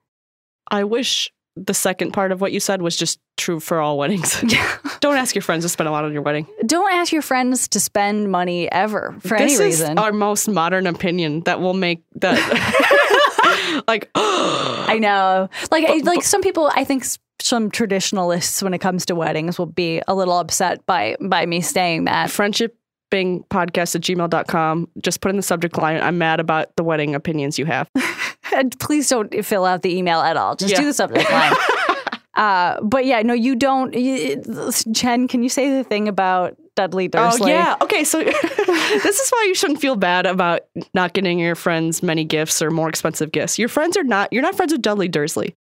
I 0.70 0.84
wish 0.84 1.30
the 1.66 1.74
second 1.74 2.12
part 2.12 2.32
of 2.32 2.40
what 2.40 2.52
you 2.52 2.60
said 2.60 2.80
was 2.82 2.96
just 2.96 3.20
true 3.36 3.60
for 3.60 3.80
all 3.80 3.98
weddings. 3.98 4.40
Don't 5.00 5.16
ask 5.16 5.34
your 5.34 5.42
friends 5.42 5.64
to 5.64 5.68
spend 5.68 5.88
a 5.88 5.90
lot 5.92 6.04
on 6.04 6.12
your 6.12 6.22
wedding. 6.22 6.46
Don't 6.66 6.92
ask 6.92 7.12
your 7.12 7.22
friends 7.22 7.68
to 7.68 7.80
spend 7.80 8.30
money 8.30 8.70
ever 8.72 9.16
for 9.20 9.36
any 9.36 9.52
this 9.52 9.60
reason. 9.60 9.92
is 9.92 9.96
our 9.98 10.12
most 10.12 10.48
modern 10.48 10.86
opinion 10.86 11.40
that 11.42 11.60
will 11.60 11.74
make 11.74 12.02
that 12.16 13.82
like 13.88 14.10
I 14.14 14.98
know. 15.00 15.48
Like 15.70 15.84
I- 15.88 15.98
like 16.04 16.22
some 16.22 16.42
people 16.42 16.70
I 16.74 16.84
think 16.84 17.04
some 17.40 17.70
traditionalists 17.70 18.62
when 18.62 18.74
it 18.74 18.78
comes 18.78 19.06
to 19.06 19.14
weddings 19.14 19.58
will 19.58 19.66
be 19.66 20.02
a 20.06 20.14
little 20.14 20.38
upset 20.38 20.84
by 20.86 21.16
by 21.20 21.46
me 21.46 21.60
saying 21.60 22.04
that. 22.04 22.28
friendshipping 22.30 23.46
podcast 23.48 23.94
at 23.94 24.02
gmail.com. 24.02 24.88
Just 25.02 25.20
put 25.20 25.30
in 25.30 25.36
the 25.36 25.42
subject 25.42 25.78
line, 25.78 26.00
I'm 26.00 26.18
mad 26.18 26.40
about 26.40 26.74
the 26.76 26.84
wedding 26.84 27.14
opinions 27.14 27.58
you 27.58 27.64
have. 27.66 27.88
And 28.54 28.78
please 28.80 29.08
don't 29.08 29.44
fill 29.44 29.64
out 29.64 29.82
the 29.82 29.96
email 29.96 30.20
at 30.20 30.36
all. 30.36 30.56
Just 30.56 30.72
Yeah. 30.72 30.80
do 30.80 30.86
the 30.86 30.94
subject 30.94 31.30
line. 31.30 31.54
uh, 32.34 32.80
but 32.82 33.04
yeah, 33.06 33.22
no, 33.22 33.32
you 33.34 33.54
don't. 33.56 33.94
You, 33.94 34.42
Jen, 34.92 35.28
can 35.28 35.42
you 35.42 35.48
say 35.48 35.70
the 35.76 35.84
thing 35.84 36.08
about 36.08 36.56
Dudley 36.76 37.08
Dursley? 37.08 37.52
Oh 37.52 37.54
yeah. 37.54 37.76
Okay, 37.82 38.04
so 38.04 38.22
this 38.24 39.20
is 39.20 39.30
why 39.30 39.44
you 39.48 39.54
shouldn't 39.54 39.80
feel 39.80 39.96
bad 39.96 40.26
about 40.26 40.62
not 40.94 41.12
getting 41.12 41.38
your 41.38 41.54
friends 41.54 42.02
many 42.02 42.24
gifts 42.24 42.60
or 42.62 42.70
more 42.70 42.88
expensive 42.88 43.32
gifts. 43.32 43.58
Your 43.58 43.68
friends 43.68 43.96
are 43.96 44.04
not 44.04 44.32
you're 44.32 44.42
not 44.42 44.54
friends 44.56 44.72
with 44.72 44.82
Dudley 44.82 45.08
Dursley. 45.08 45.56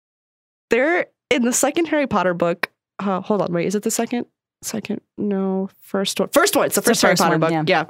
They're 0.70 1.06
in 1.30 1.42
the 1.44 1.52
second 1.52 1.86
Harry 1.86 2.06
Potter 2.06 2.34
book. 2.34 2.70
Uh, 2.98 3.20
hold 3.20 3.42
on, 3.42 3.52
wait, 3.52 3.66
is 3.66 3.74
it 3.74 3.82
the 3.82 3.90
second? 3.90 4.26
Second? 4.62 5.00
No, 5.18 5.68
first 5.80 6.18
one. 6.18 6.28
First 6.30 6.56
one. 6.56 6.66
It's 6.66 6.74
the 6.76 6.80
the 6.80 6.86
first, 6.90 7.02
Harry 7.02 7.12
first 7.12 7.22
Potter 7.22 7.38
one, 7.38 7.40
book. 7.40 7.50
yeah. 7.52 7.64
Yeah. 7.66 7.84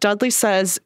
Dudley 0.00 0.30
says, 0.30 0.78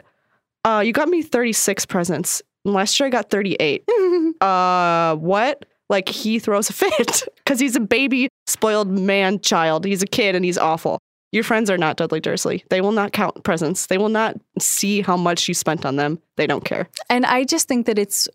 uh, 0.64 0.82
you 0.86 0.92
got 0.92 1.08
me 1.08 1.20
36 1.22 1.84
presents. 1.86 2.42
Last 2.64 2.98
year 2.98 3.06
I 3.06 3.10
got 3.10 3.30
38. 3.30 3.88
uh, 4.40 5.16
what? 5.16 5.64
Like 5.88 6.08
he 6.08 6.38
throws 6.38 6.70
a 6.70 6.72
fit 6.72 7.28
because 7.36 7.58
he's 7.58 7.76
a 7.76 7.80
baby, 7.80 8.28
spoiled 8.46 8.88
man 8.88 9.40
child. 9.40 9.84
He's 9.84 10.02
a 10.02 10.06
kid 10.06 10.34
and 10.34 10.44
he's 10.44 10.58
awful. 10.58 10.98
Your 11.32 11.44
friends 11.44 11.70
are 11.70 11.78
not 11.78 11.96
Dudley 11.96 12.20
Dursley. 12.20 12.64
They 12.70 12.80
will 12.80 12.92
not 12.92 13.12
count 13.12 13.44
presents. 13.44 13.86
They 13.86 13.98
will 13.98 14.08
not 14.08 14.36
see 14.58 15.00
how 15.00 15.16
much 15.16 15.46
you 15.46 15.54
spent 15.54 15.86
on 15.86 15.96
them. 15.96 16.18
They 16.36 16.46
don't 16.46 16.64
care. 16.64 16.88
And 17.08 17.24
I 17.24 17.44
just 17.44 17.68
think 17.68 17.86
that 17.86 17.98
it's 17.98 18.28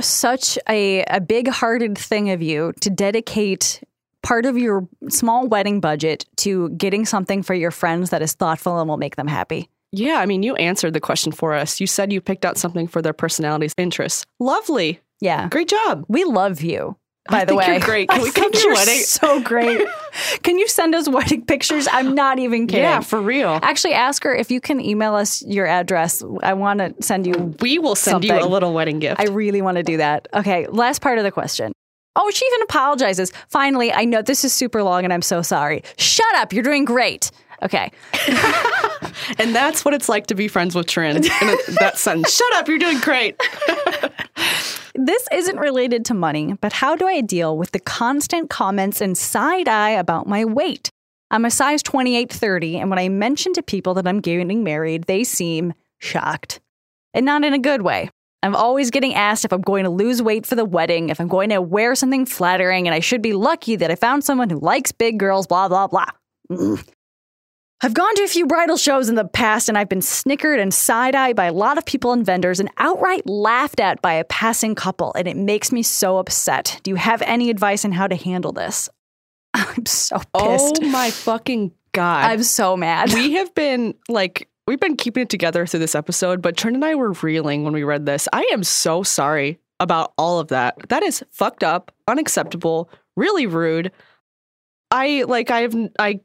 such 0.00 0.58
a, 0.68 1.02
a 1.04 1.20
big 1.20 1.48
hearted 1.48 1.98
thing 1.98 2.30
of 2.30 2.42
you 2.42 2.72
to 2.82 2.90
dedicate 2.90 3.82
part 4.22 4.44
of 4.44 4.58
your 4.58 4.88
small 5.08 5.46
wedding 5.46 5.80
budget 5.80 6.24
to 6.36 6.68
getting 6.70 7.04
something 7.04 7.42
for 7.42 7.54
your 7.54 7.70
friends 7.70 8.10
that 8.10 8.22
is 8.22 8.34
thoughtful 8.34 8.78
and 8.78 8.88
will 8.88 8.96
make 8.96 9.16
them 9.16 9.28
happy. 9.28 9.68
Yeah, 9.96 10.18
I 10.18 10.26
mean, 10.26 10.42
you 10.42 10.54
answered 10.56 10.92
the 10.92 11.00
question 11.00 11.32
for 11.32 11.54
us. 11.54 11.80
You 11.80 11.86
said 11.86 12.12
you 12.12 12.20
picked 12.20 12.44
out 12.44 12.58
something 12.58 12.86
for 12.86 13.00
their 13.00 13.14
personalities, 13.14 13.72
interests. 13.78 14.26
Lovely. 14.38 15.00
Yeah. 15.20 15.48
Great 15.48 15.68
job. 15.68 16.04
We 16.08 16.24
love 16.24 16.60
you. 16.60 16.96
By 17.30 17.40
I 17.40 17.44
the 17.46 17.56
way, 17.56 17.66
you're 17.66 17.80
great. 17.80 18.10
Can 18.10 18.20
I 18.20 18.22
we 18.24 18.30
come 18.30 18.52
to 18.52 18.58
your 18.58 18.74
wedding? 18.74 18.98
So 18.98 19.40
great. 19.40 19.86
Can 20.42 20.58
you 20.58 20.68
send 20.68 20.94
us 20.94 21.08
wedding 21.08 21.46
pictures? 21.46 21.88
I'm 21.90 22.14
not 22.14 22.38
even 22.38 22.66
kidding. 22.66 22.82
Yeah, 22.82 23.00
for 23.00 23.20
real. 23.20 23.58
Actually, 23.62 23.94
ask 23.94 24.22
her 24.24 24.34
if 24.34 24.50
you 24.50 24.60
can 24.60 24.80
email 24.80 25.14
us 25.14 25.42
your 25.42 25.66
address. 25.66 26.22
I 26.42 26.54
want 26.54 26.80
to 26.80 26.94
send 27.02 27.26
you. 27.26 27.54
We 27.60 27.78
will 27.78 27.94
send 27.94 28.24
you 28.24 28.34
a 28.34 28.46
little 28.46 28.74
wedding 28.74 28.98
gift. 28.98 29.20
I 29.20 29.24
really 29.24 29.62
want 29.62 29.78
to 29.78 29.82
do 29.82 29.96
that. 29.96 30.28
Okay, 30.34 30.66
last 30.68 31.00
part 31.00 31.18
of 31.18 31.24
the 31.24 31.32
question. 31.32 31.72
Oh, 32.18 32.30
she 32.30 32.46
even 32.46 32.62
apologizes. 32.62 33.30
Finally, 33.48 33.92
I 33.92 34.06
know 34.06 34.22
this 34.22 34.42
is 34.44 34.52
super 34.52 34.82
long 34.82 35.04
and 35.04 35.12
I'm 35.12 35.22
so 35.22 35.42
sorry. 35.42 35.82
Shut 35.98 36.34
up. 36.36 36.52
You're 36.52 36.62
doing 36.62 36.86
great. 36.86 37.30
Okay. 37.62 37.90
and 39.38 39.54
that's 39.54 39.84
what 39.84 39.94
it's 39.94 40.08
like 40.08 40.26
to 40.28 40.34
be 40.34 40.48
friends 40.48 40.74
with 40.74 40.86
Trin. 40.86 41.16
In 41.16 41.22
that 41.80 41.94
sentence. 41.96 42.34
Shut 42.34 42.52
up, 42.54 42.68
you're 42.68 42.78
doing 42.78 43.00
great. 43.00 43.40
This 44.98 45.28
isn't 45.30 45.58
related 45.58 46.06
to 46.06 46.14
money, 46.14 46.54
but 46.54 46.72
how 46.72 46.96
do 46.96 47.06
I 47.06 47.20
deal 47.20 47.58
with 47.58 47.72
the 47.72 47.78
constant 47.78 48.48
comments 48.48 49.02
and 49.02 49.16
side 49.16 49.68
eye 49.68 49.90
about 49.90 50.26
my 50.26 50.46
weight? 50.46 50.90
I'm 51.30 51.44
a 51.44 51.50
size 51.50 51.82
28 51.82 52.32
30, 52.32 52.78
and 52.78 52.88
when 52.88 52.98
I 52.98 53.10
mention 53.10 53.52
to 53.54 53.62
people 53.62 53.92
that 53.94 54.08
I'm 54.08 54.20
getting 54.20 54.64
married, 54.64 55.04
they 55.04 55.22
seem 55.22 55.74
shocked. 55.98 56.60
And 57.12 57.26
not 57.26 57.44
in 57.44 57.52
a 57.52 57.58
good 57.58 57.82
way. 57.82 58.08
I'm 58.42 58.56
always 58.56 58.90
getting 58.90 59.14
asked 59.14 59.44
if 59.44 59.52
I'm 59.52 59.60
going 59.60 59.84
to 59.84 59.90
lose 59.90 60.22
weight 60.22 60.46
for 60.46 60.54
the 60.54 60.64
wedding, 60.64 61.10
if 61.10 61.20
I'm 61.20 61.28
going 61.28 61.50
to 61.50 61.60
wear 61.60 61.94
something 61.94 62.24
flattering, 62.24 62.86
and 62.86 62.94
I 62.94 63.00
should 63.00 63.20
be 63.20 63.34
lucky 63.34 63.76
that 63.76 63.90
I 63.90 63.96
found 63.96 64.24
someone 64.24 64.48
who 64.48 64.58
likes 64.60 64.92
big 64.92 65.18
girls, 65.18 65.46
blah, 65.46 65.68
blah, 65.68 65.88
blah. 65.88 66.08
Mm. 66.50 66.86
I've 67.82 67.92
gone 67.92 68.14
to 68.14 68.22
a 68.22 68.28
few 68.28 68.46
bridal 68.46 68.78
shows 68.78 69.10
in 69.10 69.16
the 69.16 69.26
past 69.26 69.68
and 69.68 69.76
I've 69.76 69.88
been 69.88 70.00
snickered 70.00 70.58
and 70.58 70.72
side 70.72 71.14
eyed 71.14 71.36
by 71.36 71.44
a 71.44 71.52
lot 71.52 71.76
of 71.76 71.84
people 71.84 72.12
and 72.12 72.24
vendors 72.24 72.58
and 72.58 72.70
outright 72.78 73.26
laughed 73.26 73.80
at 73.80 74.00
by 74.00 74.14
a 74.14 74.24
passing 74.24 74.74
couple, 74.74 75.12
and 75.14 75.28
it 75.28 75.36
makes 75.36 75.70
me 75.72 75.82
so 75.82 76.16
upset. 76.16 76.80
Do 76.82 76.90
you 76.90 76.94
have 76.96 77.20
any 77.22 77.50
advice 77.50 77.84
on 77.84 77.92
how 77.92 78.06
to 78.06 78.16
handle 78.16 78.52
this? 78.52 78.88
I'm 79.54 79.84
so 79.84 80.16
pissed. 80.16 80.80
Oh 80.82 80.88
my 80.88 81.10
fucking 81.10 81.72
God. 81.92 82.30
I'm 82.30 82.42
so 82.42 82.78
mad. 82.78 83.12
we 83.12 83.34
have 83.34 83.54
been 83.54 83.94
like, 84.08 84.48
we've 84.66 84.80
been 84.80 84.96
keeping 84.96 85.24
it 85.24 85.28
together 85.28 85.66
through 85.66 85.80
this 85.80 85.94
episode, 85.94 86.40
but 86.40 86.56
Trin 86.56 86.74
and 86.74 86.84
I 86.84 86.94
were 86.94 87.12
reeling 87.12 87.64
when 87.64 87.74
we 87.74 87.84
read 87.84 88.06
this. 88.06 88.26
I 88.32 88.48
am 88.52 88.64
so 88.64 89.02
sorry 89.02 89.58
about 89.80 90.14
all 90.16 90.38
of 90.38 90.48
that. 90.48 90.88
That 90.88 91.02
is 91.02 91.22
fucked 91.30 91.62
up, 91.62 91.92
unacceptable, 92.08 92.88
really 93.18 93.46
rude. 93.46 93.92
I 94.90 95.24
like, 95.26 95.50
I've, 95.50 95.74
I, 95.98 96.20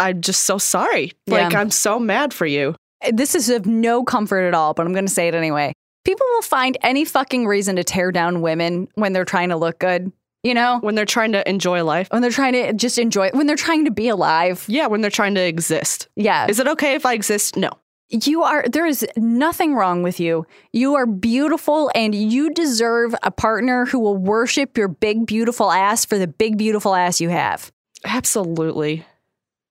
I'm 0.00 0.20
just 0.20 0.44
so 0.44 0.58
sorry. 0.58 1.12
Like, 1.26 1.54
I'm 1.54 1.70
so 1.70 1.98
mad 1.98 2.32
for 2.32 2.46
you. 2.46 2.74
this 3.12 3.34
is 3.34 3.48
of 3.48 3.66
no 3.66 4.04
comfort 4.04 4.42
at 4.42 4.54
all, 4.54 4.74
but 4.74 4.86
I'm 4.86 4.92
going 4.92 5.06
to 5.06 5.12
say 5.12 5.28
it 5.28 5.34
anyway. 5.34 5.72
People 6.04 6.26
will 6.30 6.42
find 6.42 6.76
any 6.82 7.04
fucking 7.04 7.46
reason 7.46 7.76
to 7.76 7.84
tear 7.84 8.12
down 8.12 8.40
women 8.40 8.88
when 8.94 9.12
they're 9.12 9.24
trying 9.24 9.50
to 9.50 9.56
look 9.56 9.78
good, 9.78 10.10
you 10.42 10.54
know? 10.54 10.78
When 10.80 10.94
they're 10.94 11.04
trying 11.04 11.32
to 11.32 11.48
enjoy 11.48 11.84
life. 11.84 12.08
When 12.10 12.22
they're 12.22 12.30
trying 12.30 12.54
to 12.54 12.72
just 12.72 12.98
enjoy, 12.98 13.30
when 13.32 13.46
they're 13.46 13.56
trying 13.56 13.84
to 13.84 13.90
be 13.90 14.08
alive. 14.08 14.64
Yeah, 14.68 14.86
when 14.86 15.00
they're 15.00 15.10
trying 15.10 15.34
to 15.34 15.42
exist. 15.42 16.08
Yeah. 16.16 16.46
Is 16.48 16.58
it 16.60 16.68
okay 16.68 16.94
if 16.94 17.04
I 17.04 17.14
exist? 17.14 17.56
No. 17.56 17.70
You 18.10 18.42
are, 18.42 18.64
there 18.66 18.86
is 18.86 19.06
nothing 19.18 19.74
wrong 19.74 20.02
with 20.02 20.18
you. 20.18 20.46
You 20.72 20.94
are 20.94 21.04
beautiful 21.04 21.90
and 21.94 22.14
you 22.14 22.48
deserve 22.54 23.14
a 23.22 23.30
partner 23.30 23.84
who 23.84 23.98
will 23.98 24.16
worship 24.16 24.78
your 24.78 24.88
big, 24.88 25.26
beautiful 25.26 25.70
ass 25.70 26.06
for 26.06 26.16
the 26.16 26.26
big, 26.26 26.56
beautiful 26.56 26.94
ass 26.94 27.20
you 27.20 27.28
have. 27.28 27.70
Absolutely. 28.06 29.04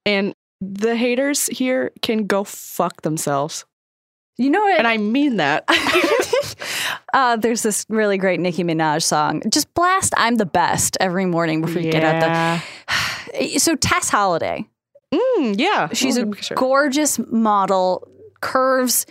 And 0.08 0.34
the 0.62 0.96
haters 0.96 1.46
here 1.48 1.92
can 2.02 2.26
go 2.26 2.44
fuck 2.44 3.02
themselves. 3.04 3.66
You 4.38 4.50
know 4.50 4.62
what? 4.62 4.80
And 4.80 4.88
I 4.88 4.98
mean 4.98 5.38
that. 5.38 5.66
uh, 7.14 7.36
there's 7.36 7.62
this 7.64 7.86
really 7.90 8.18
great 8.18 8.40
Nicki 8.40 8.64
Minaj 8.64 9.04
song. 9.04 9.44
Just 9.50 9.72
blast 9.74 10.14
I'm 10.18 10.36
the 10.36 10.46
best 10.46 10.98
every 11.00 11.26
morning 11.26 11.62
before 11.62 11.82
you 11.82 11.92
get 11.92 12.04
out 12.04 12.22
the. 12.22 12.64
So, 13.60 13.76
Tess 13.76 14.10
Holliday, 14.10 14.66
Mm, 15.14 15.60
yeah. 15.60 15.90
she's 15.94 16.18
a 16.18 16.26
good 16.26 16.56
gorgeous 16.56 17.20
model, 17.20 18.08
curves. 18.42 19.06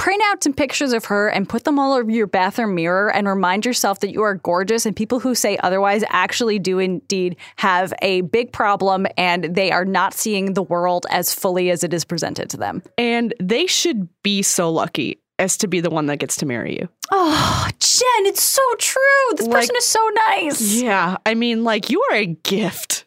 Print 0.00 0.22
out 0.28 0.42
some 0.42 0.54
pictures 0.54 0.94
of 0.94 1.04
her 1.04 1.28
and 1.28 1.46
put 1.46 1.64
them 1.64 1.78
all 1.78 1.92
over 1.92 2.10
your 2.10 2.26
bathroom 2.26 2.74
mirror 2.74 3.14
and 3.14 3.28
remind 3.28 3.66
yourself 3.66 4.00
that 4.00 4.10
you 4.10 4.22
are 4.22 4.34
gorgeous. 4.36 4.86
And 4.86 4.96
people 4.96 5.20
who 5.20 5.34
say 5.34 5.58
otherwise 5.58 6.02
actually 6.08 6.58
do 6.58 6.78
indeed 6.78 7.36
have 7.56 7.92
a 8.00 8.22
big 8.22 8.50
problem 8.50 9.06
and 9.18 9.44
they 9.54 9.70
are 9.70 9.84
not 9.84 10.14
seeing 10.14 10.54
the 10.54 10.62
world 10.62 11.04
as 11.10 11.34
fully 11.34 11.70
as 11.70 11.84
it 11.84 11.92
is 11.92 12.06
presented 12.06 12.48
to 12.48 12.56
them. 12.56 12.82
And 12.96 13.34
they 13.38 13.66
should 13.66 14.08
be 14.22 14.40
so 14.40 14.72
lucky 14.72 15.20
as 15.38 15.58
to 15.58 15.68
be 15.68 15.80
the 15.80 15.90
one 15.90 16.06
that 16.06 16.16
gets 16.18 16.36
to 16.36 16.46
marry 16.46 16.78
you. 16.80 16.88
Oh, 17.10 17.68
Jen, 17.78 18.26
it's 18.26 18.42
so 18.42 18.62
true. 18.78 19.02
This 19.36 19.48
Like- 19.48 19.60
person 19.60 19.76
is 19.76 19.84
so 19.84 20.10
nice. 20.30 20.62
Yeah. 20.80 21.18
I 21.26 21.34
mean, 21.34 21.62
like, 21.62 21.90
you 21.90 22.02
are 22.10 22.16
a 22.16 22.24
gift. 22.26 23.04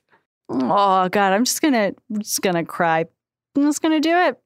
Oh 0.47 1.09
God, 1.09 1.33
I'm 1.33 1.43
just 1.45 1.59
gonna 1.59 1.93
just 2.19 2.43
gonna 2.43 2.63
cry. 2.63 3.05
I'm 3.55 3.63
just 3.63 3.81
gonna 3.81 3.99
do 3.99 4.15
it. 4.15 4.37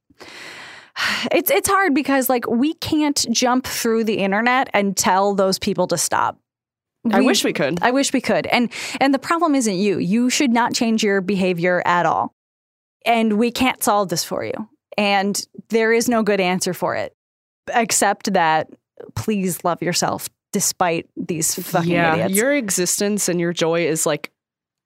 It's 1.32 1.52
it's 1.52 1.70
hard 1.70 1.94
because 1.94 2.30
like 2.30 2.48
we 2.48 2.74
can't 2.76 3.26
jump 3.32 3.68
through 3.68 4.06
the 4.06 4.16
internet 4.16 4.70
and 4.74 4.96
tell 4.96 5.36
those 5.36 5.60
people 5.60 5.88
to 5.88 5.98
stop. 5.98 6.40
I 7.12 7.22
wish 7.22 7.44
we 7.44 7.54
could. 7.54 7.80
I 7.82 7.92
wish 7.92 8.12
we 8.14 8.22
could. 8.22 8.48
And 8.48 8.72
and 9.00 9.14
the 9.14 9.20
problem 9.20 9.56
isn't 9.56 9.76
you. 9.76 10.00
You 10.00 10.30
should 10.30 10.52
not 10.52 10.74
change 10.74 11.04
your 11.04 11.22
behavior 11.22 11.82
at 11.86 12.06
all. 12.06 12.34
And 13.06 13.38
we 13.38 13.52
can't 13.52 13.84
solve 13.84 14.10
this 14.10 14.24
for 14.24 14.44
you. 14.44 14.70
And 14.98 15.40
there 15.70 15.94
is 15.94 16.10
no 16.10 16.24
good 16.24 16.42
answer 16.42 16.74
for 16.74 16.96
it 16.96 17.16
except 17.74 18.34
that 18.34 18.70
please 19.16 19.64
love 19.64 19.82
yourself 19.82 20.30
despite 20.54 21.08
these 21.16 21.56
fucking 21.56 21.92
yeah, 21.92 22.16
idiots. 22.16 22.36
your 22.36 22.54
existence 22.54 23.30
and 23.30 23.40
your 23.40 23.54
joy 23.54 23.86
is 23.86 24.06
like 24.06 24.32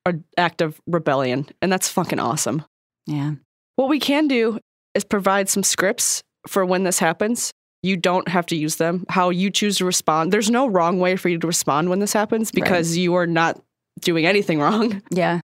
an 0.06 0.24
act 0.38 0.62
of 0.62 0.82
rebellion, 0.88 1.48
and 1.62 1.72
that's 1.72 1.88
fucking 1.88 2.20
awesome. 2.20 2.66
yeah. 3.06 3.34
What 3.78 3.90
we 3.90 4.00
can 4.00 4.28
do 4.28 4.60
is 4.96 5.04
provide 5.04 5.50
some 5.50 5.64
scripts 5.64 6.24
for 6.48 6.66
when 6.66 6.84
this 6.84 7.00
happens. 7.00 7.52
You 7.84 7.98
don't 7.98 8.28
have 8.28 8.46
to 8.48 8.56
use 8.56 8.76
them. 8.76 9.06
How 9.10 9.30
you 9.30 9.50
choose 9.50 9.78
to 9.78 9.86
respond. 9.86 10.32
There's 10.32 10.50
no 10.50 10.68
wrong 10.68 11.00
way 11.00 11.16
for 11.16 11.30
you 11.30 11.40
to 11.40 11.48
respond 11.48 11.90
when 11.90 12.00
this 12.00 12.14
happens 12.14 12.52
because 12.52 12.96
you 12.96 13.16
are 13.16 13.28
not 13.28 13.62
doing 14.00 14.26
anything 14.26 14.60
wrong. 14.60 15.02
Yeah. 15.12 15.42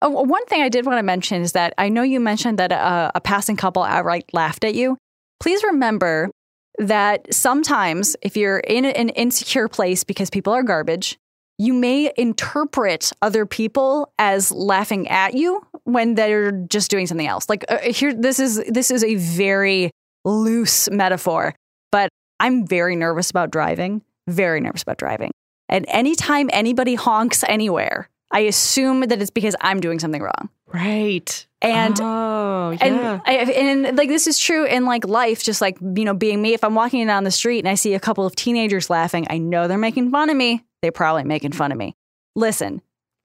Oh, 0.00 0.10
one 0.10 0.44
thing 0.46 0.62
I 0.62 0.68
did 0.68 0.86
want 0.86 1.00
to 1.00 1.02
mention 1.02 1.42
is 1.42 1.52
that 1.52 1.74
I 1.76 1.88
know 1.88 2.02
you 2.02 2.20
mentioned 2.20 2.58
that 2.60 2.70
a, 2.70 3.10
a 3.16 3.20
passing 3.20 3.56
couple 3.56 3.82
outright 3.82 4.26
laughed 4.32 4.62
at 4.62 4.76
you. 4.76 4.96
Please 5.40 5.64
remember 5.64 6.30
that 6.78 7.34
sometimes 7.34 8.14
if 8.22 8.36
you're 8.36 8.60
in 8.60 8.84
an 8.84 9.08
insecure 9.08 9.66
place 9.66 10.04
because 10.04 10.30
people 10.30 10.52
are 10.52 10.62
garbage, 10.62 11.18
you 11.58 11.74
may 11.74 12.12
interpret 12.16 13.12
other 13.20 13.44
people 13.44 14.12
as 14.18 14.52
laughing 14.52 15.08
at 15.08 15.34
you 15.34 15.66
when 15.84 16.14
they're 16.14 16.52
just 16.52 16.90
doing 16.90 17.06
something 17.06 17.26
else. 17.26 17.48
Like 17.48 17.64
uh, 17.68 17.78
here, 17.78 18.14
this 18.14 18.38
is 18.38 18.62
this 18.68 18.90
is 18.90 19.02
a 19.02 19.16
very 19.16 19.90
loose 20.24 20.88
metaphor, 20.90 21.54
but 21.90 22.10
I'm 22.38 22.66
very 22.66 22.94
nervous 22.94 23.30
about 23.30 23.50
driving. 23.50 24.02
Very 24.28 24.60
nervous 24.60 24.82
about 24.82 24.98
driving. 24.98 25.32
And 25.68 25.84
anytime 25.88 26.48
anybody 26.52 26.94
honks 26.94 27.42
anywhere, 27.44 28.08
I 28.30 28.40
assume 28.40 29.00
that 29.00 29.20
it's 29.20 29.30
because 29.30 29.56
I'm 29.60 29.80
doing 29.80 29.98
something 29.98 30.22
wrong. 30.22 30.50
Right. 30.72 31.46
And 31.60 31.98
oh, 32.00 32.70
yeah. 32.70 32.86
and 32.86 33.22
I, 33.26 33.32
and 33.32 33.98
like 33.98 34.08
this 34.08 34.28
is 34.28 34.38
true 34.38 34.64
in 34.64 34.84
like 34.84 35.04
life, 35.04 35.42
just 35.42 35.60
like 35.60 35.76
you 35.80 36.04
know, 36.04 36.14
being 36.14 36.40
me. 36.40 36.54
If 36.54 36.62
I'm 36.62 36.74
walking 36.74 37.04
down 37.06 37.24
the 37.24 37.32
street 37.32 37.58
and 37.58 37.68
I 37.68 37.74
see 37.74 37.94
a 37.94 38.00
couple 38.00 38.24
of 38.24 38.36
teenagers 38.36 38.88
laughing, 38.88 39.26
I 39.28 39.38
know 39.38 39.66
they're 39.66 39.76
making 39.76 40.10
fun 40.10 40.30
of 40.30 40.36
me. 40.36 40.64
They're 40.82 40.92
probably 40.92 41.24
making 41.24 41.52
fun 41.52 41.72
of 41.72 41.78
me. 41.78 41.96
Listen, 42.36 42.80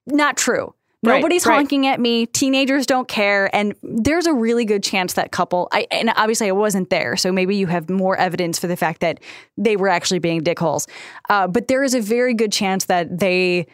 not 0.07 0.37
true. 0.37 0.73
Nobody's 1.03 1.45
right. 1.45 1.55
honking 1.55 1.85
at 1.85 1.99
me. 1.99 2.25
Teenagers 2.27 2.85
don't 2.85 3.09
care, 3.09 3.53
and 3.53 3.75
there's 3.83 4.25
a 4.25 4.33
really 4.33 4.63
good 4.63 4.81
chance 4.81 5.13
that 5.13 5.31
couple. 5.31 5.67
I 5.73 5.85
and 5.91 6.11
obviously 6.15 6.47
I 6.47 6.53
wasn't 6.53 6.89
there, 6.89 7.17
so 7.17 7.31
maybe 7.31 7.57
you 7.57 7.67
have 7.67 7.89
more 7.89 8.15
evidence 8.15 8.57
for 8.57 8.67
the 8.67 8.77
fact 8.77 9.01
that 9.01 9.19
they 9.57 9.75
were 9.75 9.89
actually 9.89 10.19
being 10.19 10.41
dickholes. 10.41 10.87
Uh, 11.29 11.47
but 11.47 11.67
there 11.67 11.83
is 11.83 11.93
a 11.93 11.99
very 11.99 12.33
good 12.33 12.53
chance 12.53 12.85
that 12.85 13.19
they 13.19 13.67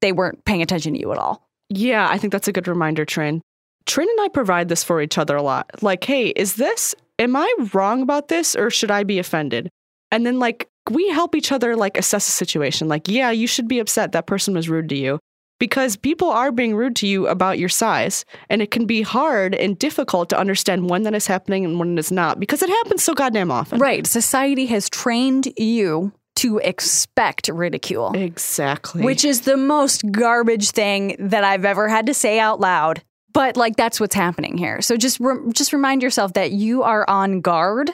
they 0.00 0.12
weren't 0.12 0.42
paying 0.46 0.62
attention 0.62 0.94
to 0.94 0.98
you 0.98 1.12
at 1.12 1.18
all. 1.18 1.45
Yeah, 1.68 2.08
I 2.08 2.18
think 2.18 2.32
that's 2.32 2.48
a 2.48 2.52
good 2.52 2.68
reminder, 2.68 3.04
Trin. 3.04 3.42
Trin 3.86 4.08
and 4.08 4.20
I 4.20 4.28
provide 4.28 4.68
this 4.68 4.84
for 4.84 5.00
each 5.00 5.18
other 5.18 5.36
a 5.36 5.42
lot. 5.42 5.82
Like, 5.82 6.04
hey, 6.04 6.28
is 6.28 6.56
this, 6.56 6.94
am 7.18 7.36
I 7.36 7.52
wrong 7.72 8.02
about 8.02 8.28
this 8.28 8.54
or 8.54 8.70
should 8.70 8.90
I 8.90 9.04
be 9.04 9.18
offended? 9.18 9.68
And 10.10 10.26
then, 10.26 10.38
like, 10.38 10.68
we 10.90 11.08
help 11.08 11.34
each 11.34 11.52
other, 11.52 11.76
like, 11.76 11.96
assess 11.96 12.28
a 12.28 12.32
situation. 12.32 12.88
Like, 12.88 13.08
yeah, 13.08 13.30
you 13.30 13.46
should 13.46 13.68
be 13.68 13.78
upset 13.78 14.12
that 14.12 14.26
person 14.26 14.54
was 14.54 14.68
rude 14.68 14.88
to 14.90 14.96
you 14.96 15.18
because 15.58 15.96
people 15.96 16.28
are 16.28 16.52
being 16.52 16.76
rude 16.76 16.96
to 16.96 17.06
you 17.06 17.26
about 17.26 17.58
your 17.58 17.68
size. 17.68 18.24
And 18.48 18.62
it 18.62 18.70
can 18.70 18.86
be 18.86 19.02
hard 19.02 19.54
and 19.54 19.78
difficult 19.78 20.28
to 20.30 20.38
understand 20.38 20.90
when 20.90 21.02
that 21.04 21.14
is 21.14 21.26
happening 21.26 21.64
and 21.64 21.78
when 21.78 21.92
it 21.94 21.98
is 21.98 22.12
not 22.12 22.38
because 22.38 22.62
it 22.62 22.68
happens 22.68 23.02
so 23.02 23.14
goddamn 23.14 23.50
often. 23.50 23.78
Right. 23.78 24.06
Society 24.06 24.66
has 24.66 24.88
trained 24.90 25.52
you 25.56 26.12
to 26.36 26.58
expect 26.58 27.48
ridicule, 27.48 28.12
Exactly. 28.14 29.02
which 29.04 29.24
is 29.24 29.42
the 29.42 29.56
most 29.56 30.10
garbage 30.12 30.70
thing 30.70 31.16
that 31.18 31.44
I've 31.44 31.64
ever 31.64 31.88
had 31.88 32.06
to 32.06 32.14
say 32.14 32.38
out 32.38 32.60
loud. 32.60 33.02
But 33.32 33.56
like 33.56 33.76
that's 33.76 34.00
what's 34.00 34.14
happening 34.14 34.56
here. 34.56 34.80
So 34.80 34.96
just 34.96 35.20
re- 35.20 35.52
just 35.52 35.72
remind 35.74 36.02
yourself 36.02 36.32
that 36.34 36.52
you 36.52 36.82
are 36.84 37.04
on 37.08 37.40
guard 37.42 37.90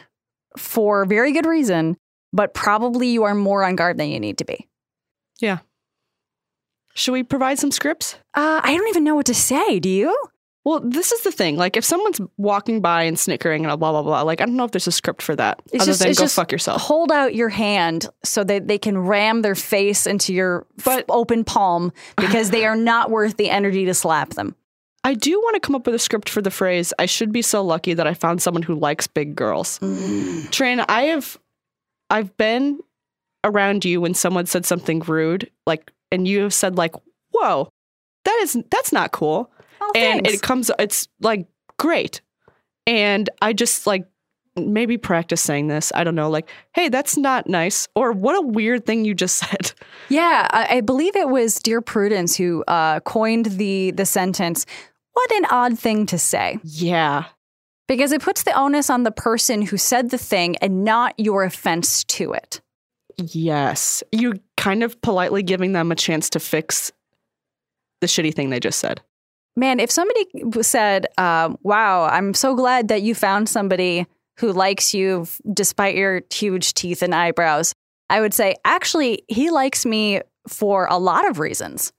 for 0.57 1.05
very 1.05 1.33
good 1.33 1.47
reason, 1.47 1.97
but 2.33 2.55
probably 2.55 3.09
you 3.09 3.25
are 3.25 3.35
more 3.35 3.65
on 3.65 3.75
guard 3.75 3.99
than 3.99 4.09
you 4.11 4.21
need 4.21 4.39
to 4.39 4.45
be. 4.45 4.69
yeah. 5.41 5.59
Should 6.95 7.13
we 7.13 7.23
provide 7.23 7.59
some 7.59 7.71
scripts? 7.71 8.17
Uh, 8.35 8.61
I 8.63 8.77
don't 8.77 8.87
even 8.89 9.03
know 9.03 9.15
what 9.15 9.25
to 9.27 9.35
say. 9.35 9.81
Do 9.81 9.89
you? 9.89 10.15
Well, 10.65 10.79
this 10.81 11.11
is 11.11 11.23
the 11.23 11.33
thing. 11.33 11.57
Like, 11.57 11.77
if 11.77 11.85
someone's 11.85 12.21
walking 12.37 12.81
by 12.81 13.03
and 13.03 13.19
snickering 13.19 13.65
and 13.67 13.79
blah 13.81 13.91
blah 13.91 14.03
blah, 14.03 14.23
like 14.23 14.41
I 14.41 14.47
don't 14.47 14.57
know 14.57 14.65
if 14.65 14.71
there's 14.71 14.87
a 14.87 14.93
script 14.93 15.21
for 15.21 15.35
that 15.37 15.61
It's 15.73 15.83
other 15.83 15.91
just- 15.93 16.01
than 16.03 16.15
go 16.15 16.29
fuck 16.29 16.53
yourself. 16.53 16.81
Hold 16.83 17.11
out 17.11 17.35
your 17.35 17.49
hand 17.49 18.09
so 18.23 18.45
that 18.45 18.69
they 18.69 18.79
can 18.79 18.97
ram 18.99 19.43
their 19.43 19.57
face 19.57 20.07
into 20.07 20.33
your 20.33 20.67
But- 20.85 21.05
open 21.09 21.43
palm 21.45 21.93
because 22.17 22.51
they 22.51 22.65
are 22.65 22.77
not 22.77 23.11
worth 23.11 23.37
the 23.37 23.51
energy 23.51 23.85
to 23.87 23.95
slap 23.95 24.31
them. 24.35 24.55
I 25.05 25.15
do 25.15 25.33
want 25.41 25.55
to 25.55 25.61
come 25.61 25.75
up 25.75 25.85
with 25.85 25.97
a 25.97 25.99
script 25.99 26.29
for 26.29 26.41
the 26.41 26.51
phrase. 26.53 26.93
I 26.97 27.07
should 27.07 27.33
be 27.33 27.43
so 27.43 27.61
lucky 27.65 27.93
that 27.95 28.07
I 28.07 28.15
found 28.15 28.41
someone 28.41 28.63
who 28.63 28.77
likes 28.77 29.09
big 29.09 29.35
girls. 29.35 29.81
Mm. 29.81 30.49
Trin, 30.53 30.79
I 30.89 31.03
have, 31.07 31.37
I've 32.09 32.37
been 32.37 32.79
around 33.43 33.85
you 33.85 34.01
when 34.01 34.15
someone 34.15 34.47
said 34.47 34.65
something 34.65 35.01
rude, 35.01 35.51
like, 35.67 35.91
and 36.13 36.29
you 36.29 36.43
have 36.43 36.55
said 36.55 36.77
like, 36.77 36.95
"Whoa, 37.33 37.69
that 38.25 38.39
is 38.45 38.57
that's 38.71 38.93
not 38.93 39.11
cool," 39.11 39.51
and 39.95 40.27
it 40.27 40.43
comes, 40.43 40.71
it's 40.79 41.09
like 41.21 41.47
great, 41.79 42.21
and 42.87 43.29
I 43.41 43.53
just 43.53 43.87
like 43.87 44.07
maybe 44.57 44.99
practice 44.99 45.41
saying 45.41 45.69
this. 45.69 45.93
I 45.95 46.05
don't 46.05 46.15
know, 46.15 46.29
like, 46.29 46.49
hey, 46.75 46.89
that's 46.89 47.17
not 47.17 47.49
nice, 47.49 47.89
or 47.95 48.13
what 48.13 48.37
a 48.37 48.47
weird 48.47 48.85
thing 48.87 49.05
you 49.05 49.15
just 49.15 49.37
said. 49.49 49.73
Yeah, 50.09 50.47
I, 50.51 50.77
I 50.77 50.81
believe 50.81 51.17
it 51.17 51.29
was 51.29 51.55
Dear 51.59 51.81
Prudence 51.81 52.37
who 52.37 52.63
uh, 52.69 53.01
coined 53.01 53.47
the 53.47 53.91
the 53.93 54.07
sentence. 54.07 54.67
What 55.15 55.31
an 55.33 55.45
odd 55.51 55.79
thing 55.79 56.07
to 56.07 56.19
say, 56.19 56.59
Yeah, 56.65 57.25
because 57.87 58.13
it 58.13 58.23
puts 58.23 58.43
the 58.45 58.59
onus 58.59 58.89
on 58.91 59.03
the 59.03 59.11
person 59.13 59.63
who 59.63 59.77
said 59.77 60.11
the 60.11 60.19
thing 60.19 60.57
and 60.57 60.85
not 60.85 61.15
your 61.19 61.45
offense 61.45 62.05
to 62.05 62.33
it. 62.33 62.61
yes, 63.19 64.03
you 64.11 64.35
kind 64.57 64.83
of 64.83 65.01
politely 65.03 65.43
giving 65.43 65.73
them 65.73 65.93
a 65.93 65.95
chance 65.95 66.31
to 66.31 66.41
fix 66.41 66.93
the 68.01 68.07
shitty 68.07 68.33
thing 68.35 68.49
they 68.51 68.59
just 68.61 68.79
said. 68.79 69.01
Man, 69.57 69.81
if 69.81 69.91
somebody 69.91 70.27
said, 70.63 71.07
um, 71.19 71.59
"Wow, 71.63 72.05
I'm 72.05 72.35
so 72.35 72.55
glad 72.55 72.89
that 72.89 73.03
you 73.03 73.15
found 73.15 73.49
somebody 73.49 74.07
who 74.39 74.53
likes 74.53 74.95
you 74.95 75.27
despite 75.53 75.95
your 75.95 76.23
huge 76.33 76.75
teeth 76.75 77.03
and 77.03 77.15
eyebrows," 77.15 77.75
I 78.09 78.21
would 78.21 78.35
say, 78.35 78.55
"Actually, 78.65 79.25
he 79.29 79.51
likes 79.51 79.85
me 79.85 80.21
for 80.49 80.87
a 80.87 80.99
lot 80.99 81.29
of 81.29 81.39
reasons. 81.39 81.93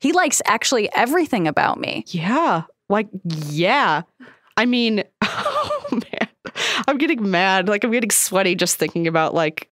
He 0.00 0.12
likes 0.12 0.40
actually 0.46 0.92
everything 0.92 1.48
about 1.48 1.80
me." 1.80 2.04
Yeah. 2.08 2.62
Like, 2.88 3.08
yeah. 3.24 4.02
I 4.56 4.66
mean, 4.66 5.02
oh 5.22 5.88
man. 5.90 6.28
I'm 6.86 6.98
getting 6.98 7.30
mad. 7.30 7.68
Like, 7.68 7.84
I'm 7.84 7.90
getting 7.90 8.10
sweaty 8.10 8.54
just 8.54 8.76
thinking 8.76 9.06
about, 9.06 9.34
like, 9.34 9.70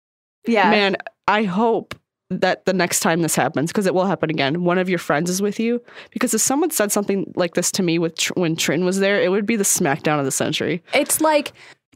Yeah, 0.47 0.71
man, 0.71 0.97
I 1.29 1.45
hope 1.45 1.95
that 2.31 2.65
the 2.65 2.73
next 2.73 3.01
time 3.01 3.23
this 3.23 3.37
happens, 3.37 3.71
because 3.71 3.87
it 3.87 3.95
will 3.95 4.07
happen 4.07 4.31
again, 4.31 4.65
one 4.65 4.79
of 4.79 4.89
your 4.89 4.99
friends 4.99 5.29
is 5.31 5.43
with 5.43 5.61
you. 5.61 5.81
Because 6.11 6.35
if 6.35 6.41
someone 6.41 6.71
said 6.71 6.91
something 6.93 7.33
like 7.37 7.55
this 7.55 7.71
to 7.73 7.83
me 7.83 7.99
with 7.99 8.17
Tr- 8.17 8.33
when 8.35 8.57
Trin 8.57 8.85
was 8.85 8.99
there, 8.99 9.21
it 9.21 9.31
would 9.31 9.47
be 9.47 9.57
the 9.57 9.65
smackdown 9.65 10.19
of 10.19 10.25
the 10.25 10.31
century. 10.33 10.83
It's 10.95 11.21
like 11.21 11.53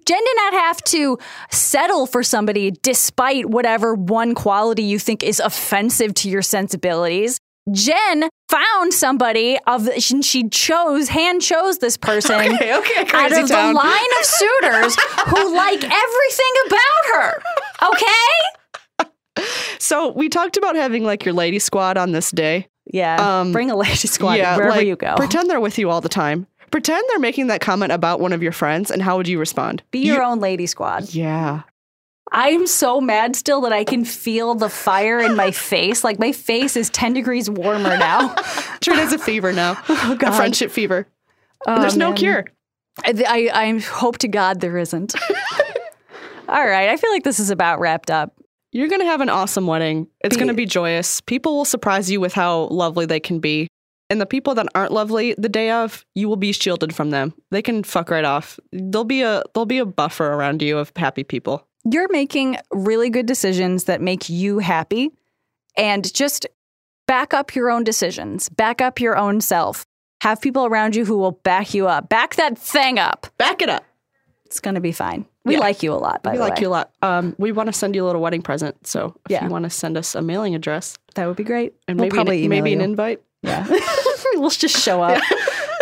Jen 0.06 0.18
did 0.24 0.36
not 0.36 0.52
have 0.54 0.82
to 0.84 1.18
settle 1.50 2.06
for 2.06 2.22
somebody 2.22 2.70
despite 2.82 3.46
whatever 3.50 3.94
one 3.94 4.34
quality 4.34 4.82
you 4.82 4.98
think 4.98 5.22
is 5.22 5.40
offensive 5.40 6.14
to 6.14 6.30
your 6.30 6.42
sensibilities. 6.42 7.38
Jen 7.72 8.30
found 8.48 8.94
somebody 8.94 9.58
of 9.66 9.90
she 9.98 10.22
she 10.22 10.48
chose 10.48 11.08
hand 11.08 11.42
chose 11.42 11.78
this 11.78 11.98
person 11.98 12.34
Okay, 12.40 12.74
okay, 12.78 13.00
out 13.12 13.30
of 13.32 13.46
town. 13.46 13.74
the 13.74 13.78
line 13.78 14.12
of 14.18 14.24
suitors 14.24 14.96
who 15.26 15.54
like 15.54 15.84
everything 15.84 16.52
about 16.66 17.14
her. 17.14 17.42
Okay? 17.92 18.57
So 19.78 20.12
we 20.12 20.28
talked 20.28 20.56
about 20.56 20.76
having 20.76 21.04
like 21.04 21.24
your 21.24 21.34
lady 21.34 21.58
squad 21.58 21.96
on 21.96 22.12
this 22.12 22.30
day. 22.30 22.66
Yeah. 22.90 23.40
Um, 23.40 23.52
bring 23.52 23.70
a 23.70 23.76
lady 23.76 23.94
squad 23.96 24.34
yeah, 24.34 24.56
wherever 24.56 24.76
like, 24.76 24.86
you 24.86 24.96
go. 24.96 25.14
Pretend 25.16 25.48
they're 25.50 25.60
with 25.60 25.78
you 25.78 25.90
all 25.90 26.00
the 26.00 26.08
time. 26.08 26.46
Pretend 26.70 27.04
they're 27.08 27.18
making 27.18 27.46
that 27.48 27.60
comment 27.60 27.92
about 27.92 28.20
one 28.20 28.32
of 28.32 28.42
your 28.42 28.52
friends, 28.52 28.90
and 28.90 29.00
how 29.02 29.16
would 29.16 29.26
you 29.28 29.38
respond? 29.38 29.82
Be 29.90 30.00
You- 30.00 30.14
your 30.14 30.22
own 30.22 30.40
lady 30.40 30.66
squad. 30.66 31.12
Yeah. 31.14 31.62
I'm 32.30 32.66
so 32.66 33.00
mad 33.00 33.36
still 33.36 33.62
that 33.62 33.72
I 33.72 33.84
can 33.84 34.04
feel 34.04 34.54
the 34.54 34.68
fire 34.68 35.18
in 35.18 35.34
my 35.34 35.50
face. 35.70 36.04
Like 36.04 36.18
my 36.18 36.32
face 36.32 36.76
is 36.76 36.90
10 36.90 37.14
degrees 37.14 37.48
warmer 37.48 37.96
now. 37.96 38.34
Trin 38.82 38.98
has 38.98 39.14
a 39.14 39.18
fever 39.18 39.50
now. 39.52 39.72
a 39.88 40.16
friendship 40.32 40.70
fever. 40.70 41.06
And 41.66 41.82
there's 41.82 41.96
no 41.96 42.10
Oh, 42.10 42.14
cure. 42.14 42.44
I, 43.02 43.24
I, 43.54 43.64
I 43.64 43.78
hope 43.78 44.18
to 44.18 44.28
God 44.28 44.60
there 44.60 44.76
isn't. 44.76 45.14
All 46.48 46.66
right. 46.66 46.90
I 46.90 46.96
feel 46.98 47.10
like 47.10 47.24
this 47.24 47.40
is 47.40 47.48
about 47.50 47.80
wrapped 47.80 48.10
up. 48.10 48.34
You're 48.70 48.88
going 48.88 49.00
to 49.00 49.06
have 49.06 49.20
an 49.20 49.30
awesome 49.30 49.66
wedding. 49.66 50.08
It's 50.20 50.36
going 50.36 50.48
to 50.48 50.54
be 50.54 50.66
joyous. 50.66 51.20
People 51.22 51.56
will 51.56 51.64
surprise 51.64 52.10
you 52.10 52.20
with 52.20 52.34
how 52.34 52.64
lovely 52.64 53.06
they 53.06 53.20
can 53.20 53.40
be. 53.40 53.68
And 54.10 54.20
the 54.20 54.26
people 54.26 54.54
that 54.54 54.66
aren't 54.74 54.92
lovely 54.92 55.34
the 55.36 55.48
day 55.48 55.70
of, 55.70 56.04
you 56.14 56.28
will 56.28 56.36
be 56.36 56.52
shielded 56.52 56.94
from 56.94 57.10
them. 57.10 57.34
They 57.50 57.62
can 57.62 57.82
fuck 57.82 58.10
right 58.10 58.24
off. 58.24 58.58
There'll 58.72 59.04
be 59.04 59.22
a 59.22 59.42
there'll 59.54 59.66
be 59.66 59.78
a 59.78 59.86
buffer 59.86 60.26
around 60.26 60.62
you 60.62 60.78
of 60.78 60.92
happy 60.96 61.24
people. 61.24 61.66
You're 61.84 62.10
making 62.10 62.56
really 62.70 63.10
good 63.10 63.26
decisions 63.26 63.84
that 63.84 64.00
make 64.00 64.28
you 64.28 64.58
happy 64.58 65.10
and 65.76 66.12
just 66.12 66.46
back 67.06 67.32
up 67.34 67.54
your 67.54 67.70
own 67.70 67.84
decisions, 67.84 68.48
back 68.48 68.80
up 68.80 69.00
your 69.00 69.16
own 69.16 69.40
self. 69.40 69.84
Have 70.22 70.40
people 70.40 70.66
around 70.66 70.96
you 70.96 71.04
who 71.04 71.16
will 71.16 71.32
back 71.32 71.74
you 71.74 71.86
up. 71.86 72.08
Back 72.08 72.34
that 72.36 72.58
thing 72.58 72.98
up. 72.98 73.28
Back 73.38 73.62
it 73.62 73.68
up. 73.68 73.84
It's 74.46 74.60
going 74.60 74.74
to 74.74 74.80
be 74.80 74.92
fine. 74.92 75.26
We 75.48 75.54
Yeah. 75.54 75.60
like 75.60 75.82
you 75.82 75.92
a 75.92 75.96
lot, 75.96 76.22
by 76.22 76.32
We 76.32 76.36
the 76.38 76.44
like 76.44 76.54
way. 76.56 76.60
you 76.62 76.68
a 76.68 76.70
lot. 76.70 76.90
Um, 77.02 77.34
we 77.38 77.50
want 77.52 77.66
to 77.68 77.72
send 77.72 77.94
you 77.96 78.04
a 78.04 78.06
little 78.06 78.20
wedding 78.22 78.42
present. 78.42 78.86
So 78.86 79.14
if 79.26 79.32
Yeah. 79.32 79.44
you 79.44 79.50
want 79.50 79.64
to 79.64 79.70
send 79.70 79.96
us 79.96 80.14
a 80.14 80.22
mailing 80.22 80.54
address 80.54 80.96
That 81.14 81.26
would 81.26 81.36
be 81.36 81.44
great. 81.44 81.74
and 81.88 81.98
We'll 81.98 82.06
maybe 82.06 82.14
probably 82.14 82.44
an, 82.44 82.50
maybe 82.50 82.72
an 82.72 82.80
invite. 82.80 83.20
Yeah. 83.42 83.66
we'll 84.34 84.50
just 84.50 84.76
show 84.76 85.02
up. 85.02 85.20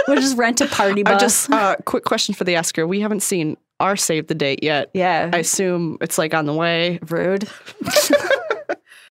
We'll 0.08 0.20
just 0.20 0.36
rent 0.38 0.60
a 0.60 0.66
party 0.68 1.02
bus. 1.02 1.14
I 1.14 1.18
just 1.18 1.50
uh, 1.50 1.74
quick 1.84 2.04
question 2.04 2.32
for 2.32 2.44
the 2.44 2.54
asker. 2.54 2.86
We 2.86 3.00
haven't 3.00 3.24
seen 3.24 3.56
our 3.80 3.96
save 3.96 4.28
the 4.28 4.36
date 4.36 4.62
yet. 4.62 4.88
yeah. 4.94 5.30
I 5.32 5.38
assume 5.38 5.98
it's 6.00 6.16
like 6.16 6.32
on 6.32 6.46
the 6.46 6.54
way. 6.54 7.00
Rude. 7.08 7.48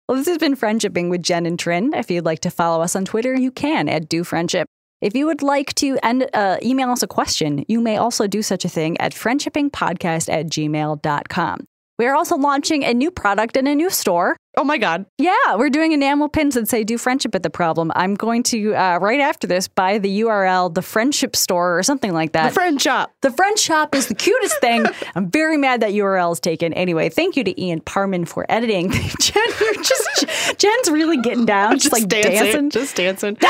well, 0.07 0.17
this 0.17 0.25
has 0.27 0.39
been 0.39 0.55
Friendshipping 0.55 1.11
with 1.11 1.21
Jen 1.21 1.45
and 1.45 1.59
Trin. 1.59 1.93
If 1.93 2.09
you'd 2.09 2.25
like 2.25 2.39
to 2.39 2.49
follow 2.49 2.81
us 2.81 2.95
on 2.95 3.05
Twitter, 3.05 3.35
you 3.35 3.51
can 3.51 3.87
at 3.87 4.09
Do 4.09 4.23
Friendship. 4.23 4.67
If 5.01 5.15
you 5.15 5.25
would 5.27 5.41
like 5.41 5.73
to 5.75 5.97
end, 6.03 6.29
uh, 6.33 6.57
email 6.61 6.91
us 6.91 7.03
a 7.03 7.07
question, 7.07 7.63
you 7.67 7.79
may 7.79 7.97
also 7.97 8.27
do 8.27 8.41
such 8.41 8.65
a 8.65 8.69
thing 8.69 8.97
at 8.99 9.13
friendshippingpodcast 9.13 10.29
at 10.29 10.47
gmail.com. 10.47 11.65
We 11.97 12.05
are 12.05 12.15
also 12.15 12.37
launching 12.37 12.85
a 12.85 12.93
new 12.93 13.11
product 13.11 13.57
in 13.57 13.67
a 13.67 13.75
new 13.75 13.89
store. 13.89 14.37
Oh 14.57 14.63
my 14.63 14.77
God. 14.77 15.05
Yeah, 15.17 15.55
we're 15.57 15.69
doing 15.69 15.91
enamel 15.91 16.27
pins 16.29 16.55
that 16.55 16.67
say 16.69 16.85
"Do 16.85 16.97
friendship 16.97 17.35
at 17.35 17.43
the 17.43 17.49
problem." 17.49 17.91
I'm 17.93 18.15
going 18.15 18.43
to 18.43 18.73
uh, 18.73 18.99
right 18.99 19.19
after 19.19 19.47
this 19.47 19.67
buy 19.67 19.99
the 19.99 20.21
URL, 20.21 20.73
the 20.73 20.81
friendship 20.81 21.35
store, 21.35 21.77
or 21.77 21.83
something 21.83 22.13
like 22.13 22.31
that. 22.31 22.49
The 22.49 22.53
friend 22.53 22.81
shop. 22.81 23.11
The 23.21 23.31
friend 23.31 23.59
shop 23.59 23.93
is 23.93 24.07
the 24.07 24.15
cutest 24.15 24.59
thing. 24.59 24.85
I'm 25.15 25.29
very 25.29 25.57
mad 25.57 25.81
that 25.81 25.91
URL 25.91 26.31
is 26.31 26.39
taken. 26.39 26.73
Anyway, 26.73 27.09
thank 27.09 27.35
you 27.35 27.43
to 27.43 27.61
Ian 27.61 27.81
Parman 27.81 28.25
for 28.25 28.45
editing. 28.49 28.91
Jen, 29.19 29.43
you're 29.59 29.73
just 29.75 30.57
Jen's 30.57 30.89
really 30.89 31.17
getting 31.17 31.45
down, 31.45 31.79
just, 31.79 31.91
like 31.91 32.07
dancing. 32.07 32.69
Just 32.69 32.95
dancing. 32.95 33.37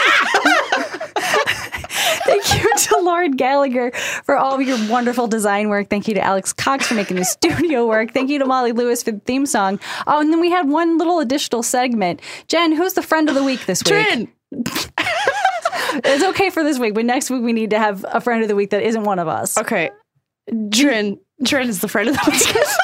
Thank 2.30 2.64
you 2.64 2.70
to 2.78 2.98
Lauren 3.02 3.32
Gallagher 3.32 3.92
for 4.24 4.38
all 4.38 4.56
of 4.56 4.62
your 4.62 4.78
wonderful 4.90 5.28
design 5.28 5.70
work. 5.70 5.90
Thank 5.90 6.08
you 6.08 6.14
to 6.14 6.22
Alex 6.22 6.54
Cox 6.54 6.88
for 6.88 6.94
making 6.96 7.18
the 7.18 7.26
studio 7.26 7.88
work. 7.88 8.14
Thank 8.14 8.30
you 8.30 8.40
to 8.40 8.46
Molly 8.46 8.72
Lewis 8.72 9.04
for 9.04 9.12
the 9.12 9.20
theme 9.22 9.46
song. 9.46 9.80
Oh, 10.08 10.20
and 10.22 10.32
then 10.32 10.40
we 10.40 10.50
had 10.52 10.68
one 10.70 10.98
little 10.98 11.20
additional 11.20 11.64
segment. 11.64 12.22
Jen, 12.48 12.72
who's 12.72 12.94
the 12.94 13.02
friend 13.02 13.30
of 13.30 13.36
the 13.36 13.44
week 13.44 13.66
this 13.66 13.84
week? 13.84 13.94
Trin. 13.94 14.28
It's 15.92 16.24
okay 16.24 16.52
for 16.52 16.64
this 16.64 16.78
week, 16.78 16.94
but 16.94 17.04
next 17.04 17.32
week 17.32 17.42
we 17.42 17.52
need 17.52 17.72
to 17.72 17.80
have 17.80 18.06
a 18.10 18.22
friend 18.22 18.44
of 18.44 18.48
the 18.48 18.56
week 18.56 18.70
that 18.70 18.84
isn't 18.84 19.04
one 19.06 19.18
of 19.18 19.28
us. 19.28 19.58
Okay. 19.58 19.90
Trin. 20.72 21.20
Trin 21.46 21.68
is 21.68 21.80
the 21.82 21.88
friend 21.88 22.10
of 22.10 22.16
the 22.16 22.30
week. 22.32 22.66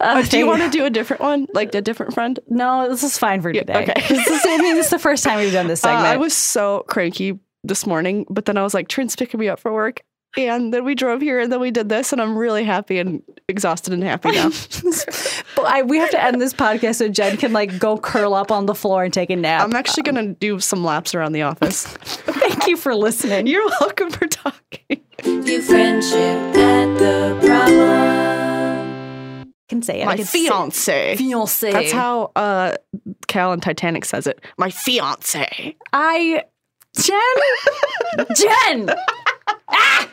Uh, 0.00 0.22
do 0.22 0.38
you 0.38 0.46
want 0.46 0.62
to 0.62 0.70
do 0.70 0.84
a 0.86 0.90
different 0.90 1.20
one? 1.20 1.46
Like 1.52 1.74
a 1.74 1.82
different 1.82 2.14
friend? 2.14 2.38
No, 2.48 2.88
this 2.88 3.02
is 3.02 3.18
fine 3.18 3.42
for 3.42 3.52
today. 3.52 3.82
okay. 3.82 3.94
This 4.08 4.26
is, 4.26 4.40
I 4.46 4.56
mean, 4.58 4.76
this 4.76 4.86
is 4.86 4.90
the 4.90 4.98
first 4.98 5.24
time 5.24 5.38
we've 5.40 5.52
done 5.52 5.66
this 5.66 5.84
Uh, 5.84 5.88
segment. 5.88 6.06
I 6.06 6.16
was 6.16 6.32
so 6.34 6.84
cranky 6.88 7.38
this 7.64 7.86
morning, 7.86 8.24
but 8.30 8.44
then 8.46 8.56
I 8.56 8.62
was 8.62 8.72
like, 8.74 8.88
Trin's 8.88 9.16
picking 9.16 9.40
me 9.40 9.48
up 9.48 9.58
for 9.60 9.72
work. 9.72 10.00
And 10.36 10.72
then 10.72 10.84
we 10.84 10.94
drove 10.94 11.20
here 11.20 11.40
and 11.40 11.50
then 11.50 11.58
we 11.58 11.72
did 11.72 11.88
this, 11.88 12.12
and 12.12 12.22
I'm 12.22 12.38
really 12.38 12.62
happy 12.62 13.00
and 13.00 13.20
exhausted 13.48 13.92
and 13.92 14.04
happy 14.04 14.30
now. 14.30 14.50
But 15.56 15.66
I, 15.66 15.82
we 15.82 15.98
have 15.98 16.10
to 16.10 16.22
end 16.22 16.40
this 16.40 16.54
podcast 16.54 16.96
so 16.96 17.08
Jen 17.08 17.36
can 17.36 17.52
like 17.52 17.78
go 17.80 17.98
curl 17.98 18.34
up 18.34 18.52
on 18.52 18.66
the 18.66 18.74
floor 18.74 19.02
and 19.02 19.12
take 19.12 19.28
a 19.30 19.36
nap. 19.36 19.62
I'm 19.62 19.74
actually 19.74 20.04
going 20.04 20.14
to 20.28 20.32
do 20.34 20.60
some 20.60 20.84
laps 20.84 21.12
around 21.14 21.32
the 21.32 21.42
office. 21.42 21.84
Thank 21.86 22.68
you 22.68 22.76
for 22.76 22.94
listening. 22.94 23.48
You're 23.48 23.66
welcome 23.80 24.10
for 24.10 24.26
talking. 24.28 25.02
Do 25.24 25.62
friendship 25.62 26.56
at 26.56 26.98
the 26.98 27.36
problem. 27.44 29.52
can 29.68 29.82
say 29.82 30.00
it. 30.00 30.04
I 30.04 30.06
My 30.06 30.16
can 30.16 30.24
say- 30.24 30.46
fiance. 30.46 31.16
Fiance. 31.16 31.72
That's 31.72 31.92
how 31.92 32.30
uh, 32.36 32.76
Cal 33.26 33.52
and 33.52 33.60
Titanic 33.62 34.04
says 34.04 34.28
it. 34.28 34.40
My 34.56 34.70
fiance. 34.70 35.76
I 35.92 36.44
Jen 36.96 37.16
Jen. 38.36 38.90
ah! 39.68 40.08